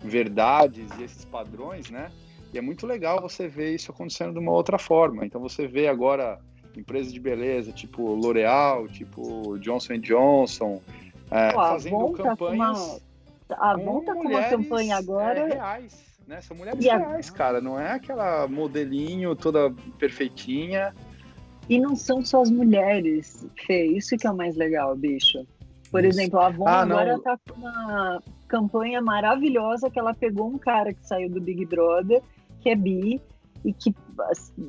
verdades 0.00 0.88
e 0.96 1.02
esses 1.02 1.24
padrões, 1.24 1.90
né? 1.90 2.12
E 2.54 2.58
é 2.58 2.60
muito 2.60 2.86
legal 2.86 3.20
você 3.20 3.48
ver 3.48 3.74
isso 3.74 3.90
acontecendo 3.90 4.32
de 4.32 4.38
uma 4.38 4.52
outra 4.52 4.78
forma. 4.78 5.26
Então 5.26 5.40
você 5.40 5.66
vê 5.66 5.88
agora 5.88 6.38
empresas 6.76 7.12
de 7.12 7.18
beleza, 7.18 7.72
tipo 7.72 8.14
L'Oreal, 8.14 8.86
tipo 8.86 9.58
Johnson 9.58 9.98
Johnson, 9.98 10.80
é, 11.32 11.52
Pô, 11.52 11.58
fazendo 11.58 12.12
campanhas. 12.12 13.02
Uma... 13.48 13.56
A 13.56 13.72
Avon 13.72 14.04
tá 14.04 14.14
com 14.14 14.28
uma 14.28 14.44
campanha 14.44 14.96
agora. 14.96 15.40
É, 15.40 15.54
reais, 15.54 16.04
né? 16.28 16.40
São 16.42 16.56
mulheres 16.56 16.84
e 16.84 16.88
reais, 16.88 17.28
a... 17.28 17.32
cara. 17.32 17.60
Não 17.60 17.78
é 17.78 17.90
aquela 17.90 18.46
modelinho 18.46 19.34
toda 19.34 19.74
perfeitinha. 19.98 20.94
E 21.68 21.80
não 21.80 21.96
são 21.96 22.24
só 22.24 22.42
as 22.42 22.50
mulheres, 22.52 23.44
Fê. 23.66 23.84
Isso 23.84 24.16
que 24.16 24.28
é 24.28 24.30
o 24.30 24.36
mais 24.36 24.54
legal, 24.54 24.94
bicho. 24.94 25.44
Por 25.90 26.04
isso. 26.04 26.20
exemplo, 26.20 26.38
a 26.38 26.46
Avon 26.46 26.68
ah, 26.68 26.82
agora 26.82 27.14
não. 27.14 27.20
tá 27.20 27.36
com 27.48 27.58
uma 27.58 28.22
campanha 28.46 29.02
maravilhosa 29.02 29.90
que 29.90 29.98
ela 29.98 30.14
pegou 30.14 30.46
um 30.46 30.58
cara 30.58 30.94
que 30.94 31.04
saiu 31.04 31.28
do 31.28 31.40
Big 31.40 31.64
Brother 31.66 32.22
que 32.64 32.70
é 32.70 32.74
bi 32.74 33.20
e 33.62 33.72
que, 33.72 33.94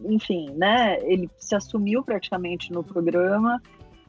enfim, 0.06 0.52
né, 0.52 1.00
ele 1.02 1.30
se 1.38 1.56
assumiu 1.56 2.04
praticamente 2.04 2.72
no 2.72 2.84
programa 2.84 3.62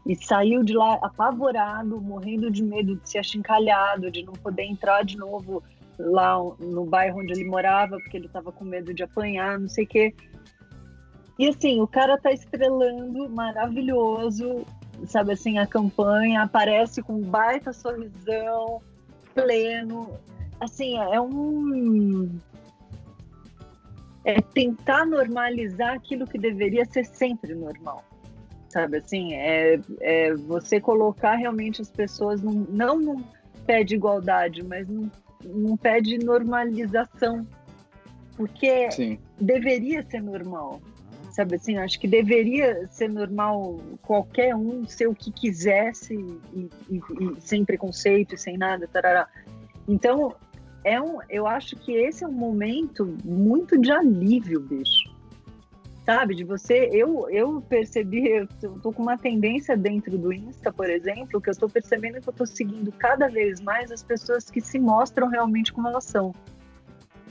e 0.04 0.14
saiu 0.16 0.64
de 0.64 0.72
lá 0.72 0.94
apavorado, 0.94 2.00
morrendo 2.00 2.50
de 2.50 2.62
medo 2.62 2.96
de 2.96 3.08
ser 3.08 3.18
achincalhado, 3.18 4.10
de 4.10 4.24
não 4.24 4.32
poder 4.34 4.64
entrar 4.64 5.04
de 5.04 5.16
novo 5.16 5.62
lá 5.98 6.36
no 6.58 6.84
bairro 6.84 7.20
onde 7.20 7.32
ele 7.32 7.44
morava, 7.44 7.96
porque 7.98 8.16
ele 8.16 8.26
estava 8.26 8.52
com 8.52 8.64
medo 8.64 8.92
de 8.92 9.04
apanhar, 9.04 9.58
não 9.58 9.68
sei 9.68 9.84
o 9.84 9.88
quê. 9.88 10.14
E 11.38 11.48
assim, 11.48 11.80
o 11.80 11.86
cara 11.86 12.18
tá 12.18 12.32
estrelando, 12.32 13.28
maravilhoso, 13.30 14.64
sabe 15.06 15.32
assim, 15.32 15.58
a 15.58 15.66
campanha, 15.66 16.42
aparece 16.42 17.02
com 17.02 17.14
um 17.14 17.22
baita 17.22 17.72
sorrisão, 17.72 18.80
pleno. 19.34 20.18
Assim, 20.60 20.96
é 20.96 21.20
um 21.20 22.30
é 24.26 24.40
tentar 24.42 25.06
normalizar 25.06 25.94
aquilo 25.94 26.26
que 26.26 26.36
deveria 26.36 26.84
ser 26.84 27.04
sempre 27.04 27.54
normal. 27.54 28.04
Sabe 28.68 28.98
assim, 28.98 29.34
é, 29.34 29.78
é 30.00 30.34
você 30.34 30.80
colocar 30.80 31.36
realmente 31.36 31.80
as 31.80 31.88
pessoas 31.88 32.42
num, 32.42 32.66
não 32.68 32.98
num 32.98 33.22
pé 33.64 33.84
de 33.84 33.94
igualdade, 33.94 34.64
mas 34.64 34.88
num, 34.88 35.08
num 35.44 35.76
pé 35.76 36.00
de 36.00 36.18
normalização. 36.18 37.46
Porque 38.36 38.90
Sim. 38.90 39.18
deveria 39.40 40.02
ser 40.02 40.20
normal. 40.20 40.80
Sabe 41.30 41.54
assim, 41.54 41.78
acho 41.78 42.00
que 42.00 42.08
deveria 42.08 42.88
ser 42.88 43.08
normal 43.08 43.78
qualquer 44.02 44.56
um 44.56 44.84
ser 44.88 45.06
o 45.06 45.14
que 45.14 45.30
quisesse 45.30 46.14
e, 46.52 46.68
e, 46.88 46.96
e 46.96 47.40
sem 47.40 47.64
preconceito 47.64 48.36
sem 48.36 48.58
nada, 48.58 48.88
tarará. 48.88 49.28
Então, 49.86 50.34
é 50.86 51.02
um, 51.02 51.18
eu 51.28 51.48
acho 51.48 51.74
que 51.74 51.92
esse 51.92 52.22
é 52.22 52.28
um 52.28 52.32
momento 52.32 53.18
muito 53.24 53.76
de 53.76 53.90
alívio, 53.90 54.60
bicho. 54.60 55.12
Sabe, 56.04 56.36
de 56.36 56.44
você, 56.44 56.88
eu, 56.92 57.28
eu 57.28 57.60
percebi, 57.60 58.28
eu 58.28 58.46
tô 58.80 58.92
com 58.92 59.02
uma 59.02 59.18
tendência 59.18 59.76
dentro 59.76 60.16
do 60.16 60.32
Insta, 60.32 60.72
por 60.72 60.88
exemplo, 60.88 61.40
que 61.40 61.48
eu 61.48 61.50
estou 61.50 61.68
percebendo 61.68 62.20
que 62.20 62.28
eu 62.28 62.30
estou 62.30 62.46
seguindo 62.46 62.92
cada 62.92 63.26
vez 63.26 63.60
mais 63.60 63.90
as 63.90 64.04
pessoas 64.04 64.48
que 64.48 64.60
se 64.60 64.78
mostram 64.78 65.26
realmente 65.26 65.72
como 65.72 65.88
elas 65.88 66.04
são. 66.04 66.32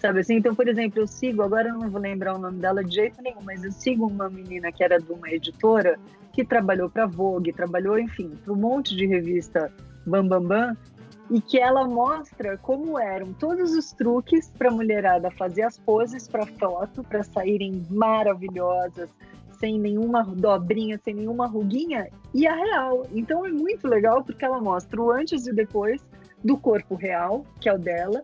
Sabe 0.01 0.19
assim? 0.19 0.35
Então, 0.35 0.53
por 0.53 0.67
exemplo, 0.67 0.99
eu 0.99 1.07
sigo, 1.07 1.41
agora 1.41 1.69
eu 1.69 1.75
não 1.75 1.89
vou 1.89 2.01
lembrar 2.01 2.35
o 2.35 2.37
nome 2.37 2.59
dela 2.59 2.83
de 2.83 2.93
jeito 2.93 3.21
nenhum, 3.21 3.41
mas 3.41 3.63
eu 3.63 3.71
sigo 3.71 4.05
uma 4.05 4.29
menina 4.29 4.69
que 4.69 4.83
era 4.83 4.99
de 4.99 5.09
uma 5.09 5.29
editora 5.29 5.97
que 6.33 6.43
trabalhou 6.43 6.89
para 6.89 7.05
Vogue, 7.05 7.53
trabalhou, 7.53 7.97
enfim, 7.97 8.33
para 8.43 8.51
um 8.51 8.57
monte 8.57 8.93
de 8.93 9.05
revista 9.05 9.71
Bam 10.05 10.27
Bam 10.27 10.43
Bam, 10.43 10.77
e 11.29 11.41
que 11.41 11.57
ela 11.57 11.87
mostra 11.87 12.57
como 12.57 12.99
eram 12.99 13.33
todos 13.33 13.73
os 13.73 13.91
truques 13.91 14.51
para 14.57 14.69
a 14.69 14.71
mulherada 14.71 15.31
fazer 15.31 15.63
as 15.63 15.77
poses 15.77 16.27
para 16.27 16.45
foto, 16.45 17.03
para 17.03 17.23
saírem 17.23 17.83
maravilhosas, 17.89 19.09
sem 19.59 19.79
nenhuma 19.79 20.23
dobrinha, 20.23 20.99
sem 21.03 21.13
nenhuma 21.13 21.47
ruguinha, 21.47 22.09
e 22.33 22.45
a 22.45 22.53
real. 22.53 23.07
Então 23.11 23.45
é 23.45 23.51
muito 23.51 23.87
legal 23.87 24.23
porque 24.23 24.45
ela 24.45 24.61
mostra 24.61 25.01
o 25.01 25.11
antes 25.11 25.47
e 25.47 25.51
o 25.51 25.55
depois 25.55 26.01
do 26.43 26.57
corpo 26.57 26.95
real, 26.95 27.45
que 27.59 27.67
é 27.67 27.73
o 27.73 27.77
dela, 27.77 28.21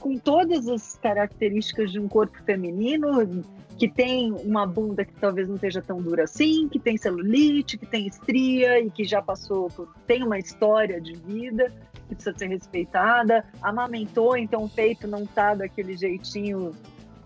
com 0.00 0.18
todas 0.18 0.68
as 0.68 0.96
características 0.96 1.92
de 1.92 2.00
um 2.00 2.08
corpo 2.08 2.36
feminino, 2.42 3.44
que 3.78 3.88
tem 3.88 4.32
uma 4.32 4.66
bunda 4.66 5.04
que 5.04 5.14
talvez 5.14 5.48
não 5.48 5.56
esteja 5.56 5.82
tão 5.82 6.00
dura 6.00 6.24
assim, 6.24 6.68
que 6.68 6.78
tem 6.78 6.96
celulite, 6.96 7.78
que 7.78 7.86
tem 7.86 8.06
estria 8.06 8.80
e 8.80 8.90
que 8.90 9.04
já 9.04 9.22
passou 9.22 9.68
por, 9.70 9.88
tem 10.06 10.22
uma 10.22 10.38
história 10.38 11.00
de 11.00 11.14
vida 11.14 11.72
que 12.08 12.14
precisa 12.14 12.36
ser 12.36 12.48
respeitada, 12.48 13.44
amamentou, 13.62 14.36
então 14.36 14.64
o 14.64 14.68
peito 14.68 15.06
não 15.06 15.26
tá 15.26 15.54
daquele 15.54 15.96
jeitinho, 15.96 16.72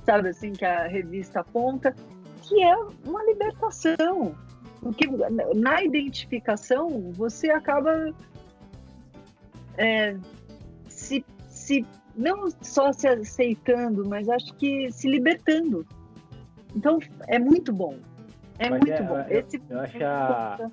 sabe 0.04 0.28
assim, 0.28 0.52
que 0.52 0.64
a 0.64 0.86
revista 0.86 1.40
aponta, 1.40 1.94
que 2.42 2.62
é 2.62 2.74
uma 3.06 3.22
libertação. 3.24 4.34
Porque 4.80 5.06
na 5.56 5.82
identificação 5.82 7.10
você 7.12 7.50
acaba 7.50 8.14
é, 9.76 10.16
se, 10.88 11.24
se 11.48 11.84
não 12.16 12.48
só 12.62 12.92
se 12.92 13.08
aceitando, 13.08 14.08
mas 14.08 14.28
acho 14.28 14.54
que 14.54 14.90
se 14.92 15.08
libertando. 15.08 15.84
Então 16.74 16.98
é 17.26 17.38
muito 17.38 17.72
bom. 17.72 17.96
É 18.58 18.68
Mas 18.68 18.80
muito 18.80 18.92
é, 18.92 19.02
bom. 19.02 19.18
Eu, 19.20 19.40
Esse 19.40 19.62
eu 19.70 19.80
acho 19.80 20.04
a... 20.04 20.70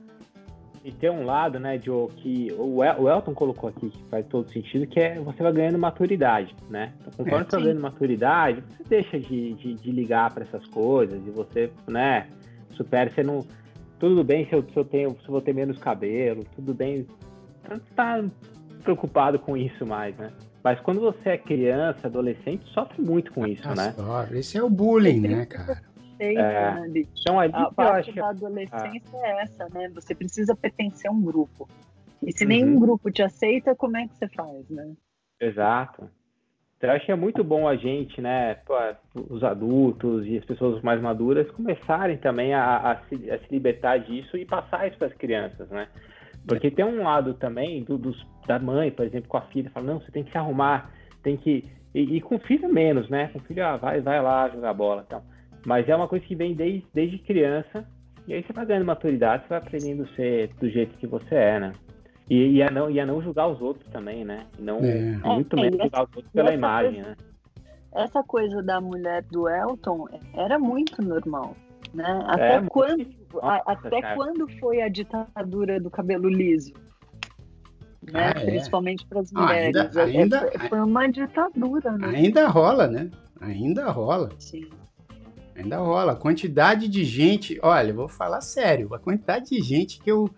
E 0.86 0.92
tem 0.92 1.10
um 1.10 1.26
lado, 1.26 1.60
né, 1.60 1.80
Joe, 1.84 2.08
que 2.12 2.54
o, 2.60 2.84
El, 2.84 3.02
o 3.02 3.10
Elton 3.10 3.34
colocou 3.34 3.68
aqui, 3.68 3.90
que 3.90 4.04
faz 4.08 4.24
todo 4.28 4.48
sentido, 4.52 4.86
que 4.86 5.00
é 5.00 5.20
você 5.20 5.42
vai 5.42 5.52
ganhando 5.52 5.80
maturidade, 5.80 6.56
né? 6.70 6.94
Então, 7.02 7.12
conforme 7.26 7.42
é, 7.42 7.50
você 7.50 7.56
vai 7.56 7.64
ganhando 7.64 7.82
maturidade, 7.82 8.64
você 8.70 8.84
deixa 8.88 9.20
de, 9.20 9.54
de, 9.54 9.74
de 9.74 9.92
ligar 9.92 10.32
para 10.32 10.44
essas 10.44 10.64
coisas 10.68 11.20
e 11.26 11.32
você, 11.32 11.72
né, 11.88 12.28
supera, 12.76 13.10
você 13.10 13.24
não... 13.24 13.44
Tudo 13.98 14.24
bem 14.24 14.46
se 14.46 14.54
eu, 14.54 14.62
se 14.62 14.78
eu 14.78 14.86
tenho, 14.86 15.10
se 15.10 15.28
eu 15.28 15.32
vou 15.32 15.42
ter 15.42 15.56
menos 15.56 15.80
cabelo, 15.80 16.46
tudo 16.56 16.72
bem, 16.72 17.08
você 17.64 17.74
não 17.74 17.80
tá 17.96 18.24
preocupado 18.84 19.40
com 19.40 19.58
isso 19.58 19.88
mais, 19.88 20.16
né? 20.18 20.32
Mas 20.64 20.80
quando 20.82 21.02
você 21.02 21.30
é 21.30 21.38
criança, 21.40 22.06
adolescente, 22.06 22.64
sofre 22.72 23.02
muito 23.02 23.34
com 23.34 23.48
isso, 23.48 23.68
né? 23.70 23.94
Sofre. 23.94 24.38
Esse 24.38 24.56
é 24.60 24.64
o 24.64 24.70
bullying, 24.70 25.22
né, 25.22 25.46
cara? 25.48 25.82
É. 26.20 26.88
né, 26.88 27.04
Então, 27.22 27.40
ali 27.40 27.54
a 27.54 27.72
parte 27.72 28.12
da 28.14 28.30
adolescência 28.30 29.20
ah. 29.22 29.28
é 29.28 29.42
essa, 29.44 29.68
né? 29.70 29.90
Você 29.90 30.16
precisa 30.16 30.56
pertencer 30.56 31.10
a 31.10 31.14
um 31.14 31.22
grupo. 31.22 31.68
E 32.26 32.32
se 32.32 32.44
uhum. 32.44 32.50
nenhum 32.50 32.80
grupo 32.80 33.12
te 33.12 33.22
aceita, 33.22 33.76
como 33.76 33.98
é 33.98 34.08
que 34.08 34.16
você 34.16 34.28
faz, 34.30 34.70
né? 34.70 34.94
Exato. 35.40 36.10
Então, 36.78 36.90
eu 36.90 36.96
acho 36.96 37.06
que 37.06 37.12
é 37.12 37.16
muito 37.16 37.44
bom 37.44 37.68
a 37.68 37.76
gente, 37.76 38.22
né, 38.22 38.58
os 39.30 39.44
adultos 39.44 40.26
e 40.26 40.38
as 40.38 40.46
pessoas 40.46 40.82
mais 40.82 41.02
maduras 41.02 41.50
começarem 41.52 42.18
também 42.18 42.54
a, 42.54 42.92
a, 42.92 42.96
se, 43.06 43.32
a 43.32 43.40
se 43.40 43.46
libertar 43.50 43.98
disso 43.98 44.38
e 44.38 44.46
passar 44.46 44.88
isso 44.88 44.98
para 44.98 45.08
as 45.08 45.14
crianças, 45.14 45.70
né? 45.70 45.88
Porque 46.48 46.70
tem 46.70 46.86
um 46.86 47.04
lado 47.04 47.34
também 47.34 47.84
do, 47.84 47.98
dos, 47.98 48.16
da 48.46 48.60
mãe, 48.60 48.92
por 48.92 49.06
exemplo, 49.06 49.28
com 49.28 49.38
a 49.38 49.42
filha, 49.42 49.70
fala, 49.72 49.86
não, 49.86 50.00
você 50.00 50.12
tem 50.12 50.24
que 50.24 50.32
se 50.32 50.38
arrumar, 50.38 50.92
tem 51.24 51.38
que. 51.38 51.64
E, 51.94 52.18
e 52.18 52.22
com 52.22 52.38
filho 52.40 52.72
menos, 52.72 53.10
né? 53.10 53.30
Com 53.30 53.40
filho, 53.40 53.66
ah, 53.66 53.78
vai, 53.78 54.02
vai 54.02 54.22
lá 54.22 54.50
jogar 54.50 54.74
bola 54.74 55.04
e 55.04 55.10
tal. 55.10 55.24
Mas 55.66 55.90
é 55.90 55.96
uma 55.96 56.08
coisa 56.08 56.26
que 56.26 56.36
vem 56.36 56.54
desde, 56.54 56.86
desde 56.94 57.18
criança, 57.20 57.86
e 58.28 58.34
aí 58.34 58.44
você 58.44 58.54
vai 58.54 58.66
ganhando 58.66 58.86
maturidade, 58.86 59.44
você 59.44 59.50
vai 59.50 59.58
aprendendo 59.58 60.04
a 60.04 60.16
ser 60.16 60.54
do 60.60 60.70
jeito 60.70 60.98
que 60.98 61.08
você 61.08 61.36
é, 61.36 61.60
né? 61.60 61.72
E, 62.30 62.58
e, 62.58 62.64
a, 62.64 62.72
não, 62.72 62.90
e 62.90 63.00
a 63.00 63.06
não 63.06 63.22
julgar 63.22 63.48
os 63.48 63.62
outros 63.62 63.88
também, 63.92 64.26
né? 64.26 64.46
E 64.58 64.62
não, 64.62 64.78
é. 64.78 65.16
muito 65.24 65.58
é, 65.58 65.62
menos 65.62 65.82
julgar 65.82 66.04
os 66.04 66.16
outros 66.16 66.32
pela 66.32 66.54
imagem, 66.54 67.04
coisa, 67.04 67.10
né? 67.10 67.16
Essa 67.94 68.24
coisa 68.24 68.62
da 68.62 68.82
mulher 68.82 69.24
do 69.32 69.48
Elton 69.48 70.08
era 70.34 70.60
muito 70.60 71.02
normal, 71.02 71.56
né? 71.94 72.24
Até, 72.28 72.56
é, 72.56 72.62
quando, 72.62 73.08
a, 73.42 73.72
até 73.72 74.16
quando 74.16 74.48
foi 74.60 74.82
a 74.82 74.90
ditadura 74.90 75.80
do 75.80 75.90
cabelo 75.90 76.28
liso? 76.28 76.74
Né? 78.12 78.34
Ah, 78.36 78.40
é. 78.40 78.46
Principalmente 78.46 79.06
para 79.08 79.22
as 79.22 79.32
mulheres. 79.32 79.76
Ainda, 79.76 80.04
ainda, 80.04 80.52
é, 80.54 80.68
foi 80.68 80.80
uma 80.80 81.08
ditadura, 81.08 81.92
né? 81.98 82.08
Ainda 82.08 82.48
rola, 82.48 82.88
né? 82.88 83.10
Ainda 83.40 83.90
rola. 83.92 84.30
Sim. 84.40 84.68
Ainda 85.56 85.78
rola. 85.78 86.12
A 86.12 86.16
quantidade 86.16 86.88
de 86.88 87.04
gente, 87.06 87.58
olha, 87.62 87.94
vou 87.94 88.10
falar 88.10 88.42
sério, 88.42 88.94
a 88.94 89.00
quantidade 89.00 89.50
de 89.50 89.62
gente 89.62 90.00
que 90.00 90.12
eu 90.12 90.30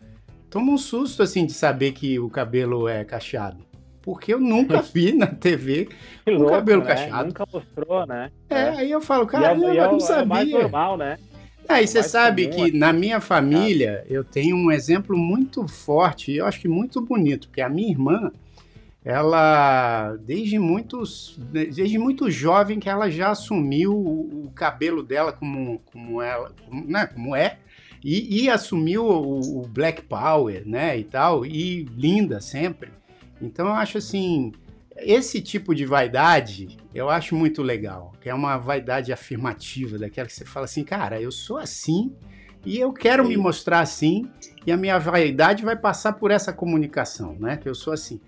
tomo 0.49 0.73
um 0.73 0.77
susto 0.77 1.23
assim 1.23 1.45
de 1.45 1.53
saber 1.53 1.91
que 1.93 2.19
o 2.19 2.29
cabelo 2.29 2.87
é 2.87 3.03
cacheado. 3.03 3.65
Porque 4.01 4.33
eu 4.33 4.39
nunca 4.39 4.81
vi 4.93 5.11
na 5.13 5.27
TV 5.27 5.89
o 6.25 6.31
louco, 6.31 6.51
cabelo 6.51 6.83
né? 6.83 6.87
cacheado. 6.87 7.27
Nunca 7.27 7.45
mostrou, 7.51 8.05
né? 8.05 8.31
É, 8.49 8.55
é. 8.55 8.69
aí 8.69 8.91
eu 8.91 9.01
falo, 9.01 9.25
cara, 9.25 9.53
é, 9.53 9.57
eu 9.57 9.83
é, 9.83 9.91
não 9.91 9.99
sabia. 9.99 10.21
É 10.21 10.25
mais 10.25 10.51
normal, 10.51 10.97
né? 10.97 11.17
Aí 11.67 11.85
você 11.85 12.01
sabe 12.01 12.47
comum, 12.47 12.63
que 12.63 12.77
na 12.77 12.93
minha 12.93 13.19
família 13.19 14.05
eu 14.07 14.23
tenho 14.23 14.55
um 14.55 14.71
exemplo 14.71 15.17
muito 15.17 15.67
forte 15.67 16.31
e 16.31 16.37
eu 16.37 16.45
acho 16.45 16.61
que 16.61 16.67
muito 16.67 17.01
bonito, 17.01 17.49
porque 17.49 17.59
a 17.59 17.67
minha 17.67 17.89
irmã, 17.89 18.31
ela 19.07 20.17
desde 20.17 20.59
muitos 20.59 21.39
desde 21.49 21.97
muito 21.97 22.29
jovem 22.29 22.77
que 22.77 22.89
ela 22.89 23.09
já 23.09 23.29
assumiu 23.29 23.93
o, 23.93 24.47
o 24.47 24.51
cabelo 24.51 25.01
dela 25.01 25.31
como 25.31 25.79
como 25.85 26.21
ela 26.21 26.51
como, 26.65 26.85
né, 26.85 27.07
como 27.07 27.33
é 27.33 27.57
e, 28.03 28.43
e 28.43 28.49
assumiu 28.49 29.05
o, 29.05 29.61
o, 29.61 29.67
Black 29.67 30.01
Power 30.01 30.67
né 30.67 30.97
e 30.97 31.05
tal 31.05 31.45
e 31.45 31.83
linda 31.95 32.41
sempre 32.41 32.91
então 33.41 33.67
eu 33.67 33.73
acho 33.73 33.97
assim 33.97 34.51
esse 34.97 35.39
tipo 35.41 35.73
de 35.73 35.85
vaidade 35.85 36.77
eu 36.93 37.11
acho 37.11 37.35
muito 37.35 37.61
legal, 37.61 38.13
que 38.19 38.27
é 38.27 38.33
uma 38.33 38.57
vaidade 38.57 39.13
afirmativa, 39.13 39.99
daquela 39.99 40.25
que 40.25 40.33
você 40.33 40.43
fala 40.43 40.65
assim, 40.65 40.83
cara, 40.83 41.21
eu 41.21 41.31
sou 41.31 41.57
assim 41.57 42.11
e 42.65 42.79
eu 42.79 42.91
quero 42.91 43.23
me 43.23 43.37
mostrar 43.37 43.81
assim 43.81 44.27
e 44.65 44.71
a 44.71 44.75
minha 44.75 44.97
vaidade 44.97 45.63
vai 45.63 45.75
passar 45.75 46.13
por 46.13 46.31
essa 46.31 46.51
comunicação, 46.51 47.37
né? 47.39 47.55
Que 47.55 47.69
eu 47.69 47.75
sou 47.75 47.93
assim. 47.93 48.19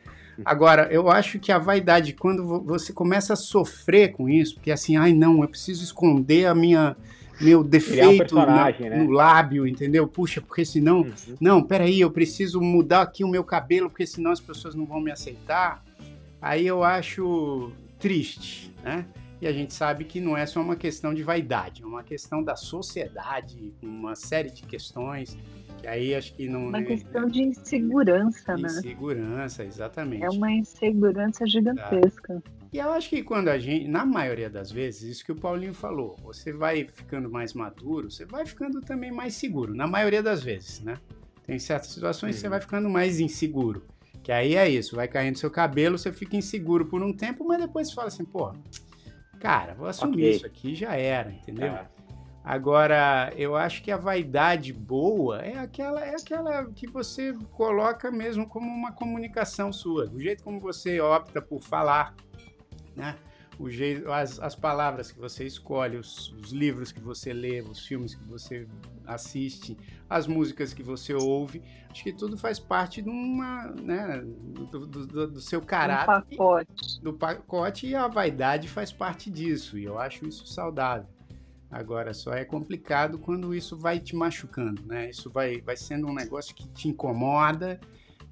Agora, 0.46 0.88
eu 0.92 1.10
acho 1.10 1.40
que 1.40 1.52
a 1.52 1.58
vaidade, 1.58 2.14
quando 2.14 2.64
você 2.64 2.94
começa 2.94 3.34
a 3.34 3.36
sofrer 3.36 4.12
com 4.14 4.30
isso, 4.30 4.56
porque 4.56 4.72
assim, 4.72 4.98
ai 4.98 5.14
não, 5.14 5.42
eu 5.42 5.48
preciso 5.48 5.84
esconder 5.84 6.46
a 6.46 6.56
minha 6.56 6.96
meu 7.42 7.64
defeito 7.64 8.36
um 8.36 8.46
na, 8.46 8.70
né? 8.70 8.98
no 8.98 9.12
lábio, 9.12 9.66
entendeu? 9.66 10.06
Puxa, 10.06 10.42
porque 10.42 10.66
senão, 10.66 11.04
uhum. 11.04 11.14
não, 11.40 11.64
peraí, 11.64 12.02
eu 12.02 12.12
preciso 12.12 12.60
mudar 12.60 13.02
aqui 13.02 13.24
o 13.24 13.30
meu 13.30 13.46
cabelo, 13.46 13.90
porque 13.90 14.06
senão 14.06 14.32
as 14.32 14.42
pessoas 14.42 14.76
não 14.76 14.86
vão 14.86 15.00
me 15.00 15.10
aceitar 15.10 15.82
aí 16.42 16.66
eu 16.66 16.84
acho 16.84 17.72
triste, 18.00 18.74
né? 18.84 19.06
E 19.42 19.48
a 19.48 19.54
gente 19.54 19.74
sabe 19.74 20.04
que 20.04 20.20
não 20.20 20.36
é 20.36 20.46
só 20.46 20.62
uma 20.62 20.76
questão 20.76 21.14
de 21.14 21.24
vaidade, 21.24 21.82
é 21.82 21.86
uma 21.86 22.04
questão 22.04 22.44
da 22.44 22.58
sociedade, 22.58 23.74
uma 23.82 24.14
série 24.14 24.50
de 24.50 24.64
questões 24.64 25.38
que 25.80 25.88
aí 25.88 26.14
acho 26.14 26.34
que 26.34 26.48
não 26.48 26.68
uma 26.68 26.80
é, 26.80 26.84
questão 26.84 27.26
de 27.28 27.42
insegurança, 27.42 28.56
né? 28.58 28.68
Insegurança, 28.68 29.64
exatamente. 29.64 30.24
É 30.24 30.30
uma 30.30 30.52
insegurança 30.52 31.46
gigantesca. 31.48 32.42
Tá. 32.42 32.52
E 32.72 32.78
eu 32.78 32.92
acho 32.92 33.10
que 33.10 33.24
quando 33.24 33.48
a 33.48 33.58
gente, 33.58 33.88
na 33.88 34.06
maioria 34.06 34.50
das 34.50 34.72
vezes, 34.72 35.02
isso 35.02 35.26
que 35.26 35.32
o 35.32 35.36
Paulinho 35.36 35.74
falou, 35.74 36.16
você 36.22 36.54
vai 36.54 36.86
ficando 36.86 37.30
mais 37.30 37.54
maduro, 37.54 38.12
você 38.12 38.26
vai 38.26 38.46
ficando 38.46 38.80
também 38.82 39.12
mais 39.12 39.34
seguro, 39.34 39.74
na 39.74 39.88
maioria 39.88 40.22
das 40.22 40.44
vezes, 40.44 40.80
né? 40.82 40.96
Tem 41.44 41.58
certas 41.58 41.90
situações 41.90 42.36
que 42.36 42.42
você 42.42 42.50
vai 42.50 42.62
ficando 42.62 42.88
mais 42.90 43.20
inseguro. 43.20 43.84
Que 44.22 44.32
aí 44.32 44.56
é 44.56 44.70
isso, 44.70 44.96
vai 44.96 45.08
caindo 45.08 45.38
seu 45.38 45.50
cabelo, 45.50 45.98
você 45.98 46.12
fica 46.12 46.36
inseguro 46.36 46.86
por 46.86 47.02
um 47.02 47.12
tempo, 47.12 47.44
mas 47.48 47.60
depois 47.60 47.88
você 47.88 47.96
fala 47.96 48.08
assim, 48.10 48.26
pô, 48.26 48.54
cara, 49.40 49.74
vou 49.74 49.88
assumir 49.88 50.16
okay. 50.16 50.32
isso 50.32 50.46
aqui, 50.46 50.76
já 50.76 50.96
era, 50.96 51.32
entendeu? 51.32 51.68
É. 51.68 51.88
Agora, 52.50 53.32
eu 53.38 53.56
acho 53.56 53.84
que 53.84 53.92
a 53.92 53.96
vaidade 53.96 54.74
boa 54.74 55.38
é 55.38 55.60
aquela, 55.60 56.04
é 56.04 56.16
aquela 56.16 56.66
que 56.66 56.88
você 56.88 57.32
coloca 57.52 58.10
mesmo 58.10 58.48
como 58.48 58.68
uma 58.68 58.92
comunicação 58.92 59.72
sua, 59.72 60.08
do 60.08 60.20
jeito 60.20 60.44
como 60.44 60.60
você 60.60 61.00
opta 61.00 61.40
por 61.44 61.62
falar, 61.62 62.16
né? 62.96 63.16
o 63.60 63.70
jeito, 63.70 64.12
as, 64.12 64.40
as 64.40 64.56
palavras 64.56 65.12
que 65.12 65.20
você 65.20 65.46
escolhe, 65.46 65.98
os, 65.98 66.32
os, 66.42 66.52
livros 66.52 66.92
que 66.92 67.00
você 67.00 67.34
lê, 67.34 67.62
os 67.62 67.86
filmes 67.86 68.16
que 68.16 68.24
você 68.24 68.68
assiste, 69.06 69.78
as 70.10 70.26
músicas 70.26 70.74
que 70.74 70.82
você 70.82 71.14
ouve, 71.14 71.62
acho 71.92 72.04
que 72.04 72.14
tudo 72.14 72.36
faz 72.36 72.58
parte 72.58 73.00
de 73.00 73.12
uma, 73.12 73.68
né, 73.80 74.24
do, 74.26 74.88
do, 74.88 75.28
do 75.28 75.40
seu 75.40 75.62
caráter. 75.62 76.12
Um 76.12 76.38
pacote. 76.38 77.00
Do 77.04 77.14
pacote 77.14 77.86
e 77.86 77.94
a 77.94 78.08
vaidade 78.08 78.68
faz 78.68 78.92
parte 78.92 79.30
disso, 79.30 79.78
e 79.78 79.84
eu 79.84 80.00
acho 80.00 80.28
isso 80.28 80.48
saudável. 80.48 81.19
Agora, 81.72 82.14
só 82.14 82.34
é 82.34 82.44
complicado 82.44 83.20
quando 83.20 83.54
isso 83.54 83.78
vai 83.78 84.00
te 84.00 84.16
machucando, 84.16 84.82
né? 84.86 85.10
Isso 85.10 85.30
vai, 85.30 85.62
vai 85.62 85.78
sendo 85.78 86.08
um 86.08 86.14
negócio 86.14 86.56
que 86.56 86.68
te 86.68 86.88
incomoda, 86.88 87.80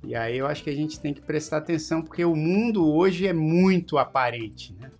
e 0.03 0.15
aí 0.15 0.37
eu 0.37 0.47
acho 0.47 0.63
que 0.63 0.69
a 0.69 0.75
gente 0.75 0.99
tem 0.99 1.13
que 1.13 1.21
prestar 1.21 1.57
atenção, 1.57 2.01
porque 2.01 2.23
o 2.23 2.35
mundo 2.35 2.87
hoje 2.91 3.27
é 3.27 3.33
muito 3.33 3.97
aparente, 3.97 4.73
né? 4.79 4.91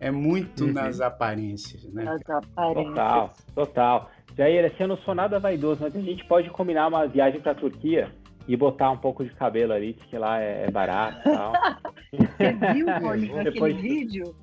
É 0.00 0.10
muito 0.10 0.64
uhum. 0.64 0.72
nas 0.72 1.00
aparências, 1.00 1.84
né? 1.84 2.04
Nas 2.04 2.20
aparências. 2.28 2.94
Total, 2.94 3.32
total. 3.54 4.10
Jair, 4.36 4.64
assim, 4.64 4.76
eu 4.80 4.88
não 4.88 4.96
sou 4.98 5.14
nada 5.14 5.38
vaidoso, 5.38 5.80
mas 5.80 5.94
a 5.94 6.00
gente 6.00 6.24
pode 6.26 6.50
combinar 6.50 6.88
uma 6.88 7.06
viagem 7.06 7.40
para 7.40 7.52
a 7.52 7.54
Turquia 7.54 8.12
e 8.46 8.56
botar 8.56 8.90
um 8.90 8.98
pouco 8.98 9.24
de 9.24 9.30
cabelo 9.30 9.72
ali, 9.72 9.94
que 9.94 10.18
lá 10.18 10.40
é, 10.40 10.64
é 10.66 10.70
barato 10.70 11.20
e 11.20 11.32
tal. 11.32 11.52
Você 12.12 12.72
viu, 12.74 12.86
Paulinho, 13.00 13.38
aquele 13.38 13.52
Depois... 13.52 13.76
vídeo? 13.76 14.34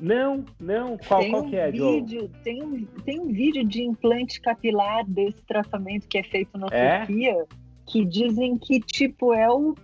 Não, 0.00 0.44
não. 0.60 0.96
Qual, 0.98 1.20
tem 1.20 1.30
qual 1.30 1.42
um 1.44 1.50
que 1.50 1.56
é, 1.56 1.70
vídeo, 1.70 2.30
tem 2.44 2.62
um, 2.62 2.84
tem 3.04 3.20
um 3.20 3.28
vídeo 3.28 3.64
de 3.64 3.82
implante 3.82 4.40
capilar 4.40 5.04
desse 5.04 5.42
tratamento 5.42 6.06
que 6.06 6.18
é 6.18 6.22
feito 6.22 6.56
na 6.56 6.68
é? 6.70 6.98
Turquia, 6.98 7.44
que 7.86 8.04
dizem 8.04 8.56
que, 8.56 8.80
tipo, 8.80 9.34
é 9.34 9.50
o, 9.50 9.74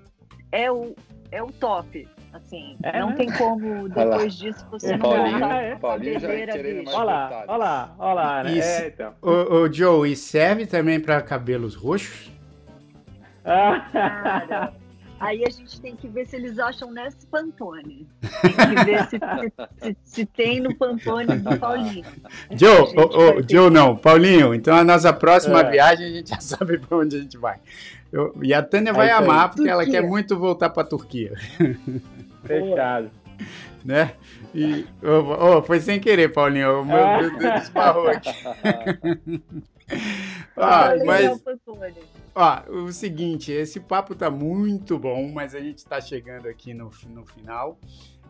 é 0.53 0.71
o, 0.71 0.95
é 1.33 1.43
o 1.43 1.51
top. 1.53 2.09
Assim, 2.33 2.77
é, 2.83 2.99
não 2.99 3.11
né? 3.11 3.15
tem 3.15 3.33
como 3.33 3.89
depois 3.89 4.35
disso 4.35 4.67
você 4.69 4.97
não 4.97 4.99
Paulinho, 4.99 5.39
voltar 5.39 5.63
é. 5.63 5.77
Paulinho 5.77 6.19
já 6.19 6.29
querendo 6.29 6.85
mais 6.85 6.97
Olha 6.97 7.05
lá, 7.05 7.45
olha 7.47 7.57
lá, 7.57 7.95
olha 7.97 8.15
lá. 8.15 8.43
Né? 8.43 8.59
É, 8.59 8.87
então. 8.89 9.15
o, 9.23 9.31
o 9.31 9.73
Joe, 9.73 10.11
e 10.11 10.17
serve 10.17 10.67
também 10.67 10.99
para 10.99 11.23
cabelos 11.23 11.77
roxos? 11.77 12.33
Cara, 13.45 14.75
aí 15.25 15.45
a 15.45 15.51
gente 15.51 15.81
tem 15.81 15.97
que 15.97 16.07
ver 16.07 16.27
se 16.27 16.37
eles 16.37 16.59
acham 16.59 16.91
nesse 16.93 17.27
Pantone. 17.27 18.07
Tem 18.43 18.53
que 18.53 18.85
ver 18.85 19.09
se, 19.09 19.19
se, 19.79 19.97
se 20.05 20.27
tem 20.27 20.61
no 20.61 20.75
Pantone 20.75 21.39
do 21.39 21.59
Paulinho. 21.59 22.05
Joe, 22.53 22.95
o, 22.95 23.39
o, 23.39 23.49
Joe 23.49 23.71
não, 23.71 23.97
Paulinho, 23.97 24.55
então 24.55 24.77
a 24.77 24.85
nossa 24.85 25.13
próxima 25.13 25.61
é. 25.61 25.71
viagem 25.71 26.07
a 26.07 26.11
gente 26.11 26.31
já 26.31 26.41
sabe 26.41 26.79
para 26.79 26.99
onde 26.99 27.17
a 27.17 27.21
gente 27.21 27.39
vai. 27.39 27.59
Eu, 28.13 28.35
e 28.43 28.53
a 28.53 28.63
Tânia 28.63 28.93
vai 28.93 29.11
amar, 29.11 29.51
porque 29.51 29.69
ela 29.69 29.85
quer 29.85 30.03
muito 30.03 30.39
voltar 30.39 30.71
para 30.71 30.83
a 30.83 30.87
Turquia. 30.87 31.33
Fechado. 32.45 33.11
né? 33.85 34.13
E, 34.55 34.87
oh, 35.03 35.57
oh, 35.57 35.63
foi 35.63 35.81
sem 35.81 35.99
querer, 35.99 36.33
Paulinho. 36.33 36.83
O 36.83 36.85
meu 36.85 37.31
dedo 37.31 37.57
esbarrou 37.57 38.09
aqui. 38.09 38.31
ah, 40.57 40.95
mas, 41.05 41.43
ó, 42.35 42.71
o 42.71 42.93
seguinte, 42.93 43.53
esse 43.53 43.81
papo 43.81 44.15
tá 44.15 44.31
muito 44.31 44.99
bom, 44.99 45.31
mas 45.33 45.55
a 45.55 45.61
gente 45.61 45.85
tá 45.85 46.01
chegando 46.01 46.49
aqui 46.49 46.75
no, 46.75 46.91
no 47.09 47.25
final. 47.25 47.79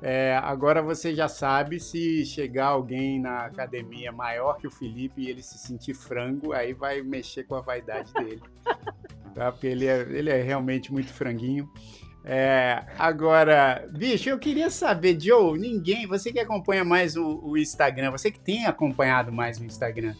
É, 0.02 0.38
agora 0.42 0.82
você 0.82 1.14
já 1.14 1.28
sabe 1.28 1.80
se 1.80 2.26
chegar 2.26 2.66
alguém 2.66 3.20
na 3.20 3.46
academia 3.46 4.12
maior 4.12 4.58
que 4.58 4.66
o 4.66 4.70
Felipe 4.70 5.22
e 5.22 5.30
ele 5.30 5.42
se 5.42 5.56
sentir 5.56 5.94
frango, 5.94 6.52
aí 6.52 6.74
vai 6.74 7.00
mexer 7.00 7.44
com 7.44 7.54
a 7.54 7.60
vaidade 7.60 8.12
dele. 8.12 8.42
Tá? 9.34 9.50
Porque 9.50 9.66
ele 9.66 9.84
é, 9.84 10.00
ele 10.12 10.30
é 10.30 10.40
realmente 10.40 10.92
muito 10.92 11.12
franguinho. 11.12 11.68
É, 12.24 12.84
agora, 12.96 13.84
bicho, 13.90 14.28
eu 14.28 14.38
queria 14.38 14.70
saber, 14.70 15.20
Joe, 15.20 15.58
ninguém, 15.58 16.06
você 16.06 16.32
que 16.32 16.38
acompanha 16.38 16.84
mais 16.84 17.16
o, 17.16 17.40
o 17.42 17.58
Instagram, 17.58 18.12
você 18.12 18.30
que 18.30 18.38
tem 18.38 18.64
acompanhado 18.64 19.32
mais 19.32 19.58
o 19.58 19.64
Instagram, 19.64 20.14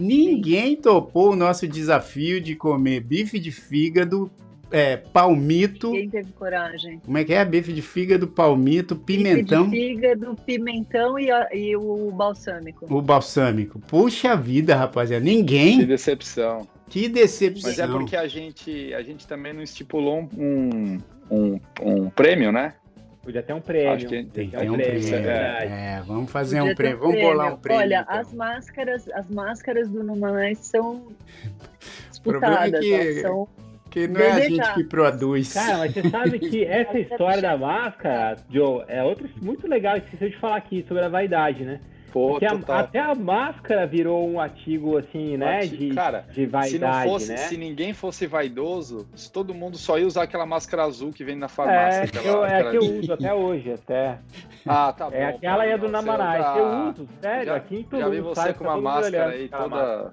ninguém 0.00 0.76
topou 0.76 1.32
o 1.32 1.36
nosso 1.36 1.68
desafio 1.68 2.40
de 2.40 2.56
comer 2.56 3.00
bife 3.00 3.38
de 3.38 3.52
fígado, 3.52 4.30
é, 4.70 4.96
palmito. 4.96 5.88
Ninguém 5.88 6.10
teve 6.10 6.32
coragem. 6.32 7.00
Como 7.04 7.18
é 7.18 7.24
que 7.24 7.32
é? 7.32 7.44
Bife 7.44 7.72
de 7.72 7.82
fígado, 7.82 8.28
palmito, 8.28 8.96
pimentão. 8.96 9.68
Bife 9.68 9.76
de 9.76 9.94
fígado, 9.94 10.36
pimentão 10.46 11.18
e, 11.18 11.28
e 11.52 11.76
o 11.76 12.10
balsâmico. 12.12 12.86
O 12.88 13.02
balsâmico. 13.02 13.78
Puxa 13.80 14.36
vida, 14.36 14.74
rapaziada, 14.74 15.24
ninguém. 15.24 15.80
Que 15.80 15.86
decepção. 15.86 16.66
Que 16.88 17.08
decepção. 17.08 17.70
Mas 17.70 17.78
é 17.78 17.86
porque 17.86 18.16
a 18.16 18.26
gente, 18.26 18.92
a 18.94 19.02
gente 19.02 19.26
também 19.26 19.52
não 19.52 19.62
estipulou 19.62 20.28
um, 20.36 20.98
um, 21.30 21.60
um 21.80 22.10
prêmio, 22.10 22.50
né? 22.50 22.74
Podia 23.22 23.42
ter 23.42 23.52
um 23.52 23.60
prêmio. 23.60 23.92
Acho 23.92 24.06
que 24.06 24.24
tem 24.24 24.48
que 24.48 24.56
ter 24.56 24.70
um 24.70 24.74
prêmio. 24.74 25.08
prêmio. 25.08 25.30
É. 25.30 25.96
é. 25.98 26.02
vamos 26.06 26.30
fazer 26.30 26.58
Podia 26.58 26.72
um 26.72 26.74
prêmio. 26.74 26.96
Um 26.96 27.00
vamos 27.00 27.14
prêmio. 27.14 27.30
bolar 27.30 27.54
um 27.54 27.56
prêmio. 27.56 27.82
Olha, 27.82 28.00
então. 28.00 28.20
as 28.20 28.32
máscaras, 28.32 29.08
as 29.10 29.30
máscaras 29.30 29.88
do 29.88 30.02
Numanais 30.02 30.58
são 30.58 31.12
disputadas. 32.10 32.80
O 32.80 32.94
é 32.94 32.98
que, 32.98 33.20
são 33.20 33.48
que 33.90 34.06
não 34.06 34.20
é 34.20 34.30
a 34.30 34.40
gente 34.40 34.74
que 34.74 34.84
produz. 34.84 35.52
Cara, 35.52 35.78
mas 35.78 35.92
você 35.92 36.08
sabe 36.08 36.38
que 36.38 36.64
essa 36.64 36.98
história 36.98 37.42
da 37.42 37.58
máscara, 37.58 38.36
Joe, 38.48 38.84
é 38.88 39.02
outro 39.02 39.28
muito 39.42 39.68
legal. 39.68 39.96
Esqueceu 39.96 40.30
de 40.30 40.38
falar 40.38 40.56
aqui 40.56 40.84
sobre 40.86 41.04
a 41.04 41.08
vaidade, 41.08 41.64
né? 41.64 41.80
Pô, 42.12 42.30
Porque 42.30 42.46
a, 42.46 42.78
até 42.78 42.98
a 42.98 43.14
máscara 43.14 43.86
virou 43.86 44.28
um 44.28 44.40
artigo 44.40 44.98
assim, 44.98 45.36
né? 45.36 45.60
De, 45.60 45.94
Cara, 45.94 46.24
de 46.32 46.46
vaidade, 46.46 46.70
se 46.70 46.78
não 46.78 47.12
fosse, 47.12 47.28
né? 47.28 47.36
se 47.36 47.56
ninguém 47.56 47.92
fosse 47.92 48.26
vaidoso, 48.26 49.08
se 49.14 49.30
todo 49.30 49.54
mundo 49.54 49.76
só 49.76 49.98
ia 49.98 50.06
usar 50.06 50.24
aquela 50.24 50.44
máscara 50.44 50.84
azul 50.84 51.12
que 51.12 51.24
vem 51.24 51.36
na 51.36 51.48
farmácia. 51.48 52.00
É, 52.00 52.04
aquela, 52.04 52.26
eu, 52.26 52.44
aquela... 52.44 52.68
é 52.68 52.70
que 52.70 52.76
eu 52.76 52.98
uso 52.98 53.12
até 53.12 53.34
hoje, 53.34 53.72
até. 53.72 54.18
Ah, 54.66 54.92
tá 54.92 55.08
bom. 55.08 55.16
É 55.16 55.26
aquela 55.26 55.62
aí 55.62 55.70
é 55.70 55.78
do 55.78 55.88
Namarai, 55.88 56.40
tá... 56.40 56.56
eu 56.58 56.90
uso, 56.90 57.08
sério, 57.20 57.46
já, 57.46 57.56
aqui 57.56 57.76
em 57.76 57.82
tudo. 57.84 58.00
Já 58.00 58.08
vi 58.08 58.20
você 58.20 58.52
com 58.52 58.64
uma 58.64 58.80
máscara 58.80 59.30
aí, 59.30 59.48
toda... 59.48 59.68
Máscara. 59.68 60.12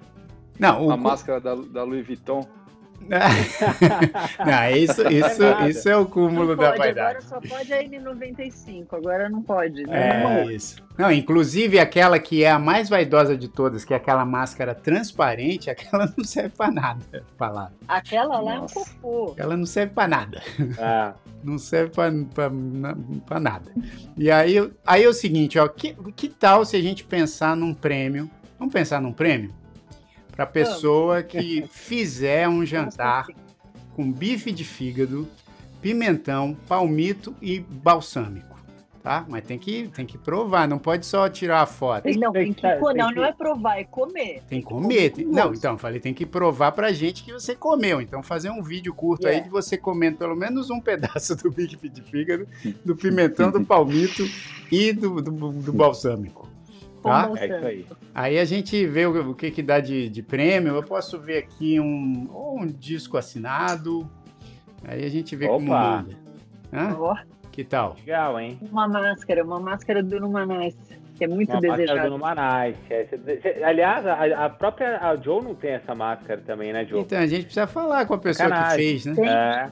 Não, 0.58 0.86
o... 0.86 0.90
A 0.90 0.96
máscara 0.96 1.40
da, 1.40 1.54
da 1.54 1.82
Louis 1.84 2.06
Vuitton. 2.06 2.46
Não, 3.00 4.70
isso, 4.76 5.08
isso, 5.08 5.42
é 5.42 5.68
isso 5.70 5.88
é 5.88 5.96
o 5.96 6.06
cúmulo 6.06 6.54
da 6.56 6.74
vaidade. 6.74 7.00
Agora 7.00 7.20
só 7.22 7.40
pode 7.40 7.72
a 7.72 7.82
N95, 7.82 8.86
agora 8.92 9.28
não 9.28 9.42
pode. 9.42 9.84
Né? 9.84 10.42
É, 10.42 10.52
isso. 10.52 10.82
Não, 10.96 11.10
inclusive 11.10 11.78
aquela 11.78 12.18
que 12.18 12.42
é 12.42 12.50
a 12.50 12.58
mais 12.58 12.88
vaidosa 12.88 13.36
de 13.36 13.48
todas, 13.48 13.84
que 13.84 13.94
é 13.94 13.96
aquela 13.96 14.24
máscara 14.24 14.74
transparente, 14.74 15.70
aquela 15.70 16.12
não 16.16 16.24
serve 16.24 16.50
pra 16.50 16.70
nada. 16.70 17.24
Falar. 17.38 17.72
Aquela 17.86 18.40
lá 18.40 18.56
Nossa. 18.56 18.78
é 18.78 18.82
um 18.82 18.84
cocô. 18.84 19.34
Ela 19.36 19.56
não 19.56 19.66
serve 19.66 19.94
pra 19.94 20.08
nada. 20.08 20.42
É. 20.78 21.12
Não 21.40 21.56
serve 21.56 21.92
pra, 21.94 22.10
pra, 22.34 22.50
pra, 23.24 23.38
nada. 23.38 23.70
E 24.16 24.28
aí, 24.28 24.56
aí 24.84 25.04
é 25.04 25.08
o 25.08 25.12
seguinte, 25.12 25.56
ó, 25.56 25.68
que, 25.68 25.94
que 26.16 26.28
tal 26.28 26.64
se 26.64 26.76
a 26.76 26.82
gente 26.82 27.04
pensar 27.04 27.54
num 27.56 27.72
prêmio? 27.72 28.28
Vamos 28.58 28.74
pensar 28.74 29.00
num 29.00 29.12
prêmio? 29.12 29.54
Para 30.38 30.46
pessoa 30.46 31.20
que 31.20 31.64
fizer 31.68 32.48
um 32.48 32.64
jantar 32.64 33.26
com 33.96 34.12
bife 34.12 34.52
de 34.52 34.62
fígado, 34.62 35.26
pimentão, 35.82 36.56
palmito 36.68 37.34
e 37.42 37.58
balsâmico. 37.58 38.56
Tá? 39.02 39.24
Mas 39.28 39.44
tem 39.44 39.58
que, 39.58 39.88
tem 39.88 40.06
que 40.06 40.16
provar, 40.16 40.68
não 40.68 40.78
pode 40.78 41.06
só 41.06 41.28
tirar 41.28 41.62
a 41.62 41.66
foto. 41.66 42.08
Não, 42.16 42.30
tem 42.30 42.52
que, 42.52 42.62
não, 42.62 43.10
não 43.10 43.24
é 43.24 43.32
provar, 43.32 43.80
é 43.80 43.84
comer. 43.84 44.42
Tem 44.48 44.60
que 44.60 44.66
comer. 44.66 45.10
Tem, 45.10 45.24
não, 45.24 45.52
então, 45.52 45.76
falei, 45.76 45.98
tem 45.98 46.14
que 46.14 46.26
provar 46.26 46.70
pra 46.70 46.92
gente 46.92 47.24
que 47.24 47.32
você 47.32 47.56
comeu. 47.56 48.00
Então, 48.00 48.22
fazer 48.22 48.50
um 48.50 48.62
vídeo 48.62 48.94
curto 48.94 49.22
yeah. 49.22 49.38
aí 49.38 49.44
de 49.44 49.50
você 49.50 49.76
comendo 49.76 50.18
pelo 50.18 50.36
menos 50.36 50.70
um 50.70 50.80
pedaço 50.80 51.34
do 51.34 51.50
bife 51.50 51.88
de 51.88 52.02
fígado, 52.02 52.46
do 52.84 52.94
pimentão, 52.96 53.50
do 53.50 53.64
palmito 53.64 54.22
e 54.70 54.92
do, 54.92 55.20
do, 55.20 55.52
do 55.52 55.72
balsâmico. 55.74 56.48
Tá? 57.02 57.30
É 57.36 57.46
isso 57.46 57.66
aí. 57.66 57.86
Aí 58.14 58.38
a 58.38 58.44
gente 58.44 58.86
vê 58.86 59.06
o, 59.06 59.30
o 59.30 59.34
que, 59.34 59.50
que 59.50 59.62
dá 59.62 59.80
de, 59.80 60.08
de 60.08 60.22
prêmio. 60.22 60.74
Eu 60.74 60.82
posso 60.82 61.18
ver 61.20 61.38
aqui 61.38 61.78
um, 61.78 62.28
um 62.58 62.66
disco 62.66 63.16
assinado. 63.16 64.08
Aí 64.86 65.04
a 65.04 65.08
gente 65.08 65.34
vê 65.36 65.46
Opa. 65.46 65.54
como 65.54 65.66
muda. 65.66 66.16
Hã? 66.72 66.96
Oh. 66.98 67.38
Que 67.58 67.64
tal? 67.64 67.96
Legal, 67.98 68.38
hein? 68.38 68.58
Uma 68.70 68.86
máscara, 68.86 69.44
uma 69.44 69.58
máscara 69.58 70.00
do 70.00 70.20
Numanais, 70.20 70.76
que 71.16 71.24
é 71.24 71.26
muito 71.26 71.50
uma 71.50 71.60
desejada. 71.60 71.86
Máscara 71.86 72.08
do 72.08 72.10
Numanais. 72.10 72.76
É, 72.88 73.64
aliás, 73.64 74.06
a, 74.06 74.44
a, 74.44 74.48
própria 74.48 74.98
a 74.98 75.16
Joe 75.16 75.42
não 75.42 75.56
tem 75.56 75.72
essa 75.72 75.92
máscara 75.92 76.40
também, 76.40 76.72
né, 76.72 76.84
Joe? 76.84 77.00
Então, 77.00 77.18
a 77.18 77.26
gente 77.26 77.46
precisa 77.46 77.66
falar 77.66 78.06
com 78.06 78.14
a 78.14 78.18
pessoa 78.18 78.48
Sacanagem. 78.48 78.76
que 78.76 78.84
fez, 78.84 79.06
né? 79.06 79.14
Tem. 79.14 79.28
É. 79.28 79.70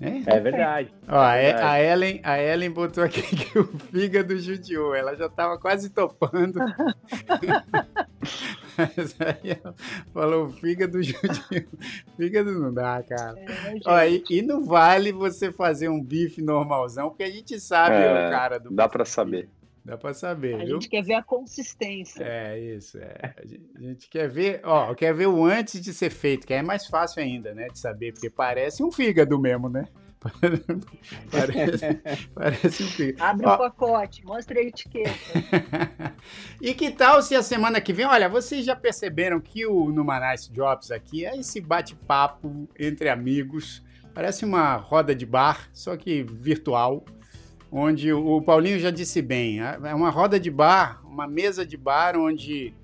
É, 0.00 0.36
é 0.36 0.40
verdade. 0.40 0.94
Ó, 1.06 1.22
é 1.22 1.52
verdade. 1.52 1.66
A, 1.66 1.82
Ellen, 1.82 2.20
a 2.24 2.42
Ellen 2.42 2.70
botou 2.70 3.04
aqui 3.04 3.20
que 3.36 3.58
o 3.58 3.64
fígado 3.64 4.38
judiou. 4.38 4.94
Ela 4.94 5.14
já 5.14 5.26
estava 5.26 5.58
quase 5.58 5.90
topando. 5.90 6.58
Mas 8.78 9.16
aí 9.20 9.58
ela 9.62 9.74
falou: 10.12 10.46
o 10.46 10.52
fígado 10.52 11.02
judiou. 11.02 11.64
Fígado 12.16 12.52
não 12.52 12.72
dá, 12.72 13.02
cara. 13.02 13.38
É, 13.38 13.78
Ó, 13.84 14.00
e, 14.02 14.24
e, 14.30 14.42
não 14.42 14.64
vale 14.64 15.12
você 15.12 15.52
fazer 15.52 15.90
um 15.90 16.02
bife 16.02 16.40
normalzão, 16.40 17.10
porque 17.10 17.24
a 17.24 17.30
gente 17.30 17.60
sabe 17.60 17.96
é, 17.96 18.28
o 18.28 18.30
cara 18.30 18.58
do. 18.58 18.70
Dá 18.70 18.88
para 18.88 19.04
saber. 19.04 19.50
Dá 19.84 19.96
para 19.96 20.12
saber, 20.12 20.54
a 20.54 20.58
viu? 20.58 20.74
gente 20.74 20.88
quer 20.88 21.02
ver 21.02 21.14
a 21.14 21.22
consistência. 21.22 22.22
É, 22.22 22.58
isso. 22.58 22.98
É. 22.98 23.34
A, 23.36 23.80
gente, 23.80 24.08
quer 24.10 24.28
ver, 24.28 24.60
ó, 24.62 24.94
quer 24.94 25.14
ver 25.14 25.26
o 25.26 25.44
antes 25.44 25.80
de 25.80 25.94
ser 25.94 26.10
feito, 26.10 26.46
que 26.46 26.52
é 26.52 26.62
mais 26.62 26.86
fácil 26.86 27.22
ainda, 27.22 27.54
né, 27.54 27.68
de 27.68 27.78
saber, 27.78 28.12
porque 28.12 28.28
parece 28.28 28.82
um 28.82 28.92
fígado 28.92 29.38
mesmo, 29.38 29.68
né? 29.68 29.86
parece, 31.32 31.94
parece 32.34 32.82
um 32.82 32.86
fígado. 32.88 33.24
Abre 33.24 33.46
o 33.46 33.56
pacote, 33.56 34.22
mostra 34.22 34.60
a 34.60 34.62
etiqueta. 34.62 35.10
e 36.60 36.74
que 36.74 36.90
tal 36.90 37.22
se 37.22 37.34
a 37.34 37.42
semana 37.42 37.80
que 37.80 37.94
vem, 37.94 38.04
olha, 38.04 38.28
vocês 38.28 38.66
já 38.66 38.76
perceberam 38.76 39.40
que 39.40 39.64
o 39.64 39.90
Numanice 39.90 40.52
Jobs 40.52 40.90
aqui 40.90 41.24
é 41.24 41.38
esse 41.38 41.58
bate-papo 41.58 42.68
entre 42.78 43.08
amigos, 43.08 43.82
parece 44.12 44.44
uma 44.44 44.76
roda 44.76 45.14
de 45.14 45.24
bar, 45.24 45.70
só 45.72 45.96
que 45.96 46.22
virtual 46.22 47.02
onde 47.70 48.12
o 48.12 48.42
Paulinho 48.42 48.78
já 48.78 48.90
disse 48.90 49.22
bem, 49.22 49.60
é 49.60 49.94
uma 49.94 50.10
roda 50.10 50.40
de 50.40 50.50
bar, 50.50 51.00
uma 51.06 51.26
mesa 51.26 51.64
de 51.64 51.76
bar 51.76 52.16
onde 52.16 52.74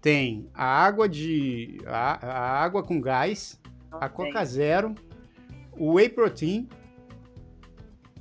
tem 0.00 0.48
a 0.54 0.64
água 0.64 1.08
de 1.08 1.78
a, 1.86 2.26
a 2.26 2.62
água 2.62 2.82
com 2.82 3.00
gás, 3.00 3.60
a 3.90 4.08
Coca 4.08 4.44
Zero, 4.44 4.94
o 5.76 5.94
whey 5.94 6.08
protein 6.08 6.68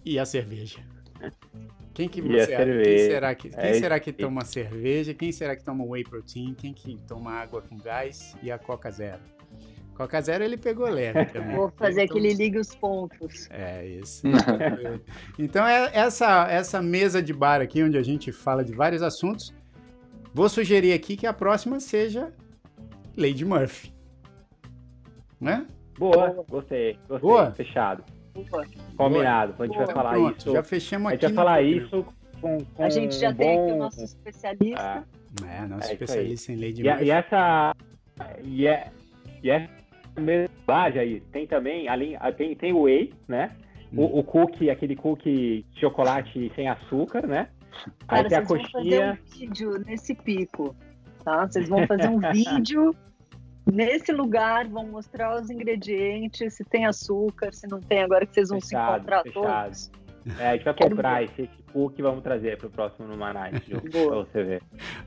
e 0.03 0.17
a 0.17 0.25
cerveja. 0.25 0.79
Quem 1.93 2.09
que 2.09 2.21
você 2.21 2.55
quem 2.83 2.97
será 2.97 3.35
que 3.35 3.49
quem 3.49 3.59
é 3.59 3.73
será 3.75 3.99
que 3.99 4.11
toma 4.11 4.43
cerveja? 4.43 5.13
Quem 5.13 5.31
será 5.31 5.55
que 5.55 5.63
toma 5.63 5.85
whey 5.85 6.03
protein? 6.03 6.53
Quem 6.53 6.73
que 6.73 6.97
toma 7.07 7.31
água 7.31 7.61
com 7.61 7.77
gás 7.77 8.35
e 8.41 8.51
a 8.51 8.57
Coca 8.57 8.91
Zero? 8.91 9.21
Coca 9.95 10.21
Zero 10.21 10.43
ele 10.43 10.57
pegou 10.57 10.87
leve 10.87 11.25
também. 11.31 11.55
Vou 11.55 11.69
fazer 11.69 12.03
então, 12.03 12.17
aquele 12.17 12.33
liga 12.33 12.59
os 12.59 12.75
pontos. 12.75 13.49
É, 13.49 13.85
isso. 13.85 14.27
então, 15.39 15.65
é 15.65 15.89
essa, 15.93 16.47
essa 16.49 16.81
mesa 16.81 17.23
de 17.23 17.33
bar 17.33 17.61
aqui, 17.61 17.81
onde 17.81 17.97
a 17.97 18.03
gente 18.03 18.31
fala 18.31 18.63
de 18.63 18.73
vários 18.73 19.01
assuntos, 19.01 19.53
vou 20.33 20.49
sugerir 20.49 20.93
aqui 20.93 21.15
que 21.15 21.25
a 21.25 21.33
próxima 21.33 21.79
seja 21.79 22.31
Lady 23.17 23.45
Murphy. 23.45 23.93
Né? 25.39 25.65
Boa, 25.97 26.29
gostei. 26.49 26.99
Gostei. 27.07 27.19
Boa? 27.19 27.51
Fechado. 27.51 28.03
Boa. 28.33 28.65
Combinado. 28.97 29.53
Boa. 29.53 29.63
A 29.63 29.67
gente 29.67 29.75
Boa. 29.75 29.85
vai 29.85 29.95
falar 29.95 30.11
Pronto, 30.11 30.37
isso. 30.37 30.51
Já 30.51 30.63
fechamos 30.63 31.07
aqui. 31.07 31.25
A 31.25 31.27
gente 31.29 31.35
vai 31.35 31.45
falar 31.45 31.61
isso 31.61 32.05
com, 32.41 32.57
com, 32.65 32.83
A 32.83 32.89
gente 32.89 33.15
já 33.15 33.29
um 33.29 33.35
tem 33.35 33.55
bom... 33.55 33.63
aqui 33.63 33.71
o 33.71 33.77
nosso 33.77 34.03
especialista. 34.03 35.07
É, 35.47 35.57
é 35.57 35.67
nosso 35.67 35.89
é 35.89 35.93
especialista 35.93 36.51
em 36.51 36.55
Lady 36.55 36.81
e, 36.81 36.89
Murphy. 36.89 37.05
E 37.05 37.11
essa... 37.11 37.75
E, 38.43 38.67
é, 38.67 38.91
e 39.43 39.49
essa 39.49 39.84
embalagem 40.17 41.01
aí 41.01 41.19
tem 41.31 41.47
também, 41.47 41.87
além, 41.87 42.17
tem, 42.37 42.55
tem 42.55 42.73
o 42.73 42.83
whey, 42.83 43.13
né? 43.27 43.51
Hum. 43.93 44.01
O, 44.01 44.19
o, 44.19 44.23
cookie, 44.23 44.69
aquele 44.69 44.95
cookie 44.95 45.65
de 45.71 45.79
chocolate 45.79 46.51
sem 46.55 46.67
açúcar, 46.67 47.27
né? 47.27 47.49
Cara, 48.07 48.21
aí 48.21 48.29
tem 48.29 48.37
a 48.37 48.45
coxinha. 48.45 48.65
Vão 48.71 48.83
fazer 48.83 49.11
um 49.11 49.39
vídeo 49.39 49.83
nesse 49.85 50.15
pico, 50.15 50.75
tá? 51.23 51.47
Vocês 51.47 51.67
vão 51.67 51.85
fazer 51.85 52.07
um 52.07 52.19
vídeo 52.31 52.95
nesse 53.65 54.11
lugar, 54.11 54.67
vão 54.67 54.87
mostrar 54.87 55.39
os 55.41 55.49
ingredientes, 55.49 56.53
se 56.53 56.63
tem 56.63 56.85
açúcar, 56.85 57.53
se 57.53 57.67
não 57.67 57.81
tem, 57.81 58.03
agora 58.03 58.25
que 58.25 58.33
vocês 58.33 58.49
vão 58.49 58.61
fechado, 58.61 58.85
se 58.85 58.95
encontrar 58.95 59.23
fechado. 59.23 59.63
todos. 59.63 59.91
É, 60.39 60.49
a 60.49 60.53
gente 60.53 60.65
vai 60.65 60.73
comprar 60.73 61.23
esse, 61.23 61.43
esse 61.43 61.63
PUC 61.71 61.99
e 61.99 62.01
vamos 62.01 62.23
trazer 62.23 62.57
para 62.57 62.67
o 62.67 62.69
próximo 62.69 63.07
no 63.07 63.15
Manaus, 63.15 63.59
para 63.59 64.15
você 64.15 64.43
ver. 64.43 64.63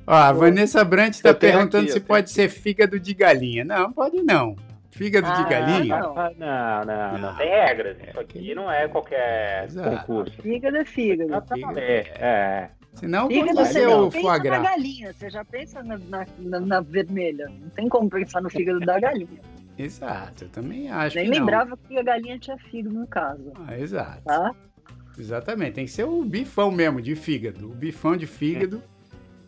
Ó, 0.07 0.15
a 0.15 0.33
Vanessa 0.33 0.85
Brandt 0.85 1.17
está 1.17 1.35
perguntando 1.35 1.85
aqui, 1.85 1.93
se 1.93 2.01
pode 2.01 2.25
aqui. 2.25 2.31
ser 2.31 2.49
fígado 2.49 3.01
de 3.01 3.15
galinha. 3.15 3.65
Não, 3.65 3.93
pode 3.93 4.23
não. 4.23 4.55
Fígado 4.91 5.27
ah, 5.27 5.43
de 5.43 5.51
galinha? 5.51 6.01
Não, 6.01 6.15
não, 6.15 6.25
não, 6.39 6.85
não, 6.85 7.19
não. 7.19 7.37
tem 7.37 7.49
regras. 7.49 7.97
Isso 8.09 8.19
aqui 8.19 8.55
não 8.55 8.71
é 8.71 8.89
qualquer 8.89 9.65
Exato. 9.65 10.07
concurso. 10.07 10.43
Fígado 10.43 10.77
é 10.77 10.85
fígado. 10.85 11.31
Valer, 11.61 12.13
é. 12.19 12.71
Senão 12.95 13.29
fígado, 13.29 13.55
pode 13.55 13.69
ser 13.69 13.87
o 13.87 14.11
foie 14.11 14.41
gras. 14.41 14.63
na 14.63 14.71
galinha, 14.71 15.13
você 15.13 15.31
já 15.31 15.45
pensa 15.45 15.83
na, 15.83 15.99
na, 16.39 16.61
na, 16.61 16.81
vermelha. 16.81 17.47
Não 17.61 17.69
tem 17.71 17.89
como 17.89 18.09
pensar 18.09 18.41
no 18.41 18.51
fígado 18.51 18.81
da 18.81 18.99
galinha. 18.99 19.41
Exato, 19.77 20.45
eu 20.45 20.49
também 20.49 20.91
acho 20.91 21.17
Nem 21.17 21.31
que 21.31 21.39
lembrava 21.39 21.71
não. 21.71 21.77
que 21.77 21.97
a 21.97 22.03
galinha 22.03 22.39
tinha 22.39 22.59
fígado 22.59 22.99
no 22.99 23.07
caso. 23.07 23.53
Ah, 23.67 23.79
exato. 23.79 24.23
Tá? 24.25 24.53
Exatamente, 25.17 25.75
tem 25.75 25.85
que 25.85 25.91
ser 25.91 26.05
o 26.05 26.25
bifão 26.25 26.71
mesmo, 26.71 27.01
de 27.01 27.15
fígado. 27.15 27.71
O 27.71 27.75
bifão 27.75 28.17
de 28.17 28.27
fígado. 28.27 28.83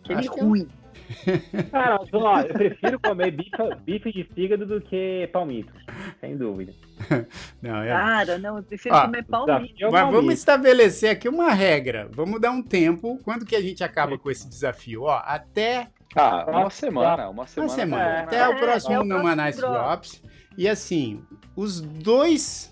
É. 0.09 0.13
Aquele 0.13 0.29
ruim. 0.29 0.69
Cara, 1.71 2.01
ó, 2.13 2.41
eu 2.41 2.55
prefiro 2.55 3.01
comer 3.01 3.31
bife, 3.31 3.51
bife 3.85 4.13
de 4.13 4.25
fígado 4.25 4.67
do 4.67 4.81
que 4.81 5.29
palmito, 5.33 5.73
sem 6.21 6.37
dúvida. 6.37 6.73
Não, 7.63 7.83
é... 7.83 7.89
Cara, 7.89 8.39
não, 8.39 8.59
eu 8.59 8.63
prefiro 8.63 8.95
ó, 8.95 9.03
comer 9.03 9.25
palmito. 9.25 9.91
Mas 9.91 10.11
vamos 10.11 10.35
estabelecer 10.35 11.11
aqui 11.11 11.29
uma 11.29 11.51
regra. 11.51 12.09
Vamos 12.13 12.41
dar 12.41 12.51
um 12.51 12.63
tempo. 12.63 13.19
Quando 13.23 13.45
que 13.45 13.57
a 13.57 13.61
gente 13.61 13.83
acaba 13.83 14.19
com 14.19 14.31
esse 14.31 14.49
desafio? 14.49 15.05
Ó, 15.05 15.23
até. 15.25 15.89
Ah, 16.15 16.45
uma 16.49 16.71
semana. 16.71 17.29
Uma 17.31 17.47
semana. 17.47 17.71
Uma 17.71 17.77
semana. 17.77 18.05
É, 18.05 18.21
até 18.21 18.39
é, 18.39 18.49
o 18.49 18.57
próximo 18.57 19.01
é, 19.01 19.05
No 19.05 19.37
Nice 19.37 19.61
Drops. 19.61 20.23
E 20.59 20.69
assim, 20.69 21.23
os 21.57 21.81
dois 21.81 22.71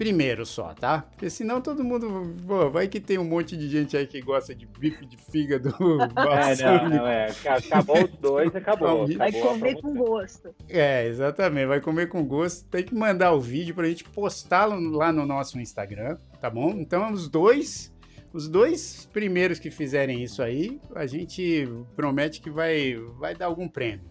primeiro 0.00 0.46
só, 0.46 0.72
tá? 0.72 1.02
Porque 1.10 1.28
senão 1.28 1.60
todo 1.60 1.84
mundo. 1.84 2.34
Pô, 2.46 2.70
vai 2.70 2.88
que 2.88 2.98
tem 2.98 3.18
um 3.18 3.24
monte 3.24 3.54
de 3.54 3.68
gente 3.68 3.94
aí 3.94 4.06
que 4.06 4.22
gosta 4.22 4.54
de 4.54 4.64
bife 4.64 5.04
de 5.04 5.18
fígado. 5.18 5.68
é, 6.16 6.56
não, 6.56 6.88
não, 6.88 7.06
é. 7.06 7.26
Acabou 7.44 8.02
os 8.02 8.10
dois, 8.12 8.56
acabou. 8.56 9.06
Vai 9.06 9.28
acabou, 9.28 9.48
comer 9.50 9.74
com 9.82 9.94
gosto. 9.94 10.54
É, 10.70 11.06
exatamente. 11.06 11.66
Vai 11.66 11.82
comer 11.82 12.08
com 12.08 12.24
gosto. 12.24 12.66
Tem 12.70 12.82
que 12.82 12.94
mandar 12.94 13.32
o 13.32 13.40
vídeo 13.42 13.74
pra 13.74 13.86
gente 13.86 14.04
postá-lo 14.04 14.80
lá 14.90 15.12
no 15.12 15.26
nosso 15.26 15.60
Instagram, 15.60 16.16
tá 16.40 16.48
bom? 16.48 16.70
Então, 16.70 17.12
os 17.12 17.28
dois. 17.28 17.92
Os 18.32 18.48
dois 18.48 19.08
primeiros 19.12 19.58
que 19.58 19.72
fizerem 19.72 20.22
isso 20.22 20.40
aí, 20.40 20.80
a 20.94 21.04
gente 21.04 21.68
promete 21.96 22.40
que 22.40 22.48
vai, 22.48 22.94
vai 23.18 23.34
dar 23.34 23.46
algum 23.46 23.66
prêmio. 23.66 24.09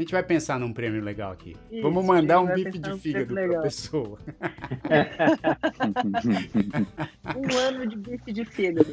A 0.00 0.02
gente 0.02 0.12
vai 0.12 0.22
pensar 0.22 0.58
num 0.58 0.72
prêmio 0.72 1.02
legal 1.02 1.30
aqui. 1.30 1.54
Isso, 1.70 1.82
Vamos 1.82 2.06
mandar 2.06 2.40
um 2.40 2.46
bife 2.46 2.78
de 2.78 2.98
fígado 2.98 3.34
para 3.34 3.58
a 3.58 3.60
pessoa. 3.60 4.18
um 7.36 7.58
ano 7.58 7.86
de 7.86 7.98
bife 7.98 8.32
de 8.32 8.46
fígado. 8.46 8.90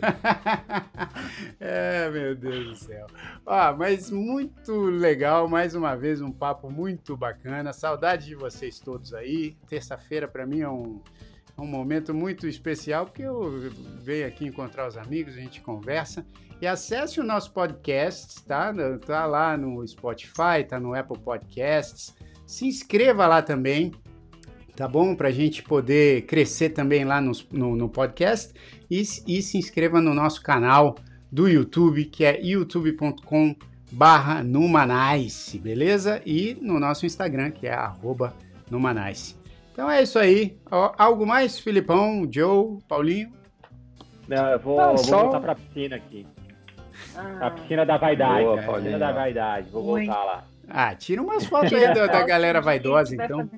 é, 1.62 2.10
meu 2.10 2.36
Deus 2.36 2.68
do 2.68 2.76
céu. 2.76 3.08
Ah, 3.45 3.72
mas 3.72 4.12
muito 4.12 4.82
legal, 4.82 5.47
mais 5.47 5.76
uma 5.76 5.95
vez 5.95 6.20
um 6.20 6.30
papo 6.30 6.70
muito 6.70 7.16
bacana. 7.16 7.72
Saudade 7.72 8.26
de 8.26 8.36
vocês 8.36 8.78
todos 8.78 9.14
aí. 9.14 9.55
Terça-feira 9.70 10.28
para 10.28 10.45
mim 10.45 10.60
é 10.60 10.68
um 10.68 10.99
um 11.58 11.66
momento 11.66 12.14
muito 12.14 12.47
especial 12.47 13.08
porque 13.08 13.24
eu 13.24 13.72
venho 13.99 14.28
aqui 14.28 14.45
encontrar 14.45 14.88
os 14.88 14.95
amigos, 14.95 15.36
a 15.36 15.39
gente 15.39 15.60
conversa. 15.60 16.24
E 16.60 16.66
acesse 16.66 17.20
o 17.20 17.24
nosso 17.24 17.51
podcast, 17.51 18.43
tá? 18.45 18.74
Tá 19.05 19.26
lá 19.28 19.55
no 19.55 19.88
Spotify, 19.88 20.64
tá 20.68 20.80
no 20.80 20.95
Apple 20.95 21.20
Podcasts. 21.20 22.16
Se 22.47 22.66
inscreva 22.66 23.28
lá 23.28 23.43
também, 23.43 23.91
tá 24.76 24.88
bom? 24.88 25.16
Para 25.16 25.28
a 25.28 25.32
gente 25.32 25.62
poder 25.62 26.26
crescer 26.26 26.70
também 26.70 27.05
lá 27.05 27.22
no, 27.22 27.32
no, 27.51 27.76
no 27.76 27.88
podcast. 27.88 28.53
E, 28.89 29.01
e, 29.28 29.41
se 29.41 29.58
inscreva 29.58 30.01
no 30.01 30.16
nosso 30.16 30.41
canal 30.41 30.95
do 31.32 31.47
YouTube, 31.47 32.05
que 32.05 32.26
é 32.26 32.41
youtube.com 32.41 33.55
barra 33.91 34.43
Numanice, 34.43 35.60
beleza? 35.60 36.22
E 36.26 36.58
no 36.60 36.80
nosso 36.80 37.05
Instagram, 37.05 37.51
que 37.51 37.68
é 37.68 37.74
arroba 37.74 38.34
Numanice. 38.72 39.36
Então 39.72 39.91
é 39.91 40.01
isso 40.01 40.18
aí. 40.18 40.58
Algo 40.97 41.24
mais, 41.24 41.60
Filipão, 41.60 42.28
Joe, 42.28 42.80
Paulinho? 42.88 43.32
Não, 44.28 44.49
eu 44.49 44.60
vou, 44.60 44.80
ah, 44.80 44.97
só... 44.97 45.12
vou 45.12 45.22
voltar 45.24 45.39
para 45.39 45.51
a 45.51 45.55
piscina 45.55 45.95
aqui. 45.95 46.26
Ah. 47.18 47.47
A 47.47 47.51
piscina 47.51 47.86
da 47.86 47.97
vaidade. 47.97 48.43
Boa, 48.43 48.61
cara, 48.61 48.74
piscina 48.74 48.99
da 48.99 49.11
vaidade. 49.11 49.70
Vou 49.70 49.86
Oi. 49.86 50.05
voltar 50.05 50.24
lá. 50.24 50.47
Ah, 50.70 50.95
tira 50.95 51.22
umas 51.22 51.45
fotos 51.45 51.74
aí 51.74 51.88
da, 51.95 52.07
da 52.07 52.24
galera 52.24 52.61
vaidosa, 52.61 53.15
então. 53.15 53.49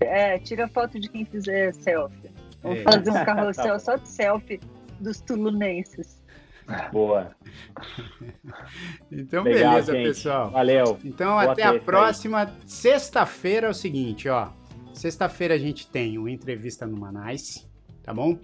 É, 0.00 0.38
tira 0.38 0.68
foto 0.68 0.98
de 0.98 1.08
quem 1.08 1.24
fizer 1.24 1.72
selfie. 1.74 2.30
Vamos 2.62 2.80
é. 2.80 2.82
fazer 2.82 3.10
um 3.10 3.14
carrossel 3.24 3.72
tá 3.72 3.78
só 3.78 3.96
de 3.96 4.08
selfie 4.08 4.60
dos 5.00 5.20
tulunenses. 5.20 6.18
Boa. 6.92 7.30
então, 9.10 9.42
Legal, 9.42 9.70
beleza, 9.72 9.92
gente. 9.92 10.08
pessoal. 10.08 10.50
Valeu. 10.50 10.98
Então, 11.02 11.38
Boa 11.38 11.52
até 11.52 11.62
a 11.62 11.78
próxima. 11.78 12.52
Sexta-feira 12.66 13.68
é 13.68 13.70
o 13.70 13.74
seguinte, 13.74 14.28
ó. 14.28 14.50
Sexta-feira 14.92 15.54
a 15.54 15.58
gente 15.58 15.86
tem 15.86 16.18
uma 16.18 16.30
entrevista 16.30 16.86
no 16.86 16.98
Manais, 16.98 17.66
tá 18.02 18.12
bom? 18.12 18.38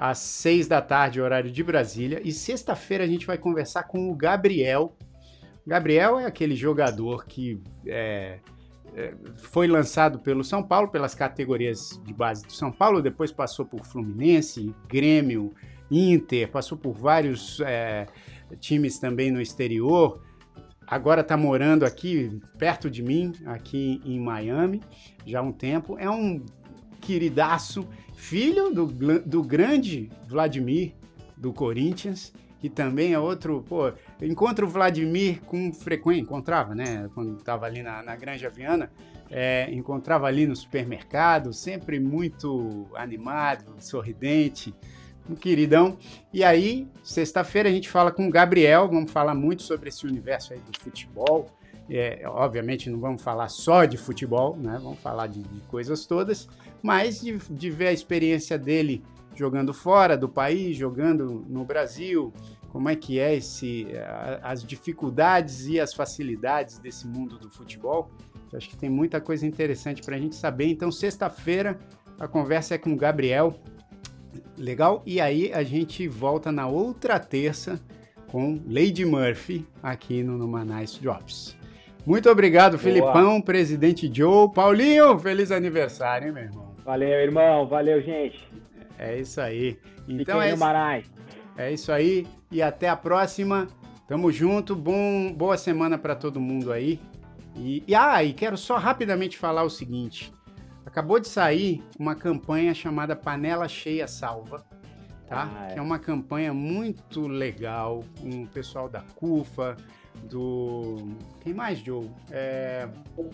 Às 0.00 0.16
seis 0.16 0.66
da 0.66 0.80
tarde, 0.80 1.20
horário 1.20 1.50
de 1.50 1.62
Brasília. 1.62 2.22
E 2.24 2.32
sexta-feira 2.32 3.04
a 3.04 3.06
gente 3.06 3.26
vai 3.26 3.36
conversar 3.36 3.82
com 3.82 4.10
o 4.10 4.14
Gabriel. 4.14 4.96
Gabriel 5.66 6.18
é 6.18 6.24
aquele 6.24 6.56
jogador 6.56 7.26
que 7.26 7.62
é, 7.86 8.38
é, 8.96 9.14
foi 9.36 9.66
lançado 9.66 10.18
pelo 10.18 10.42
São 10.42 10.62
Paulo, 10.62 10.88
pelas 10.88 11.14
categorias 11.14 12.00
de 12.02 12.14
base 12.14 12.46
do 12.46 12.52
São 12.52 12.72
Paulo, 12.72 13.02
depois 13.02 13.30
passou 13.30 13.66
por 13.66 13.84
Fluminense, 13.84 14.74
Grêmio, 14.88 15.52
Inter, 15.90 16.50
passou 16.50 16.78
por 16.78 16.94
vários 16.94 17.60
é, 17.60 18.06
times 18.58 18.98
também 18.98 19.30
no 19.30 19.38
exterior. 19.38 20.22
Agora 20.86 21.20
está 21.20 21.36
morando 21.36 21.84
aqui 21.84 22.40
perto 22.56 22.90
de 22.90 23.02
mim, 23.02 23.32
aqui 23.44 24.00
em 24.02 24.18
Miami, 24.18 24.80
já 25.26 25.40
há 25.40 25.42
um 25.42 25.52
tempo. 25.52 25.98
É 25.98 26.08
um 26.08 26.42
queridaço 27.02 27.86
filho 28.20 28.70
do, 28.72 28.86
do 29.20 29.42
grande 29.42 30.10
Vladimir 30.28 30.92
do 31.36 31.52
Corinthians, 31.52 32.32
que 32.60 32.68
também 32.68 33.14
é 33.14 33.18
outro, 33.18 33.64
pô, 33.66 33.90
encontro 34.20 34.66
o 34.66 34.68
Vladimir 34.68 35.40
com 35.40 35.72
frequência, 35.72 36.20
encontrava, 36.20 36.74
né, 36.74 37.08
quando 37.14 37.38
estava 37.38 37.64
ali 37.64 37.82
na, 37.82 38.02
na 38.02 38.14
Granja 38.14 38.50
Viana, 38.50 38.92
é, 39.30 39.72
encontrava 39.72 40.26
ali 40.26 40.46
no 40.46 40.54
supermercado, 40.54 41.52
sempre 41.54 41.98
muito 41.98 42.86
animado, 42.94 43.74
sorridente, 43.80 44.74
um 45.28 45.34
queridão. 45.34 45.96
E 46.32 46.44
aí, 46.44 46.86
sexta-feira 47.02 47.70
a 47.70 47.72
gente 47.72 47.88
fala 47.88 48.12
com 48.12 48.28
o 48.28 48.30
Gabriel, 48.30 48.86
vamos 48.86 49.10
falar 49.10 49.34
muito 49.34 49.62
sobre 49.62 49.88
esse 49.88 50.06
universo 50.06 50.52
aí 50.52 50.60
do 50.60 50.78
futebol, 50.78 51.50
é, 51.90 52.22
obviamente 52.26 52.88
não 52.88 53.00
vamos 53.00 53.22
falar 53.22 53.48
só 53.48 53.84
de 53.84 53.96
futebol, 53.96 54.56
né? 54.56 54.78
Vamos 54.82 55.00
falar 55.00 55.26
de, 55.26 55.42
de 55.42 55.60
coisas 55.62 56.06
todas, 56.06 56.48
mas 56.82 57.20
de, 57.20 57.36
de, 57.36 57.70
ver 57.70 57.88
a 57.88 57.92
experiência 57.92 58.56
dele 58.58 59.02
jogando 59.34 59.74
fora 59.74 60.16
do 60.16 60.28
país, 60.28 60.76
jogando 60.76 61.44
no 61.48 61.64
Brasil, 61.64 62.32
como 62.68 62.88
é 62.88 62.94
que 62.94 63.18
é 63.18 63.36
esse, 63.36 63.86
as 64.42 64.62
dificuldades 64.64 65.66
e 65.66 65.80
as 65.80 65.92
facilidades 65.92 66.78
desse 66.78 67.06
mundo 67.06 67.38
do 67.38 67.50
futebol. 67.50 68.10
Eu 68.52 68.58
acho 68.58 68.68
que 68.68 68.76
tem 68.76 68.90
muita 68.90 69.20
coisa 69.20 69.46
interessante 69.46 70.02
para 70.02 70.16
a 70.16 70.18
gente 70.18 70.36
saber. 70.36 70.66
Então, 70.66 70.90
sexta-feira 70.90 71.78
a 72.18 72.28
conversa 72.28 72.74
é 72.74 72.78
com 72.78 72.92
o 72.92 72.96
Gabriel. 72.96 73.54
Legal? 74.56 75.02
E 75.06 75.20
aí 75.20 75.52
a 75.52 75.62
gente 75.62 76.06
volta 76.06 76.52
na 76.52 76.66
outra 76.66 77.18
terça 77.18 77.80
com 78.28 78.60
Lady 78.66 79.04
Murphy 79.04 79.66
aqui 79.82 80.22
no 80.22 80.36
Numanais 80.36 80.96
Drops. 80.98 81.59
Muito 82.06 82.30
obrigado, 82.30 82.72
Boa. 82.72 82.82
Filipão, 82.82 83.40
presidente 83.40 84.10
Joe. 84.12 84.50
Paulinho, 84.52 85.18
feliz 85.18 85.50
aniversário, 85.50 86.28
hein, 86.28 86.32
meu 86.32 86.42
irmão? 86.44 86.74
Valeu, 86.84 87.08
irmão. 87.08 87.66
Valeu, 87.66 88.00
gente. 88.00 88.48
É 88.98 89.18
isso 89.18 89.40
aí. 89.40 89.78
Então 90.08 90.40
é, 90.40 90.54
é 91.56 91.72
isso 91.72 91.92
aí. 91.92 92.26
E 92.50 92.60
até 92.62 92.88
a 92.88 92.96
próxima. 92.96 93.68
Tamo 94.08 94.32
junto. 94.32 94.74
Bom, 94.74 95.32
boa 95.32 95.56
semana 95.56 95.96
para 95.96 96.16
todo 96.16 96.40
mundo 96.40 96.72
aí. 96.72 97.00
E, 97.56 97.84
e, 97.86 97.94
ah, 97.94 98.22
e 98.24 98.32
quero 98.32 98.56
só 98.56 98.76
rapidamente 98.76 99.38
falar 99.38 99.62
o 99.62 99.70
seguinte. 99.70 100.32
Acabou 100.84 101.20
de 101.20 101.28
sair 101.28 101.82
uma 101.98 102.14
campanha 102.14 102.74
chamada 102.74 103.14
Panela 103.14 103.68
Cheia 103.68 104.08
Salva, 104.08 104.64
tá? 105.28 105.48
Ah, 105.54 105.66
é. 105.68 105.72
Que 105.74 105.78
é 105.78 105.82
uma 105.82 105.98
campanha 105.98 106.52
muito 106.52 107.26
legal 107.28 108.02
com 108.20 108.42
o 108.42 108.48
pessoal 108.48 108.88
da 108.88 109.00
CUFA, 109.14 109.76
do 110.24 110.96
Quem 111.40 111.54
mais, 111.54 111.78
Joe? 111.78 112.08
É... 112.30 112.86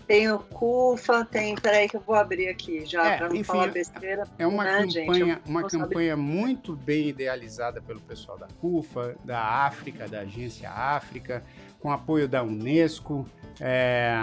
Tem 0.07 0.31
o 0.31 0.39
CUFA, 0.39 1.25
tem. 1.25 1.57
Peraí, 1.57 1.89
que 1.89 1.97
eu 1.97 2.01
vou 2.01 2.15
abrir 2.15 2.49
aqui 2.49 2.87
já 2.87 3.05
é, 3.05 3.17
para 3.17 3.29
não 3.29 3.35
enfim, 3.35 3.45
falar 3.45 3.69
besteira. 3.69 4.25
É 4.39 4.47
uma 4.47 4.65
né, 4.65 4.87
campanha, 4.87 5.43
uma 5.45 5.69
campanha 5.69 6.17
muito 6.17 6.77
bem 6.77 7.09
idealizada 7.09 7.81
pelo 7.81 8.01
pessoal 8.01 8.39
da 8.39 8.47
CUFA, 8.61 9.17
da 9.25 9.41
África, 9.41 10.07
da 10.07 10.21
Agência 10.21 10.71
África, 10.71 11.43
com 11.81 11.91
apoio 11.91 12.29
da 12.29 12.43
Unesco. 12.45 13.29
É, 13.61 14.17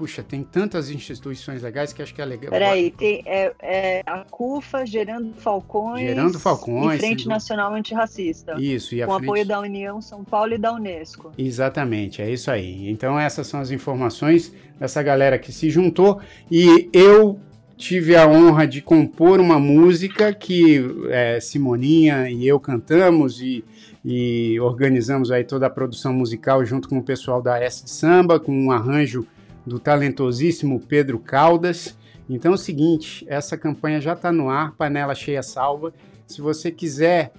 puxa, 0.00 0.22
tem 0.22 0.42
tantas 0.42 0.88
instituições 0.88 1.62
legais 1.62 1.92
que 1.92 2.00
acho 2.00 2.14
que 2.14 2.22
é 2.22 2.24
legal. 2.24 2.50
Peraí, 2.50 2.90
tem 2.90 3.22
é, 3.26 3.52
é, 3.60 4.02
a 4.06 4.24
CUFA 4.24 4.86
gerando 4.86 5.34
Falcões. 5.34 6.00
Gerando 6.00 6.40
Falcões. 6.40 6.96
E 6.96 6.98
Frente 7.00 7.28
Nacional 7.28 7.74
Antirracista. 7.74 8.58
Isso, 8.58 8.94
e 8.94 9.02
a 9.02 9.06
Com 9.06 9.12
frente... 9.12 9.28
apoio 9.28 9.46
da 9.46 9.60
União 9.60 10.00
São 10.00 10.24
Paulo 10.24 10.54
e 10.54 10.58
da 10.58 10.72
Unesco. 10.72 11.32
Exatamente, 11.36 12.22
é 12.22 12.30
isso 12.30 12.50
aí. 12.50 12.69
Então 12.88 13.18
essas 13.18 13.46
são 13.46 13.60
as 13.60 13.70
informações 13.70 14.52
dessa 14.78 15.02
galera 15.02 15.38
que 15.38 15.52
se 15.52 15.70
juntou 15.70 16.20
e 16.50 16.88
eu 16.92 17.38
tive 17.76 18.14
a 18.14 18.28
honra 18.28 18.66
de 18.66 18.82
compor 18.82 19.40
uma 19.40 19.58
música 19.58 20.34
que 20.34 20.84
é, 21.08 21.40
Simoninha 21.40 22.28
e 22.28 22.46
eu 22.46 22.60
cantamos 22.60 23.40
e, 23.40 23.64
e 24.04 24.60
organizamos 24.60 25.30
aí 25.30 25.44
toda 25.44 25.66
a 25.66 25.70
produção 25.70 26.12
musical 26.12 26.62
junto 26.64 26.88
com 26.88 26.98
o 26.98 27.02
pessoal 27.02 27.40
da 27.40 27.58
S 27.58 27.82
Samba, 27.86 28.38
com 28.38 28.52
um 28.52 28.70
arranjo 28.70 29.26
do 29.66 29.78
talentosíssimo 29.78 30.78
Pedro 30.78 31.18
Caldas. 31.18 31.96
Então 32.28 32.52
é 32.52 32.54
o 32.54 32.58
seguinte, 32.58 33.24
essa 33.26 33.56
campanha 33.56 34.00
já 34.00 34.12
está 34.12 34.30
no 34.30 34.50
ar, 34.50 34.72
panela 34.72 35.14
cheia 35.14 35.42
salva. 35.42 35.92
Se 36.26 36.42
você 36.42 36.70
quiser 36.70 37.32